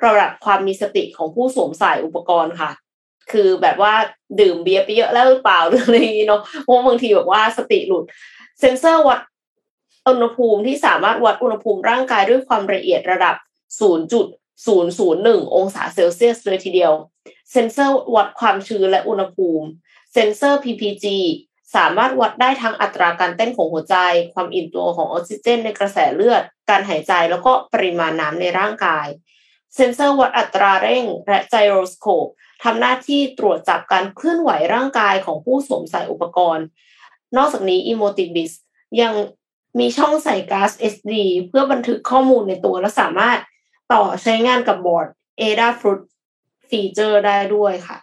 [0.05, 2.71] ระดับความมีสติของผู้สวมใส่อุปกรณ์ค่ะ
[3.31, 3.93] คือแบบว่า
[4.39, 8.03] ดื่มเบียร์ไปเยอะแล้วหรือเปล่าหรืออะไรอย่างนี้เนาะเพราะบางทีแบบว่าสติหลุด
[8.59, 9.19] เซนเซอร์วัด
[10.07, 13.35] อุณหภูมิที่สามารถวัดอุณหภูมิร่างกายด้วยความละเอียดระดับ
[13.79, 16.93] 0.001 องศาเซลเซียสเลยทีเดียว
[17.51, 19.67] เซนเซอร์วัดความชื้นและอุณหภูมิ
[20.13, 21.05] เซนเซอร์ PPG
[21.75, 23.95] สามารถวัดได้ทั้งอัตราการเต้นของหัวใจ
[24.33, 29.07] ความอิ่มตัวของออกซิเจนในกระแสเลือด การหายใจแล้วก็ปริมาณน้ำในร่างกาย
[29.75, 32.27] เซ็นเซอร์วัดอัตราเร่ง และไจโรสโคป
[32.63, 36.65] ทำหน้าที่ตรวจจับการเคลื่อนไหวร่างกายของผู้สวมใส่อุปกรณ์
[37.37, 38.51] นอกจากนี้ e m o t i b i s
[39.01, 39.13] ยัง
[39.79, 41.13] มีช่องใส่การ์ด SD
[41.47, 43.37] เพื่อบันทึกข้อมูลในตัวและสามารถ
[43.93, 45.07] ต่อใช้งานกับบอร์ด
[45.41, 46.01] Adafruit
[46.69, 47.97] Feather ได้ด้วยค่ะ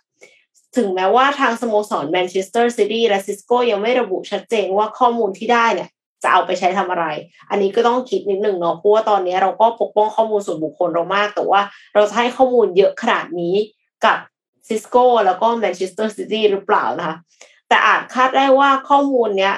[0.77, 5.89] ถึงแม้ว่าทางสโมสรแมนเชสเตอร์ซิตี้และซิสโกยังไม่ระบุชัดเจนว่าข้อมูลที่ได้เนี่ย
[6.23, 7.07] จะเอาไปใช้ทำอะไร
[7.51, 11.61] อันนี้ก็ต้องคิดนิดหนึ่งเนาะ เพราะว่าตอนนี้เราก็ปกป้องข้อมูลส่วนบุคคลเรามาก แต่ว่า
[11.95, 13.55] เราจะให้ข้อมูลเยอะขนาดนี้
[14.05, 14.19] กับ
[14.69, 14.97] ซิสโก
[15.27, 17.17] แล้วก็แมนเชสเตอร์ซิตี้หรือเปล่านะคะ
[17.69, 19.55] แต่อาจคาดได้ว่าข้อมูลเนี้ย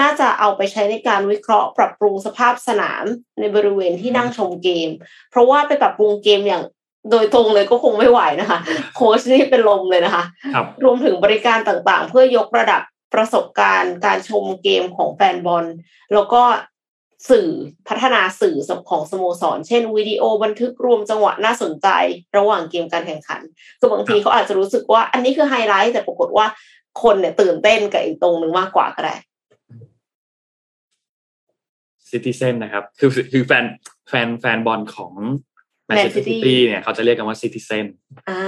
[0.00, 3.04] น่าจะเอาไปใช้ในการวิเคราะห์ปรับปรุงสภาพสนาม
[3.40, 4.88] ในบริเวณที่นั่งชมเกม
[5.30, 6.62] เพราะว่าไปปรับปรุงเกมอย่าง
[7.10, 8.58] โดยตรงเลยก็คงไม่ไหวนะคะ
[8.96, 10.24] โค้ชนี่เป็นลมเลยนะคะ
[10.54, 12.82] ครับรวมถึงบริการต่างๆ เพื่อยกระดับ
[13.14, 15.64] ประสบการณ์การชมเกมของแฟนบอล
[16.14, 16.42] แล้วก็
[17.30, 17.48] สื่อ
[17.88, 18.56] พัฒนาสื่อ
[18.90, 21.88] ของสโมสร เช่นวิดีโอบันทึกรวมจังหวะน่าสนใจ
[22.36, 23.40] ระหว่างเกมการแข่งขัน
[23.78, 26.46] คือบางทีเขาอาจจะรู้สึกว่าอันนี้คือไฮไลท์แต่ปรากฏว่า
[27.02, 29.14] คนเนี่ยตื่นเต้นกับอีกตรงหนึ่งมากกว่าก็ได้
[32.10, 33.64] Cityzen นะครับ คือคือแฟน
[34.08, 35.12] แฟนแฟนบอลของ
[35.86, 37.86] แมน Man เชสเตอร์ City ซิตี้เนี่ยเขาจะเรียกกันว่า Cityzen
[38.30, 38.42] อ่า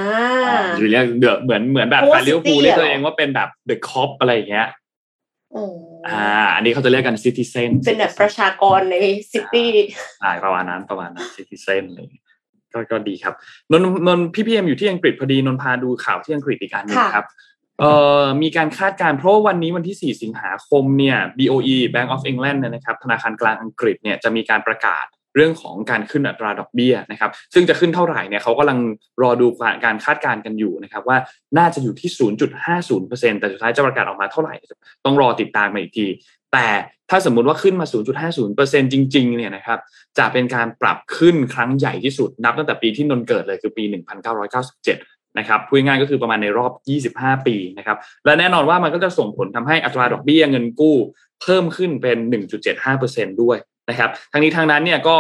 [0.79, 4.69] หรือเรียกเดือเหมือนเหมือนแบบเพราะแฟว่านลิเวอร์พูล City เรียกอะตัวเองว่าเป็นแบบ The Kop อะไรอย่างเงี้ย
[5.53, 5.63] โอ้
[6.09, 8.97] อ่า อันนี้เขาจะเรียกกัน Cityzen เป็นแบบประชากรใน
[9.33, 9.69] ซิตี้
[10.23, 12.07] อ่าประมาณนั้นประมาณนั้น Cityzen เลย
[12.75, 13.35] ก็ก็ดีครับ
[13.71, 17.27] นนนนพี่พีเอ็มอยู่ที่อังกฤษพอดีนนพาดูข่าวที่อังกฤษอีกอันหนึ่งค่ะครับ
[17.81, 17.93] เอ่
[18.23, 25.07] อมีการคาดการณ์เพราะว่าวันนี้วันที่ 4 สิงหาคมเนี่ย BOE Bank of England เนี่ยนะครับธนาคารกลางอังกฤษเนี่ยจะมีการประกาศ
[25.37, 28.79] เรื่องของการขึ้นอัตราดอกเบี้ยนะครับ ซึ่งจะขึ้นเท่าไหร่เนี่ยเขากำลัง
[29.23, 29.47] รอดู
[29.85, 31.19] การคาดการณ์กันอยู่นะครับว่า
[31.59, 32.11] น่าจะอยู่ที่
[32.77, 34.55] 0.50%แต่สุดท้ายจะประกาศออกมาเท่าไหร่
[35.05, 36.07] ต้องรอติดตามมาอีกที
[36.53, 36.69] แต่
[37.11, 37.87] ถ้าสมมุติว่าขึ้นมา
[38.35, 39.79] 0.50%จริงๆเนี่ยนะครับ
[40.19, 43.85] จะเป็นการปรับขึ้นครั้งใหญ่ที่สุดนับตั้งแต่ปีที่นนเกิดเลยคือปี
[44.51, 46.73] 1997 นะครับพูดง่ายก็คือประมาณในรอบ
[47.23, 50.97] 25 ปีนะครับและแน่นอนว่ามันก็จะส่งผลทำให้อัตราดอกเบี้ยเงินกู้
[51.43, 52.19] เพิ่มขึ้นเป็น
[52.81, 53.59] 1.75%ด้วย
[53.91, 55.17] นะครับทั้งนี้ทั้งนั้นเนี่ยก็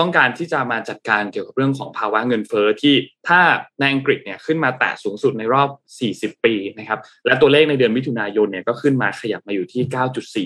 [0.00, 2.94] ต้องการที่จะมาจัดการเกี่ยวกับเรื่องของภาวะเงินเฟ้อที่
[3.28, 3.40] ถ้า
[3.80, 5.68] ในอังกฤษเนี่ยขึ้นมาแตะสูงสุดในรอบ
[6.36, 9.82] 40 ปีนะครับและตัวเลขในเดือนมิถุนายนเนี่ยก็ขึ้นมาขยับมาอยู่ที่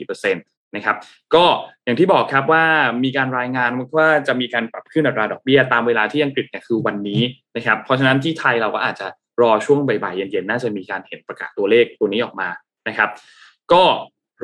[0.04, 0.96] 9.4% นะครับ
[1.34, 1.44] ก็
[1.84, 2.64] อย่างที่บอกครับว่า
[3.04, 7.20] มีการรายงานว่าจะมีการปรับขึ้นอัตราดอกเบี้ยตามเวลาที่อังกฤษเนี่ยคือวันนี้
[7.56, 9.06] นะครับเพราะฉะนั้นที่ไทยเราก็อาจจะ
[9.40, 12.48] รอช่วงบ่ายๆเย็นๆน่าจะมีการเห็นประกาศตัวเลขตัวนี้ออกมา
[12.88, 13.10] นะครับ
[13.72, 13.82] ก็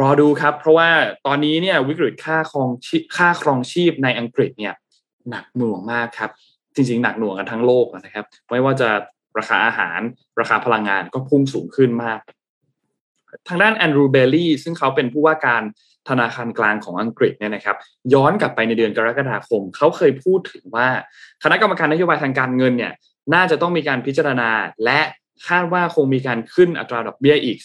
[0.01, 0.89] รอดูครับ เพราะว่า
[1.27, 2.69] ตอนนี้เนี่ยวิกฤตค่าครอง
[3.17, 4.75] ค่าครองชีพในอังกฤษเนี่ย
[5.31, 6.31] หนักหน่วงมากครับ
[6.75, 8.89] จริงๆ หนักหน่วงกันทั้งโลกนะครับ ไม่ว่าจะ
[9.39, 10.01] ราคาอาหาร
[10.41, 12.21] ราคาพลังงานก็พุ่งสูงขึ้นมาก
[13.49, 15.63] ทางด้านแอนดรูเบลลี่ซึ่งเขาเป็นผู้ว่าการ
[16.09, 17.77] ธนาคารกลางของอังกฤษเนี่ยนะครับ
[18.15, 20.89] ย้อนกลับไปในเดือนกรกฎาคม เขาเคยพูดถึงว่า
[21.43, 22.93] คณะกรรมการนโยบายทางการเงินเนี่ย
[23.35, 24.51] น่าจะต้องมีการพิจารณา
[24.85, 25.01] และ
[25.49, 27.59] คาดว่าคงมีการขึ้นอัตราดอกเบี้ยอีก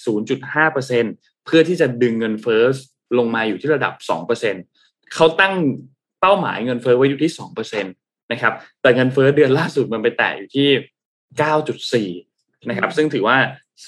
[0.69, 2.63] 0.5%เพื่อที่จะดึงเงินเฟ้อ
[3.17, 3.93] ลงมาอยู่ที่ระดับ
[4.53, 5.53] 2%เขาตั้ง
[6.21, 7.31] เป้าหมายเงินเฟ้อไว้อยู่ที่
[7.77, 10.69] 2%นะครับ แต่เงินเฟ้อเดือนล่าสุดมันไปแตะอยู่ที่
[12.09, 13.37] 9.4 นะครับ ซึ่งถือว่า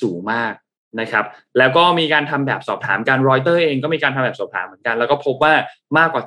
[0.01, 0.53] สูงมาก
[1.01, 1.25] นะครับ
[1.57, 5.53] แล้วก็มีการทำแบบสอบถามการรอยเตอร์เองก็มีการทำแบบสอบถามเหมือนกัน แล้วก็พบว่า
[5.97, 6.23] มากกว่า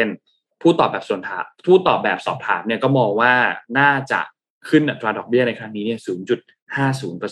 [0.00, 3.32] 70%ผู้ตอบแบบส่วนถามผู้ตอบแบบสอบถามเนี่ยก็มองว่า
[3.78, 4.20] น่าจะ
[4.68, 5.98] ขึ้นอัตราดอกเบี้ยในครั้งนี้เนี่ย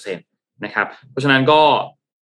[0.05, 1.63] 0.50%นะครับ เพราะฉะนั้นก็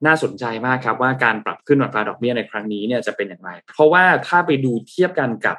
[0.06, 5.58] น่าสนใจมากครับว่าการปรับขึ้นอัตราดอกเบี้ยในครั้งนี้เนี่ยจะเป็นอย่างไร เพราะว่าถ้าไปดูเทียบกันกับ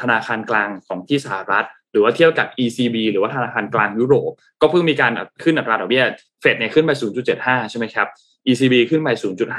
[0.00, 4.30] ธนาคารกลางของที่สหรัฐ หรือว่าเทียบกับ ECB หรือว่าธนาคารกลางยุโรป
[4.60, 5.12] ก็เพิ่งมีการ
[5.42, 6.04] ขึ้นอัตราดอกเบี้ย
[6.40, 6.90] เฟดเนี่ยขึ้นไป
[7.30, 8.06] 0.75 ใช่ไหมครับ
[8.46, 9.08] ECB ขึ้นไป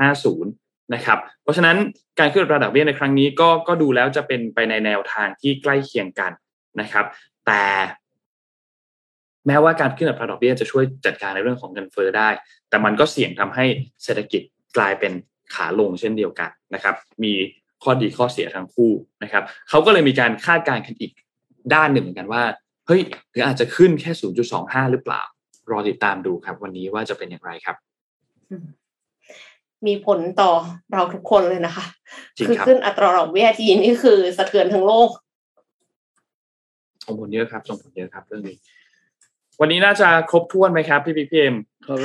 [0.04, 0.46] 0.50
[0.94, 1.78] นะครับ เพราะฉะนั้น
[2.20, 6.32] การขึ้นอัตราดอกเบี้ยในครั้งนี้ก็ก็ดูแล้วจะเป็นไปในแนวทางที่ใกล้เคียงกัน
[6.82, 7.06] นะครับ
[7.46, 7.64] แต่
[9.48, 12.30] แม้ว่าการขึ้นอัตราดอกเบี้ยจะช่วยจัดการในเรื่องของเงินเฟ้อได้
[12.70, 13.66] แต่มันก็เสี่ยงทำให้
[14.04, 14.42] เศรษฐกิจ
[14.78, 15.14] กลายเป็น
[15.54, 17.34] ขาลงเช่นเดียวกันนะครับ มี
[17.84, 18.92] ข้อดีข้อเสียทั้งคู่
[19.24, 21.12] นะครับเขาก็เลยมีการคาดการณ์กันอีก
[21.74, 22.44] ด้านหนึ่งเหมือนกันว่า
[22.88, 23.02] เฮ้ย
[23.32, 24.12] หรืออาจจะขึ้นแค่
[24.52, 25.24] 0.25 หรือเปล่า
[25.72, 27.76] รอติดตามดูครับ วันนี้ว่าจะเป็นอย่างไรครับ
[29.86, 30.52] มีผลต่อ
[30.94, 31.86] เราทุกคนเลยนะคะ
[32.38, 35.10] จริงคือครับขึ้นอัตราดอกเบี้ยทีนี่คือสะเทือนทั้งโลก
[37.06, 38.58] ส่งผลเยอะครับส่งผลเยอะครับเรื่องนี้
[39.60, 41.56] วันนี้น่าจะครบถ้วนไหมครับ พี่พีพีเอ็ม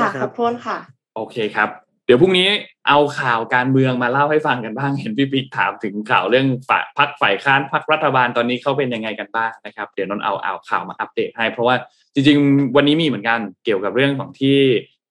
[0.00, 0.78] ค่ะครบถ้วนค่ะ
[1.16, 1.68] โอเคครับ
[2.08, 2.48] เดี๋ยวพรุ่งนี้
[2.88, 11.76] เอาข่าวการเมืองมาเล่าให้ฟังกันบ้าง เห็นพี่ปิ๊กถามถึงข่าวเรื่องฟากฝ่ายค้านฟากรัฐบาลตอนนี้เขาเป็นยังไงกันบ้างนะครับ เดี๋ยวนนเอาเอาข่าวมาอัปเดตให้ เพราะว่า
[12.14, 14.56] จริง ๆ วันนี้มีเหมือนกันเกี่ยวกับเรื่องของที่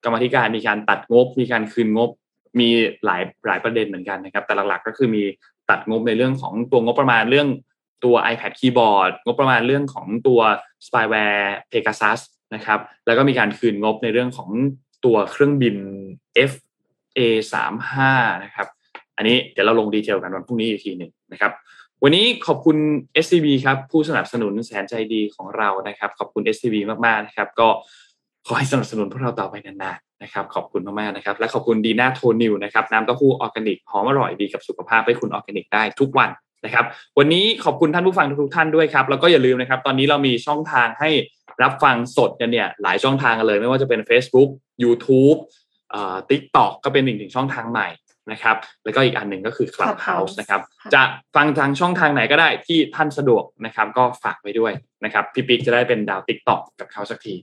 [0.04, 2.10] กรรมธิการมีการตัดงบ มีการคืนงบ
[2.60, 2.68] มี
[3.04, 5.22] หลายหลายประเด็นเหมือนกันนะครับ แต่หลักๆก็คือมี
[5.70, 7.48] ตัดงบในเรื่องของตัวงบประมาณเรื่อง
[8.04, 10.40] ตัว iPad keyboard งบประมาณเรื่องของตัว
[10.86, 12.20] spyware Pegasus
[12.54, 14.50] นะครับ แล้วก็มีการคืนงบในเรื่องของ
[15.04, 15.76] ตัวเครื่องบิน
[16.50, 16.52] F
[17.18, 17.94] A35
[18.44, 18.66] นะครับ
[19.16, 21.52] อันนี้เดี๋ยวเราลงดีเทลกันวันพรุ่งนี้อีกทีหนึ่งนะครับ
[22.02, 22.76] วันนี้ขอบคุณ
[23.24, 27.68] SCB ครับ ผู้สนับสนุนแสนใจดีของเรานะครับ ขอบคุณ SCB มากๆนะครับ ก็
[28.46, 36.30] ขอให้สนับสนุนพวกเราต่อไปนานๆนะครับ ขอบคุณมากๆนะครับ และขอบคุณดีน่าโทนิวนะครับน้ำเต้าหู้ออร์แกนิกหอมอร่อยดีกับสุขภาพให้คุณออร์แกนิกได้ทุกวัน
[36.64, 36.84] นะครับ
[37.18, 41.10] วันนี้ขอบคุณท่านผู้ฟังทุกท่านด้วยครับ แล้วก็อย่าลืมนะครับ ตอนนี้เรามีช่องทางให้
[41.62, 44.48] รับฟังสดกันเนี่ยหลายช่องทางกันเลย ไม่ว่าจะเป็น Facebook
[44.82, 45.38] YouTube
[45.90, 47.88] เอ่อ TikTok ก็เป็นอีกหนึ่งช่องทางใหม่
[48.32, 51.02] นะครับ แล้วก็อีกอันหนึ่งก็คือ Clubhouse Clubhouse นะครับค่ะจะ
[51.36, 54.72] ฟังทางช่องทางไหนก็ได้ที่ท่านสะดวกนะครับ ก็ฝากไว้ด้วย
[55.04, 57.34] นะครับ พี่ปิ๊กจะได้เป็นดาว TikTok กับเขาสักที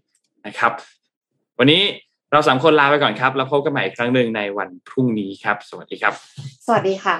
[0.45, 0.71] นะครับ
[1.59, 1.81] วันนี้
[2.31, 6.13] เราสามคนลาไปก่อนครับ แล้วพบกันใหม่อีกครั้งหนึ่งในวันพรุ่งนี้ครับ สวัสดีครับ
[6.65, 7.15] สวัสดีค่ะ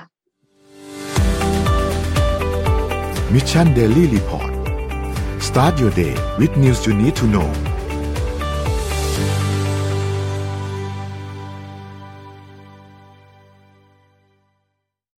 [3.34, 4.52] Mission Daily Report
[5.48, 7.50] start your day with news you need to know